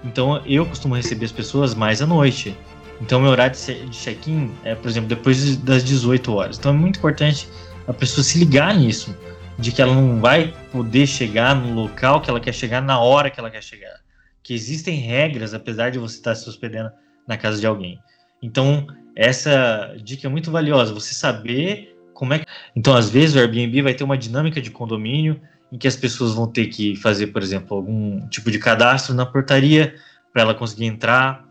Então 0.03 0.43
eu 0.47 0.65
costumo 0.65 0.95
receber 0.95 1.27
as 1.27 1.33
pessoas 1.33 1.75
mais 1.75 2.01
à 2.01 2.07
noite. 2.07 2.57
Então 3.01 3.21
meu 3.21 3.31
horário 3.31 3.55
de 3.55 3.99
check-in 3.99 4.51
é, 4.65 4.75
por 4.75 4.89
exemplo, 4.89 5.09
depois 5.09 5.57
das 5.59 5.85
18 5.85 6.33
horas. 6.33 6.59
Então 6.59 6.73
é 6.73 6.75
muito 6.75 6.99
importante 6.99 7.47
a 7.87 7.93
pessoa 7.93 8.25
se 8.25 8.39
ligar 8.39 8.75
nisso, 8.75 9.15
de 9.59 9.73
que 9.73 9.81
ela 9.81 9.95
não 9.95 10.21
vai 10.21 10.55
poder 10.71 11.07
chegar 11.07 11.55
no 11.55 11.75
local 11.75 12.21
que 12.21 12.29
ela 12.29 12.41
quer 12.41 12.53
chegar 12.53 12.81
na 12.81 12.99
hora 12.99 13.31
que 13.31 13.41
ela 13.41 13.51
quer 13.51 13.63
chegar 13.63 14.07
que 14.47 14.55
existem 14.55 15.01
regras, 15.01 15.53
apesar 15.53 15.91
de 15.91 15.99
você 15.99 16.19
estar 16.19 16.33
se 16.37 16.49
hospedando 16.49 16.93
na 17.27 17.37
casa 17.37 17.59
de 17.59 17.67
alguém. 17.67 17.99
Então, 18.41 18.87
essa 19.17 19.93
dica 20.01 20.29
é 20.29 20.31
muito 20.31 20.53
valiosa, 20.53 20.95
você 20.95 21.13
saber 21.15 21.99
como 22.15 22.33
é 22.33 22.39
que. 22.39 22.47
Então, 22.77 22.95
às 22.95 23.11
vezes, 23.11 23.35
o 23.35 23.41
Airbnb 23.41 23.83
vai 23.83 23.93
ter 23.93 24.05
uma 24.05 24.17
dinâmica 24.17 24.63
de 24.63 24.71
condomínio 24.71 25.41
em 25.73 25.77
que 25.77 25.89
as 25.89 25.97
pessoas 25.97 26.33
vão 26.33 26.47
ter 26.47 26.69
que 26.69 26.95
fazer, 26.95 27.27
por 27.27 27.43
exemplo, 27.43 27.77
algum 27.77 28.25
tipo 28.29 28.49
de 28.49 28.61
cadastro 28.61 29.17
na 29.17 29.27
portaria 29.27 29.97
para 30.33 30.43
ela 30.43 30.55
conseguir 30.55 30.85
entrar, 30.85 31.45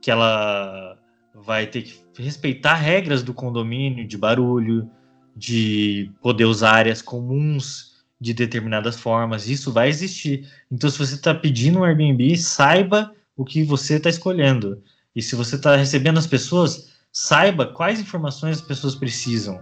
que 0.00 0.10
ela 0.10 0.96
vai 1.34 1.66
ter 1.66 1.82
que 1.82 2.22
respeitar 2.22 2.72
regras 2.72 3.22
do 3.22 3.34
condomínio, 3.34 4.08
de 4.08 4.16
barulho, 4.16 4.90
de 5.36 6.10
poder 6.22 6.44
usar 6.44 6.72
áreas 6.72 7.00
comuns 7.02 7.90
de 8.20 8.34
determinadas 8.34 9.00
formas. 9.00 9.48
Isso 9.48 9.72
vai 9.72 9.88
existir. 9.88 10.46
Então, 10.70 10.90
se 10.90 10.98
você 10.98 11.14
está 11.14 11.34
pedindo 11.34 11.78
um 11.78 11.84
Airbnb, 11.84 12.36
saiba 12.36 13.12
o 13.36 13.44
que 13.44 13.64
você 13.64 13.94
está 13.94 14.10
escolhendo. 14.10 14.82
E 15.16 15.22
se 15.22 15.34
você 15.34 15.56
está 15.56 15.74
recebendo 15.74 16.18
as 16.18 16.26
pessoas, 16.26 16.90
saiba 17.12 17.66
quais 17.66 18.00
informações 18.00 18.58
as 18.58 18.62
pessoas 18.62 18.94
precisam, 18.94 19.60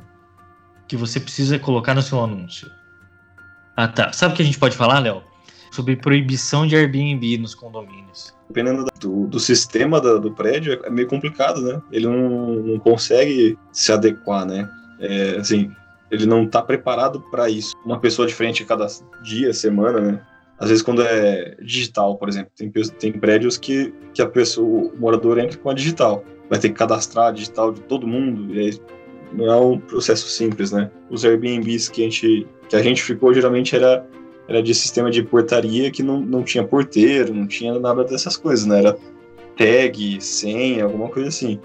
que 0.87 0.97
você 0.97 1.21
precisa 1.21 1.59
colocar 1.59 1.95
no 1.95 2.03
seu 2.03 2.23
anúncio. 2.23 2.71
Ah, 3.77 3.87
tá. 3.87 4.13
Sabe 4.13 4.35
o 4.35 4.37
que 4.37 4.43
a 4.43 4.45
gente 4.45 4.59
pode 4.59 4.77
falar, 4.77 4.99
Léo? 4.99 5.23
Sobre 5.71 5.97
proibição 5.97 6.67
de 6.67 6.75
Airbnb 6.75 7.39
nos 7.39 7.55
condomínios. 7.55 8.35
Dependendo 8.49 8.87
do, 8.99 9.27
do 9.27 9.39
sistema 9.39 10.01
do, 10.01 10.19
do, 10.19 10.33
prédio, 10.33 10.81
é 10.85 10.91
meio 10.91 11.07
complicado, 11.07 11.61
né? 11.61 11.81
Ele 11.93 12.07
não, 12.07 12.57
não 12.57 12.79
consegue 12.79 13.57
se 13.71 13.93
adequar, 13.93 14.45
né? 14.45 14.69
É, 15.01 15.37
assim, 15.39 15.71
ele 16.11 16.27
não 16.27 16.45
está 16.45 16.63
preparado 16.63 17.21
para 17.31 17.49
isso. 17.49 17.75
Uma 17.85 17.99
pessoa 17.99 18.27
diferente 18.27 18.65
cada 18.65 18.87
dia, 19.23 19.53
semana, 19.53 20.01
né? 20.01 20.21
às 20.59 20.69
vezes 20.69 20.83
quando 20.83 21.03
é 21.03 21.57
digital, 21.63 22.17
por 22.17 22.29
exemplo, 22.29 22.51
tem, 22.57 22.71
tem 22.71 23.13
prédios 23.13 23.57
que, 23.57 23.95
que 24.13 24.21
a 24.21 24.27
pessoa, 24.27 24.93
o 24.93 24.99
morador 24.99 25.39
entra 25.39 25.57
com 25.57 25.71
a 25.71 25.75
digital. 25.75 26.25
Vai 26.51 26.59
ter 26.59 26.71
que 26.71 26.75
cadastrar 26.75 27.29
a 27.29 27.31
digital 27.31 27.73
de 27.73 27.81
todo 27.83 28.07
mundo, 28.07 28.55
e 28.55 28.61
aí 28.61 28.81
não 29.33 29.47
é 29.47 29.57
um 29.57 29.79
processo 29.79 30.29
simples, 30.29 30.73
né? 30.73 30.91
Os 31.11 31.25
Airbnbs 31.25 31.89
que 31.89 32.01
a 32.01 32.05
gente, 32.05 32.47
que 32.69 32.75
a 32.75 32.83
gente 32.83 33.03
ficou 33.03 33.33
geralmente 33.33 33.77
era, 33.77 34.05
era 34.49 34.63
de 34.63 34.75
sistema 34.75 35.11
de 35.11 35.23
portaria 35.23 35.91
que 35.91 36.03
não, 36.03 36.21
não 36.21 36.43
tinha 36.43 36.65
porteiro, 36.65 37.33
não 37.33 37.47
tinha 37.47 37.79
nada 37.79 38.03
dessas 38.03 38.37
coisas, 38.37 38.67
né? 38.67 38.79
Era 38.81 38.97
tag, 39.57 40.21
senha, 40.21 40.85
alguma 40.85 41.09
coisa 41.09 41.29
assim. 41.29 41.61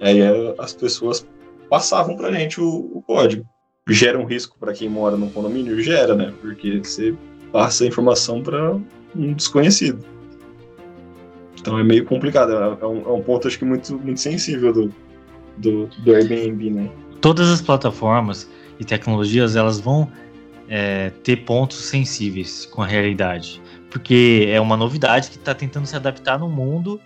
Aí 0.00 0.20
as 0.58 0.72
pessoas 0.72 1.26
passavam 1.68 2.16
pra 2.16 2.32
gente 2.32 2.60
o, 2.60 2.90
o 2.94 3.02
código. 3.02 3.44
Gera 3.88 4.18
um 4.18 4.24
risco 4.24 4.56
para 4.58 4.72
quem 4.72 4.88
mora 4.88 5.16
no 5.16 5.30
condomínio? 5.30 5.80
Gera, 5.80 6.14
né? 6.14 6.32
Porque 6.40 6.78
você 6.78 7.14
passa 7.52 7.84
a 7.84 7.86
informação 7.86 8.42
para 8.42 8.74
um 9.16 9.32
desconhecido. 9.32 10.04
Então 11.60 11.78
é 11.78 11.82
meio 11.82 12.04
complicado, 12.04 12.52
é, 12.52 12.78
é 12.82 12.86
um, 12.86 13.00
é 13.02 13.12
um, 13.12 13.22
ponto 13.22 13.48
acho 13.48 13.58
que 13.58 13.64
muito, 13.64 13.98
muito 13.98 14.20
sensível 14.20 14.72
do, 14.72 14.94
do, 15.56 15.86
do 15.86 16.14
Airbnb, 16.14 16.70
né? 16.70 16.90
Todas 17.20 17.48
as 17.50 17.60
plataformas 17.60 18.48
e 18.78 18.84
tecnologias 18.84 19.56
elas 19.56 19.80
vão 19.80 20.10
é, 20.68 21.10
ter 21.22 21.38
pontos 21.44 21.78
sensíveis 21.78 22.66
com 22.66 22.82
a 22.82 22.86
realidade, 22.86 23.60
porque 23.90 24.46
é 24.48 24.60
uma 24.60 24.76
novidade 24.76 25.30
que 25.30 25.36
está 25.36 25.54
tentando 25.54 25.86
se 25.86 25.96
adaptar 25.96 26.38
no 26.38 26.48
mundo 26.48 27.00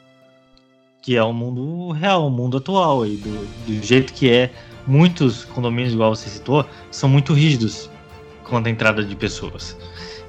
que 1.02 1.16
é 1.16 1.22
o 1.22 1.32
mundo 1.32 1.90
real, 1.90 2.28
o 2.28 2.30
mundo 2.30 2.56
atual 2.56 3.04
e 3.04 3.16
do, 3.16 3.46
do 3.66 3.84
jeito 3.84 4.12
que 4.14 4.30
é. 4.30 4.50
Muitos 4.86 5.44
condomínios, 5.44 5.92
igual 5.92 6.14
você 6.14 6.28
citou, 6.28 6.64
são 6.90 7.08
muito 7.08 7.32
rígidos 7.34 7.90
quanto 8.44 8.66
à 8.66 8.70
entrada 8.70 9.04
de 9.04 9.14
pessoas. 9.14 9.76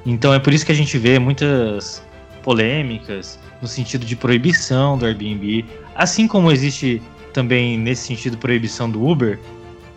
Então 0.05 0.33
é 0.33 0.39
por 0.39 0.53
isso 0.53 0.65
que 0.65 0.71
a 0.71 0.75
gente 0.75 0.97
vê 0.97 1.17
muitas 1.17 2.03
polêmicas 2.43 3.39
no 3.61 3.67
sentido 3.67 4.05
de 4.05 4.15
proibição 4.15 4.97
do 4.97 5.05
Airbnb, 5.05 5.65
assim 5.95 6.27
como 6.27 6.51
existe 6.51 7.01
também 7.31 7.77
nesse 7.77 8.07
sentido 8.07 8.37
proibição 8.37 8.89
do 8.89 9.03
Uber 9.03 9.39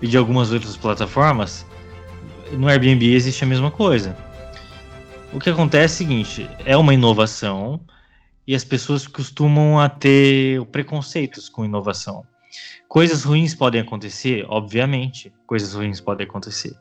e 0.01 0.07
de 0.07 0.17
algumas 0.17 0.53
outras 0.53 0.77
plataformas, 0.77 1.67
no 2.53 2.69
Airbnb 2.69 3.15
existe 3.15 3.45
a 3.45 3.47
mesma 3.47 3.71
coisa. 3.71 4.17
O 5.33 5.41
que 5.41 5.51
acontece 5.51 6.03
é 6.03 6.07
o 6.07 6.09
seguinte, 6.09 6.51
é 6.65 6.77
uma 6.77 6.95
inovação 6.95 7.81
e 8.47 8.55
as 8.55 8.65
pessoas 8.65 9.07
costumam 9.07 9.81
a 9.81 9.89
ter 9.89 10.65
preconceitos 10.67 11.49
com 11.49 11.65
inovação. 11.65 12.25
Coisas 12.89 13.25
ruins 13.25 13.55
podem 13.55 13.81
acontecer, 13.81 14.45
obviamente, 14.49 15.33
coisas 15.47 15.75
ruins 15.75 16.01
podem 16.01 16.27
acontecer. 16.27 16.75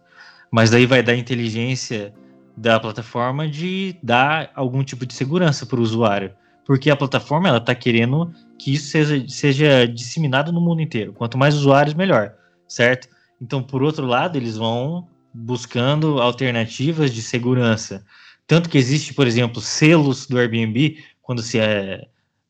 Mas 0.52 0.70
daí 0.70 0.86
vai 0.86 1.02
dar 1.02 1.16
inteligência 1.16 2.14
da 2.56 2.80
plataforma 2.80 3.48
de 3.48 3.98
dar 4.02 4.52
algum 4.56 4.84
tipo 4.84 5.06
de 5.06 5.14
segurança 5.14 5.66
para 5.66 5.80
o 5.80 5.84
usuário, 5.84 6.32
porque 6.66 6.90
a 6.90 6.96
plataforma 6.96 7.50
ela 7.50 7.58
está 7.58 7.76
querendo 7.76 8.32
que 8.58 8.74
isso 8.74 8.88
seja, 8.88 9.26
seja 9.28 9.88
disseminado 9.88 10.52
no 10.52 10.62
mundo 10.62 10.82
inteiro. 10.82 11.14
Quanto 11.14 11.38
mais 11.38 11.56
usuários, 11.56 11.94
melhor, 11.94 12.34
certo? 12.68 13.10
Então, 13.42 13.62
por 13.62 13.84
outro 13.84 14.06
lado, 14.06 14.38
eles 14.38 14.56
vão 14.56 15.08
buscando 15.34 16.22
alternativas 16.22 17.12
de 17.12 17.22
segurança. 17.22 18.06
Tanto 18.48 18.70
que 18.70 18.78
existe, 18.78 19.14
por 19.14 19.28
exemplo, 19.28 19.60
selos 19.60 20.28
do 20.28 20.38
Airbnb, 20.38 21.04
quando 21.26 21.42
você 21.42 21.60
é 21.60 22.08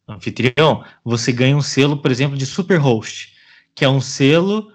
anfitrião, 0.08 0.84
você 1.04 1.32
ganha 1.32 1.58
um 1.58 1.62
selo, 1.62 1.98
por 1.98 2.12
exemplo, 2.12 2.38
de 2.38 2.46
Superhost, 2.46 3.34
que 3.74 3.84
é 3.84 3.90
um 3.90 4.02
selo 4.02 4.72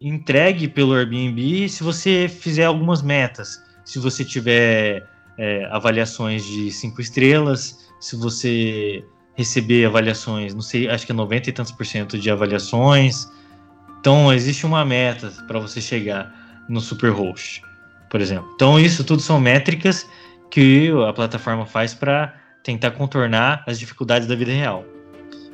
entregue 0.00 0.66
pelo 0.66 0.94
Airbnb 0.94 1.68
se 1.68 1.82
você 1.82 2.26
fizer 2.26 2.64
algumas 2.64 3.02
metas 3.02 3.60
se 3.90 3.98
você 3.98 4.24
tiver 4.24 5.04
é, 5.36 5.64
avaliações 5.70 6.44
de 6.44 6.70
cinco 6.70 7.00
estrelas, 7.00 7.90
se 7.98 8.14
você 8.14 9.04
receber 9.34 9.84
avaliações, 9.84 10.54
não 10.54 10.62
sei, 10.62 10.88
acho 10.88 11.04
que 11.04 11.10
é 11.10 11.14
90 11.14 11.50
e 11.50 11.52
tantos 11.52 11.72
por 11.72 11.84
cento 11.84 12.16
de 12.16 12.30
avaliações. 12.30 13.28
Então, 13.98 14.32
existe 14.32 14.64
uma 14.64 14.84
meta 14.84 15.30
para 15.48 15.58
você 15.58 15.80
chegar 15.80 16.32
no 16.68 16.80
Superhost, 16.80 17.62
por 18.08 18.20
exemplo. 18.20 18.48
Então, 18.54 18.78
isso 18.78 19.02
tudo 19.02 19.20
são 19.20 19.40
métricas 19.40 20.08
que 20.50 20.90
a 21.08 21.12
plataforma 21.12 21.66
faz 21.66 21.92
para 21.92 22.39
tentar 22.62 22.92
contornar 22.92 23.64
as 23.66 23.78
dificuldades 23.78 24.26
da 24.26 24.34
vida 24.34 24.52
real. 24.52 24.84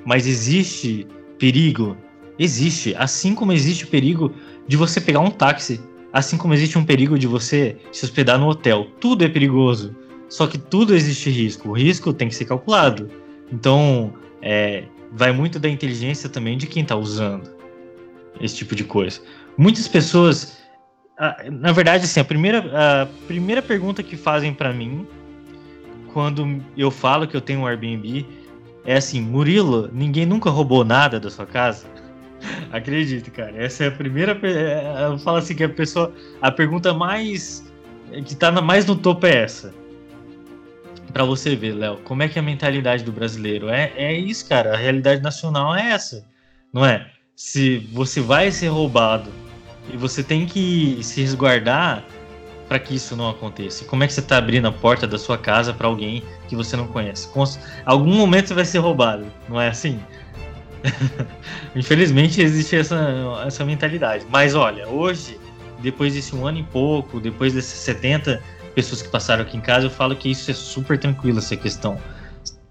Mas 0.04 0.26
existe 0.26 1.06
perigo? 1.38 1.96
Existe. 2.38 2.94
Assim 2.96 3.34
como 3.34 3.52
existe 3.52 3.84
o 3.84 3.88
perigo 3.88 4.34
de 4.66 4.76
você 4.76 5.00
pegar 5.00 5.20
um 5.20 5.30
táxi 5.30 5.80
Assim 6.16 6.38
como 6.38 6.54
existe 6.54 6.78
um 6.78 6.84
perigo 6.84 7.18
de 7.18 7.26
você 7.26 7.76
se 7.92 8.06
hospedar 8.06 8.38
no 8.38 8.48
hotel. 8.48 8.86
Tudo 8.98 9.22
é 9.22 9.28
perigoso. 9.28 9.94
Só 10.30 10.46
que 10.46 10.56
tudo 10.56 10.94
existe 10.94 11.28
risco. 11.28 11.68
O 11.68 11.72
risco 11.72 12.10
tem 12.10 12.26
que 12.26 12.34
ser 12.34 12.46
calculado. 12.46 13.10
Então, 13.52 14.14
é, 14.40 14.84
vai 15.12 15.30
muito 15.30 15.58
da 15.58 15.68
inteligência 15.68 16.30
também 16.30 16.56
de 16.56 16.66
quem 16.66 16.82
está 16.82 16.96
usando 16.96 17.54
esse 18.40 18.56
tipo 18.56 18.74
de 18.74 18.82
coisa. 18.82 19.20
Muitas 19.58 19.86
pessoas, 19.88 20.56
na 21.52 21.72
verdade, 21.72 22.04
assim, 22.04 22.20
a 22.20 22.24
primeira, 22.24 23.02
a 23.02 23.06
primeira 23.26 23.60
pergunta 23.60 24.02
que 24.02 24.16
fazem 24.16 24.54
para 24.54 24.72
mim 24.72 25.06
quando 26.16 26.62
eu 26.78 26.90
falo 26.90 27.28
que 27.28 27.36
eu 27.36 27.42
tenho 27.42 27.60
um 27.60 27.66
Airbnb 27.66 28.26
é 28.86 28.96
assim: 28.96 29.20
Murilo, 29.20 29.90
ninguém 29.92 30.24
nunca 30.24 30.48
roubou 30.48 30.82
nada 30.82 31.20
da 31.20 31.28
sua 31.28 31.44
casa? 31.44 31.86
Acredito, 32.72 33.30
cara. 33.30 33.52
Essa 33.54 33.84
é 33.84 33.88
a 33.88 33.90
primeira. 33.90 34.32
É, 34.42 35.08
eu 35.12 35.18
falo 35.18 35.36
assim 35.36 35.54
que 35.54 35.62
a 35.62 35.68
pessoa. 35.68 36.10
A 36.40 36.50
pergunta 36.50 36.94
mais. 36.94 37.70
que 38.24 38.34
tá 38.34 38.50
mais 38.62 38.86
no 38.86 38.96
topo 38.96 39.26
é 39.26 39.42
essa. 39.42 39.74
Pra 41.12 41.22
você 41.22 41.54
ver, 41.54 41.74
Léo, 41.74 41.98
como 41.98 42.22
é 42.22 42.30
que 42.30 42.38
é 42.38 42.40
a 42.40 42.44
mentalidade 42.44 43.04
do 43.04 43.12
brasileiro? 43.12 43.68
É, 43.68 43.92
é 43.94 44.18
isso, 44.18 44.48
cara. 44.48 44.72
A 44.72 44.76
realidade 44.78 45.20
nacional 45.20 45.76
é 45.76 45.90
essa. 45.90 46.24
Não 46.72 46.82
é? 46.82 47.10
Se 47.34 47.76
você 47.92 48.22
vai 48.22 48.50
ser 48.50 48.68
roubado 48.68 49.30
e 49.92 49.98
você 49.98 50.22
tem 50.22 50.46
que 50.46 50.98
se 51.02 51.20
resguardar 51.20 52.02
para 52.68 52.78
que 52.78 52.94
isso 52.94 53.16
não 53.16 53.30
aconteça. 53.30 53.84
Como 53.84 54.02
é 54.02 54.06
que 54.06 54.12
você 54.12 54.22
tá 54.22 54.38
abrindo 54.38 54.66
a 54.66 54.72
porta 54.72 55.06
da 55.06 55.18
sua 55.18 55.38
casa 55.38 55.72
para 55.72 55.86
alguém 55.86 56.22
que 56.48 56.56
você 56.56 56.76
não 56.76 56.86
conhece? 56.86 57.28
Algum 57.84 58.14
momento 58.14 58.48
você 58.48 58.54
vai 58.54 58.64
ser 58.64 58.78
roubado, 58.78 59.26
não 59.48 59.60
é 59.60 59.68
assim? 59.68 60.00
Infelizmente 61.74 62.40
existe 62.40 62.76
essa, 62.76 63.42
essa 63.46 63.64
mentalidade. 63.64 64.26
Mas 64.28 64.54
olha, 64.54 64.88
hoje, 64.88 65.38
depois 65.80 66.14
desse 66.14 66.34
um 66.34 66.46
ano 66.46 66.58
e 66.58 66.62
pouco, 66.64 67.20
depois 67.20 67.52
desses 67.54 67.78
70 67.80 68.42
pessoas 68.74 69.00
que 69.00 69.08
passaram 69.08 69.42
aqui 69.42 69.56
em 69.56 69.60
casa, 69.60 69.86
eu 69.86 69.90
falo 69.90 70.14
que 70.16 70.30
isso 70.30 70.50
é 70.50 70.54
super 70.54 70.98
tranquilo, 70.98 71.38
essa 71.38 71.56
questão. 71.56 71.98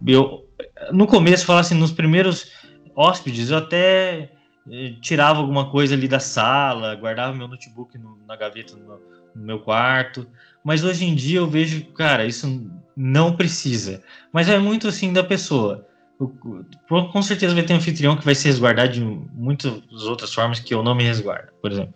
Eu, 0.05 0.45
no 0.91 1.07
começo, 1.07 1.45
falasse 1.45 1.73
assim, 1.73 1.81
nos 1.81 1.91
primeiros 1.91 2.51
hóspedes, 2.95 3.49
eu 3.49 3.57
até 3.57 4.31
eh, 4.71 4.93
tirava 5.01 5.39
alguma 5.39 5.69
coisa 5.69 5.95
ali 5.95 6.07
da 6.07 6.19
sala, 6.19 6.95
guardava 6.95 7.33
meu 7.33 7.47
notebook 7.47 7.97
no, 7.97 8.19
na 8.27 8.35
gaveta 8.35 8.75
no, 8.75 8.99
no, 9.35 9.45
meu 9.45 9.59
quarto. 9.59 10.27
Mas 10.63 10.83
hoje 10.83 11.05
em 11.05 11.13
dia 11.13 11.39
eu 11.39 11.49
vejo, 11.49 11.85
cara, 11.93 12.25
isso 12.25 12.69
não 12.95 13.35
precisa. 13.35 14.01
Mas 14.31 14.49
é 14.49 14.57
muito 14.57 14.87
assim 14.87 15.13
da 15.13 15.23
pessoa 15.23 15.87
com 16.17 17.21
certeza 17.21 17.53
vai 17.53 17.63
ter 17.63 17.73
um 17.73 17.77
anfitrião 17.77 18.15
que 18.15 18.23
vai 18.23 18.35
se 18.35 18.47
resguardar 18.47 18.87
de 18.87 19.01
muitas 19.01 19.73
outras 20.03 20.33
formas 20.33 20.59
que 20.59 20.73
eu 20.73 20.81
não 20.81 20.95
me 20.95 21.03
resguardo, 21.03 21.51
por 21.61 21.71
exemplo. 21.71 21.93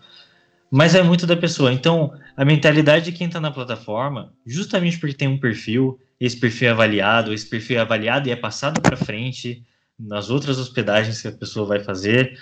Mas 0.70 0.94
é 0.94 1.02
muito 1.02 1.26
da 1.26 1.36
pessoa. 1.36 1.74
Então, 1.74 2.14
a 2.36 2.46
mentalidade 2.46 3.06
de 3.06 3.12
quem 3.12 3.28
está 3.28 3.40
na 3.40 3.50
plataforma, 3.50 4.34
justamente 4.46 5.00
porque 5.00 5.16
tem 5.16 5.28
um 5.28 5.40
perfil, 5.40 6.00
esse 6.20 6.38
perfil 6.38 6.68
é 6.68 6.72
avaliado, 6.72 7.34
esse 7.34 7.50
perfil 7.50 7.78
é 7.78 7.82
avaliado 7.82 8.28
e 8.28 8.32
é 8.32 8.36
passado 8.36 8.82
para 8.82 8.98
frente 8.98 9.64
nas 9.98 10.30
outras 10.30 10.60
hospedagens 10.60 11.22
que 11.22 11.28
a 11.28 11.32
pessoa 11.32 11.66
vai 11.66 11.80
fazer, 11.80 12.38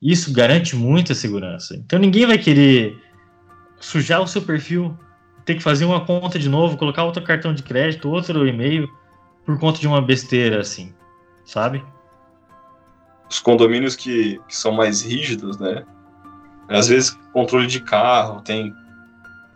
isso 0.00 0.32
garante 0.32 0.74
muita 0.74 1.14
segurança. 1.14 1.76
Então, 1.76 1.98
ninguém 1.98 2.26
vai 2.26 2.38
querer 2.38 2.96
sujar 3.80 4.20
o 4.20 4.26
seu 4.26 4.42
perfil, 4.42 4.96
ter 5.44 5.54
que 5.54 5.62
fazer 5.62 5.84
uma 5.84 6.04
conta 6.04 6.38
de 6.38 6.48
novo, 6.48 6.76
colocar 6.76 7.04
outro 7.04 7.22
cartão 7.22 7.54
de 7.54 7.62
crédito, 7.62 8.10
outro 8.10 8.46
e-mail, 8.46 8.88
por 9.44 9.58
conta 9.58 9.80
de 9.80 9.86
uma 9.86 10.02
besteira 10.02 10.60
assim 10.60 10.92
sabe? 11.48 11.82
Os 13.28 13.40
condomínios 13.40 13.96
que, 13.96 14.38
que 14.46 14.56
são 14.56 14.72
mais 14.72 15.02
rígidos, 15.02 15.58
né? 15.58 15.84
Às 16.68 16.88
vezes, 16.88 17.18
controle 17.32 17.66
de 17.66 17.80
carro, 17.80 18.42
tem. 18.42 18.72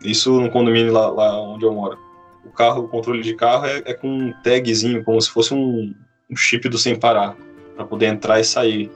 Isso 0.03 0.41
no 0.41 0.49
condomínio 0.49 0.91
lá, 0.91 1.09
lá 1.09 1.39
onde 1.39 1.63
eu 1.63 1.73
moro. 1.73 1.97
O 2.43 2.49
carro, 2.49 2.83
o 2.83 2.87
controle 2.87 3.21
de 3.21 3.35
carro 3.35 3.65
é, 3.65 3.81
é 3.85 3.93
com 3.93 4.07
um 4.07 4.33
tagzinho, 4.43 5.03
como 5.03 5.21
se 5.21 5.29
fosse 5.29 5.53
um, 5.53 5.93
um 6.29 6.35
chip 6.35 6.67
do 6.67 6.77
sem 6.77 6.99
parar, 6.99 7.37
para 7.75 7.85
poder 7.85 8.07
entrar 8.07 8.39
e 8.39 8.43
sair. 8.43 8.91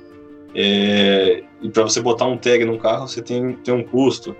É, 0.54 1.44
e 1.62 1.70
para 1.70 1.84
você 1.84 2.02
botar 2.02 2.26
um 2.26 2.38
tag 2.38 2.66
no 2.66 2.78
carro, 2.78 3.08
você 3.08 3.22
tem, 3.22 3.54
tem 3.58 3.74
um 3.74 3.84
custo. 3.84 4.36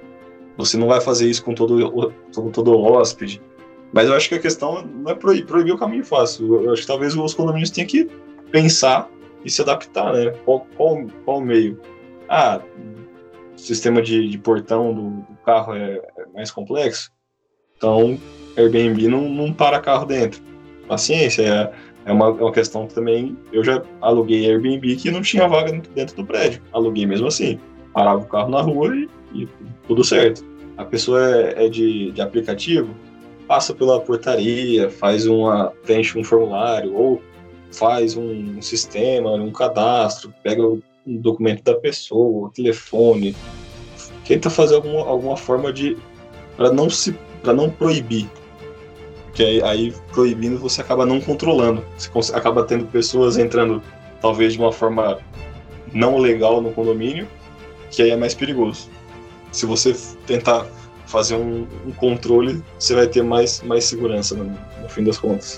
Você 0.58 0.78
não 0.78 0.88
vai 0.88 1.00
fazer 1.00 1.30
isso 1.30 1.44
com 1.44 1.54
todo, 1.54 2.12
todo, 2.34 2.52
todo 2.52 2.80
hóspede. 2.80 3.42
Mas 3.94 4.08
eu 4.08 4.16
acho 4.16 4.28
que 4.28 4.36
a 4.36 4.40
questão 4.40 4.82
não 4.84 5.12
é 5.12 5.16
proibir, 5.16 5.46
proibir 5.46 5.74
o 5.74 5.78
caminho 5.78 6.04
fácil. 6.04 6.64
Eu 6.64 6.74
acho 6.74 6.82
que 6.82 6.88
talvez 6.88 7.16
os 7.16 7.34
condomínios 7.34 7.70
tenham 7.70 7.88
que 7.88 8.10
pensar 8.52 9.10
e 9.46 9.50
se 9.50 9.62
adaptar, 9.62 10.14
né? 10.14 10.32
Qual, 10.44 10.68
qual, 10.76 11.06
qual 11.24 11.42
meio? 11.42 11.80
Ah, 12.28 12.62
o 13.56 13.60
sistema 13.60 14.02
de, 14.02 14.28
de 14.28 14.38
portão 14.38 14.94
do, 14.94 15.10
do 15.22 15.38
carro 15.46 15.74
é, 15.74 16.02
é, 16.18 16.26
mais 16.34 16.52
complexo, 16.52 17.12
então 17.78 18.20
Airbnb 18.58 19.08
não, 19.08 19.30
não 19.30 19.54
para 19.54 19.80
carro 19.80 20.06
dentro. 20.06 20.42
Paciência, 20.88 21.42
é, 21.44 22.10
é, 22.10 22.12
uma, 22.12 22.28
é 22.28 22.32
uma 22.32 22.52
questão 22.52 22.88
que 22.88 22.94
também 22.94 23.38
eu 23.52 23.64
já 23.64 23.82
aluguei 24.02 24.50
Airbnb 24.50 24.96
que 24.96 25.12
não 25.12 25.22
tinha 25.22 25.48
vaga 25.48 25.72
dentro 25.94 26.16
do 26.16 26.26
prédio. 26.26 26.62
Aluguei 26.72 27.06
mesmo 27.06 27.28
assim. 27.28 27.60
Parava 27.94 28.22
o 28.22 28.26
carro 28.26 28.50
na 28.50 28.62
rua 28.62 28.96
e, 28.96 29.10
e 29.34 29.50
tudo 29.88 30.04
certo. 30.04 30.46
A 30.78 30.86
pessoa 30.86 31.20
é, 31.26 31.66
é 31.66 31.70
de, 31.70 32.12
de 32.12 32.22
aplicativo, 32.22 32.94
passa 33.48 33.74
pela 33.74 34.00
portaria, 34.00 34.90
faz 34.90 35.26
uma, 35.26 35.72
preenche 35.84 36.18
um 36.20 36.24
formulário 36.24 36.94
ou 36.94 37.22
faz 37.72 38.16
um, 38.16 38.58
um 38.58 38.62
sistema, 38.62 39.32
um 39.32 39.52
cadastro, 39.52 40.34
pega 40.44 40.62
o 40.62 40.82
documento 41.06 41.64
da 41.64 41.76
pessoa, 41.76 42.48
o 42.48 42.52
telefone, 42.52 43.36
tenta 44.26 44.50
fazer 44.50 44.76
alguma, 44.76 45.00
alguma 45.06 45.38
forma 45.38 45.72
de 45.72 45.98
para 46.56 46.72
não 46.72 46.90
se 46.90 47.16
para 47.42 47.54
não 47.54 47.70
proibir. 47.70 48.30
Porque 49.26 49.44
aí, 49.44 49.62
aí, 49.62 49.94
proibindo 50.12 50.58
você 50.58 50.82
acaba 50.82 51.06
não 51.06 51.22
controlando. 51.22 51.84
Você 51.98 52.36
acaba 52.36 52.64
tendo 52.64 52.86
pessoas 52.88 53.38
entrando 53.38 53.82
talvez 54.20 54.54
de 54.54 54.60
uma 54.60 54.72
forma 54.72 55.20
não 55.94 56.18
legal 56.18 56.60
no 56.60 56.72
condomínio 56.72 57.28
que 57.92 58.02
aí 58.02 58.10
é 58.10 58.18
mais 58.18 58.34
perigoso 58.34 58.90
se 59.52 59.66
você 59.66 59.96
tentar 60.26 60.66
fazer 61.06 61.36
um, 61.36 61.68
um 61.86 61.92
controle 61.92 62.64
você 62.78 62.96
vai 62.96 63.08
ter 63.08 63.24
mais 63.24 63.62
mais 63.62 63.86
segurança 63.86 64.36
no, 64.36 64.46
no 64.46 64.90
fim 64.90 65.04
das 65.04 65.18
contas 65.18 65.58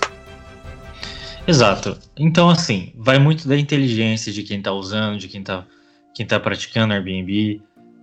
Exato. 1.46 1.98
Então, 2.16 2.48
assim, 2.48 2.92
vai 2.96 3.18
muito 3.18 3.48
da 3.48 3.56
inteligência 3.56 4.32
de 4.32 4.44
quem 4.44 4.58
está 4.58 4.72
usando, 4.72 5.18
de 5.18 5.26
quem 5.26 5.40
está 5.40 5.66
quem 6.14 6.26
tá 6.26 6.38
praticando 6.38 6.92
Airbnb. 6.92 7.60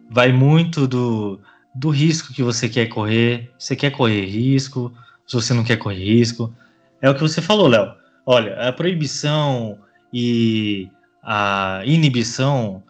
Vai 0.09 0.31
muito 0.31 0.87
do, 0.87 1.39
do 1.73 1.89
risco 1.89 2.33
que 2.33 2.43
você 2.43 2.67
quer 2.67 2.87
correr. 2.87 3.51
Você 3.57 3.75
quer 3.75 3.91
correr 3.91 4.25
risco, 4.25 4.91
se 5.25 5.35
você 5.35 5.53
não 5.53 5.63
quer 5.63 5.77
correr 5.77 6.03
risco. 6.03 6.53
É 7.01 7.09
o 7.09 7.15
que 7.15 7.21
você 7.21 7.41
falou, 7.41 7.67
Léo. 7.67 7.93
Olha, 8.25 8.67
a 8.67 8.73
proibição 8.73 9.77
e 10.11 10.89
a 11.23 11.81
inibição 11.85 12.83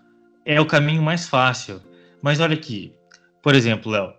é 0.46 0.60
o 0.60 0.66
caminho 0.66 1.04
mais 1.04 1.28
fácil. 1.28 1.82
Mas 2.28 2.42
olha 2.42 2.56
aqui, 2.56 2.94
por 3.42 3.56
exemplo, 3.56 3.90
Léo, 3.90 4.12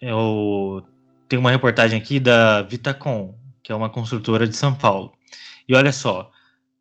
eu 0.00 0.82
tenho 1.28 1.40
uma 1.40 1.50
reportagem 1.50 2.00
aqui 2.00 2.18
da 2.18 2.62
Vitacom, 2.62 3.38
que 3.62 3.70
é 3.70 3.74
uma 3.74 3.90
construtora 3.90 4.48
de 4.48 4.56
São 4.56 4.74
Paulo. 4.74 5.12
E 5.68 5.74
olha 5.74 5.92
só, 5.92 6.30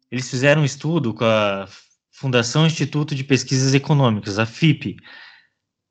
eles 0.09 0.30
fizeram 0.30 0.61
um 0.61 0.65
estudo 0.65 1.13
com 1.13 1.25
a 1.25 1.67
Fundação 2.09 2.65
Instituto 2.65 3.13
de 3.13 3.25
Pesquisas 3.25 3.73
Econômicas, 3.73 4.39
a 4.39 4.45
FIP, 4.45 4.95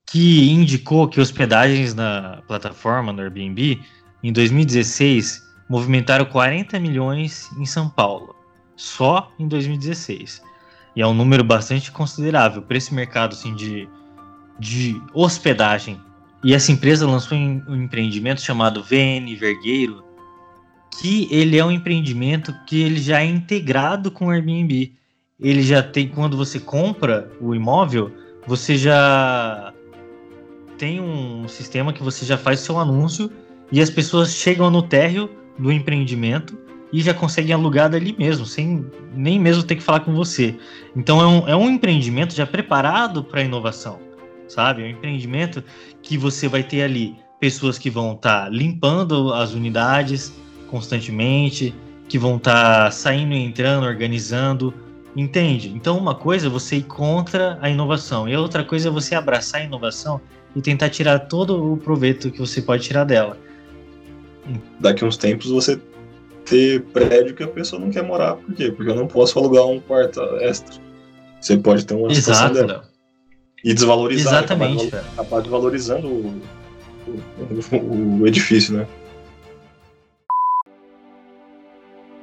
que 0.06 0.50
indicou 0.50 1.06
que 1.06 1.20
hospedagens 1.20 1.92
na 1.92 2.42
plataforma, 2.48 3.12
no 3.12 3.20
Airbnb, 3.20 3.82
em 4.22 4.32
2016, 4.32 5.42
movimentaram 5.68 6.24
40 6.24 6.80
milhões 6.80 7.52
em 7.58 7.66
São 7.66 7.90
Paulo, 7.90 8.34
só 8.74 9.30
em 9.38 9.46
2016. 9.46 10.40
E 10.96 11.02
é 11.02 11.06
um 11.06 11.12
número 11.12 11.44
bastante 11.44 11.92
considerável 11.92 12.62
para 12.62 12.78
esse 12.78 12.94
mercado 12.94 13.34
assim, 13.34 13.54
de, 13.54 13.86
de 14.58 15.00
hospedagem. 15.12 16.00
E 16.42 16.54
essa 16.54 16.70
empresa 16.70 17.06
lançou 17.06 17.36
um 17.36 17.76
empreendimento 17.76 18.40
chamado 18.40 18.82
VN 18.82 19.34
Vergueiro, 19.36 20.04
que 21.00 21.28
ele 21.30 21.58
é 21.58 21.64
um 21.64 21.70
empreendimento 21.70 22.54
que 22.66 22.80
ele 22.80 23.00
já 23.00 23.20
é 23.20 23.24
integrado 23.24 24.10
com 24.10 24.26
o 24.26 24.30
Airbnb. 24.30 24.92
Ele 25.38 25.62
já 25.62 25.82
tem, 25.82 26.08
quando 26.08 26.36
você 26.36 26.58
compra 26.58 27.30
o 27.40 27.54
imóvel, 27.54 28.12
você 28.46 28.76
já 28.76 29.72
tem 30.76 31.00
um 31.00 31.46
sistema 31.48 31.92
que 31.92 32.02
você 32.02 32.24
já 32.24 32.38
faz 32.38 32.60
seu 32.60 32.78
anúncio 32.78 33.30
e 33.70 33.80
as 33.80 33.90
pessoas 33.90 34.34
chegam 34.34 34.70
no 34.70 34.82
térreo 34.82 35.28
do 35.58 35.70
empreendimento 35.70 36.56
e 36.92 37.02
já 37.02 37.12
conseguem 37.12 37.52
alugar 37.52 37.90
dali 37.90 38.14
mesmo, 38.18 38.46
sem 38.46 38.86
nem 39.12 39.38
mesmo 39.38 39.62
ter 39.62 39.76
que 39.76 39.82
falar 39.82 40.00
com 40.00 40.14
você. 40.14 40.56
Então 40.96 41.20
é 41.20 41.26
um, 41.26 41.48
é 41.48 41.56
um 41.56 41.68
empreendimento 41.68 42.34
já 42.34 42.46
preparado 42.46 43.22
para 43.22 43.42
inovação, 43.42 44.00
sabe? 44.48 44.82
É 44.82 44.86
um 44.86 44.90
empreendimento 44.90 45.62
que 46.02 46.18
você 46.18 46.48
vai 46.48 46.62
ter 46.62 46.82
ali 46.82 47.16
pessoas 47.38 47.78
que 47.78 47.90
vão 47.90 48.14
estar 48.14 48.44
tá 48.44 48.48
limpando 48.48 49.32
as 49.32 49.52
unidades, 49.52 50.32
constantemente, 50.68 51.74
que 52.08 52.18
vão 52.18 52.36
estar 52.36 52.84
tá 52.84 52.90
saindo 52.90 53.34
e 53.34 53.38
entrando, 53.38 53.84
organizando, 53.86 54.74
entende? 55.14 55.68
Então, 55.68 55.96
uma 55.98 56.14
coisa 56.14 56.46
é 56.46 56.50
você 56.50 56.76
ir 56.76 56.84
contra 56.84 57.58
a 57.60 57.68
inovação, 57.68 58.28
e 58.28 58.36
outra 58.36 58.64
coisa 58.64 58.88
é 58.88 58.90
você 58.90 59.14
abraçar 59.14 59.60
a 59.60 59.64
inovação 59.64 60.20
e 60.56 60.60
tentar 60.60 60.88
tirar 60.88 61.18
todo 61.20 61.72
o 61.72 61.76
proveito 61.76 62.30
que 62.30 62.38
você 62.38 62.62
pode 62.62 62.84
tirar 62.84 63.04
dela. 63.04 63.36
Daqui 64.80 65.04
uns 65.04 65.16
tempos 65.16 65.50
você 65.50 65.78
ter 66.46 66.82
prédio 66.84 67.34
que 67.34 67.42
a 67.42 67.48
pessoa 67.48 67.80
não 67.80 67.90
quer 67.90 68.02
morar, 68.02 68.36
por 68.36 68.54
quê? 68.54 68.72
Porque 68.72 68.90
eu 68.90 68.96
não 68.96 69.06
posso 69.06 69.38
alugar 69.38 69.66
um 69.66 69.78
quarto 69.78 70.20
extra. 70.40 70.76
Você 71.40 71.56
pode 71.56 71.84
ter 71.84 71.94
uma 71.94 72.10
Exato, 72.10 72.54
dela. 72.54 72.87
E 73.64 73.74
desvalorizar, 73.74 74.38
Exatamente, 74.38 74.86
acabar, 74.86 75.12
acabar 75.12 75.40
desvalorizando 75.40 76.06
o, 76.06 76.42
o, 77.72 78.20
o 78.20 78.26
edifício, 78.26 78.76
né? 78.76 78.86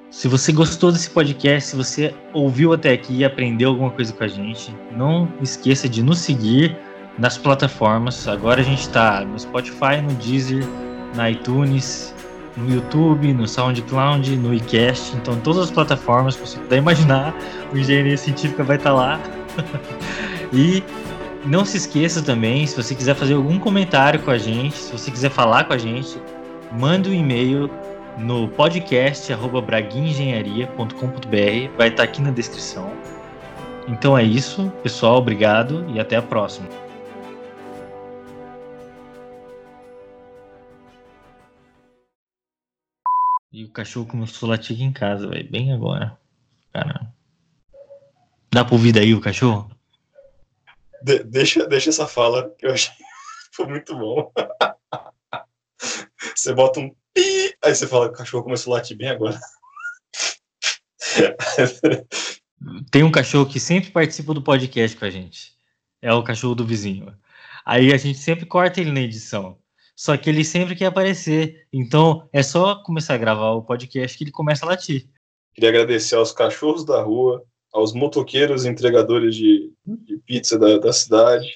Se 0.09 0.29
você 0.29 0.53
gostou 0.53 0.93
desse 0.93 1.09
podcast, 1.09 1.71
se 1.71 1.75
você 1.75 2.13
ouviu 2.33 2.71
até 2.71 2.93
aqui 2.93 3.17
e 3.17 3.25
aprendeu 3.25 3.69
alguma 3.69 3.91
coisa 3.91 4.13
com 4.13 4.23
a 4.23 4.27
gente, 4.29 4.73
não 4.95 5.27
esqueça 5.41 5.89
de 5.89 6.01
nos 6.01 6.19
seguir 6.19 6.75
nas 7.19 7.37
plataformas. 7.37 8.25
Agora 8.25 8.61
a 8.61 8.63
gente 8.63 8.79
está 8.79 9.25
no 9.25 9.37
Spotify, 9.37 10.01
no 10.01 10.13
Deezer, 10.13 10.65
na 11.15 11.29
iTunes, 11.29 12.15
no 12.55 12.73
YouTube, 12.73 13.33
no 13.33 13.45
SoundCloud, 13.45 14.35
no 14.37 14.53
iCast. 14.53 15.15
Então, 15.17 15.37
todas 15.41 15.63
as 15.63 15.71
plataformas 15.71 16.35
que 16.37 16.47
você 16.47 16.59
puder 16.59 16.77
imaginar, 16.77 17.35
o 17.73 17.77
Engenharia 17.77 18.17
Científica 18.17 18.63
vai 18.63 18.77
estar 18.77 18.91
tá 18.91 18.95
lá. 18.95 19.19
e 20.53 20.81
não 21.45 21.63
se 21.63 21.77
esqueça 21.77 22.21
também, 22.21 22.65
se 22.65 22.75
você 22.75 22.95
quiser 22.95 23.15
fazer 23.15 23.35
algum 23.35 23.59
comentário 23.59 24.19
com 24.21 24.31
a 24.31 24.37
gente, 24.37 24.75
se 24.75 24.91
você 24.91 25.11
quiser 25.11 25.29
falar 25.29 25.65
com 25.65 25.73
a 25.73 25.77
gente, 25.77 26.19
manda 26.71 27.09
um 27.09 27.13
e-mail 27.13 27.69
no 28.17 28.47
podcast 28.47 29.31
vai 31.77 31.89
estar 31.89 32.03
aqui 32.03 32.21
na 32.21 32.31
descrição. 32.31 32.91
Então 33.87 34.17
é 34.17 34.23
isso, 34.23 34.71
pessoal, 34.81 35.17
obrigado 35.17 35.85
e 35.91 35.99
até 35.99 36.15
a 36.15 36.21
próxima. 36.21 36.67
E 43.51 43.63
o 43.63 43.69
cachorro 43.69 44.07
começou 44.07 44.47
a 44.47 44.51
latir 44.51 44.75
aqui 44.75 44.83
em 44.83 44.91
casa, 44.91 45.27
velho, 45.27 45.49
bem 45.49 45.71
agora. 45.71 46.17
Caramba. 46.73 47.13
Dá 48.51 48.65
pra 48.65 48.73
ouvir 48.73 48.91
daí 48.91 49.13
o 49.13 49.21
cachorro? 49.21 49.74
De 51.05 51.23
deixa, 51.23 51.67
deixa 51.67 51.91
essa 51.91 52.07
fala, 52.07 52.49
que 52.57 52.65
eu 52.65 52.73
achei 52.73 52.91
foi 53.53 53.67
muito 53.67 53.95
bom. 53.95 54.33
Você 56.35 56.51
bota 56.51 56.79
um 56.79 56.89
pi, 57.13 57.55
aí 57.63 57.75
você 57.75 57.85
fala, 57.85 58.07
o 58.07 58.11
cachorro 58.11 58.43
começou 58.43 58.73
a 58.73 58.77
latir 58.77 58.97
bem 58.97 59.09
agora. 59.09 59.39
Tem 62.89 63.03
um 63.03 63.11
cachorro 63.11 63.47
que 63.47 63.59
sempre 63.59 63.91
participa 63.91 64.33
do 64.33 64.41
podcast 64.41 64.97
com 64.97 65.05
a 65.05 65.09
gente. 65.11 65.53
É 66.01 66.11
o 66.11 66.23
cachorro 66.23 66.55
do 66.55 66.65
vizinho. 66.65 67.15
Aí 67.63 67.93
a 67.93 67.97
gente 67.97 68.17
sempre 68.17 68.47
corta 68.47 68.81
ele 68.81 68.91
na 68.91 69.01
edição. 69.01 69.59
Só 69.95 70.17
que 70.17 70.27
ele 70.27 70.43
sempre 70.43 70.75
quer 70.75 70.87
aparecer. 70.87 71.67
Então 71.71 72.27
é 72.33 72.41
só 72.41 72.81
começar 72.81 73.13
a 73.13 73.19
gravar 73.19 73.51
o 73.51 73.61
podcast 73.61 74.17
que 74.17 74.23
ele 74.23 74.31
começa 74.31 74.65
a 74.65 74.69
latir. 74.69 75.07
Queria 75.53 75.69
agradecer 75.69 76.15
aos 76.15 76.31
cachorros 76.31 76.83
da 76.83 76.99
rua, 77.03 77.45
aos 77.75 77.93
motoqueiros 77.93 78.65
entregadores 78.65 79.35
de, 79.35 79.71
de 79.85 80.17
pizza 80.25 80.57
da, 80.57 80.77
da 80.77 80.93
cidade, 80.93 81.47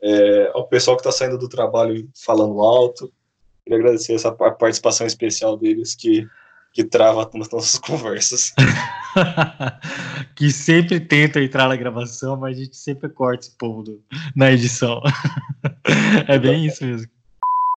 é, 0.00 0.50
ao 0.54 0.66
pessoal 0.66 0.96
que 0.96 1.00
está 1.00 1.12
saindo 1.12 1.38
do 1.38 1.48
trabalho 1.48 2.08
falando 2.14 2.60
alto, 2.60 3.12
Queria 3.66 3.80
agradecer 3.80 4.14
essa 4.14 4.30
participação 4.30 5.08
especial 5.08 5.56
deles 5.56 5.96
que, 5.96 6.24
que 6.72 6.84
trava 6.84 7.28
as 7.34 7.50
nossas 7.50 7.76
conversas. 7.80 8.54
que 10.36 10.52
sempre 10.52 11.00
tenta 11.00 11.42
entrar 11.42 11.68
na 11.68 11.74
gravação, 11.74 12.36
mas 12.36 12.56
a 12.56 12.60
gente 12.60 12.76
sempre 12.76 13.08
corta 13.08 13.44
esse 13.44 13.56
povo 13.58 13.82
do, 13.82 14.00
na 14.36 14.52
edição. 14.52 15.02
é 16.28 16.38
bem 16.38 16.66
isso 16.66 16.84
mesmo. 16.84 17.10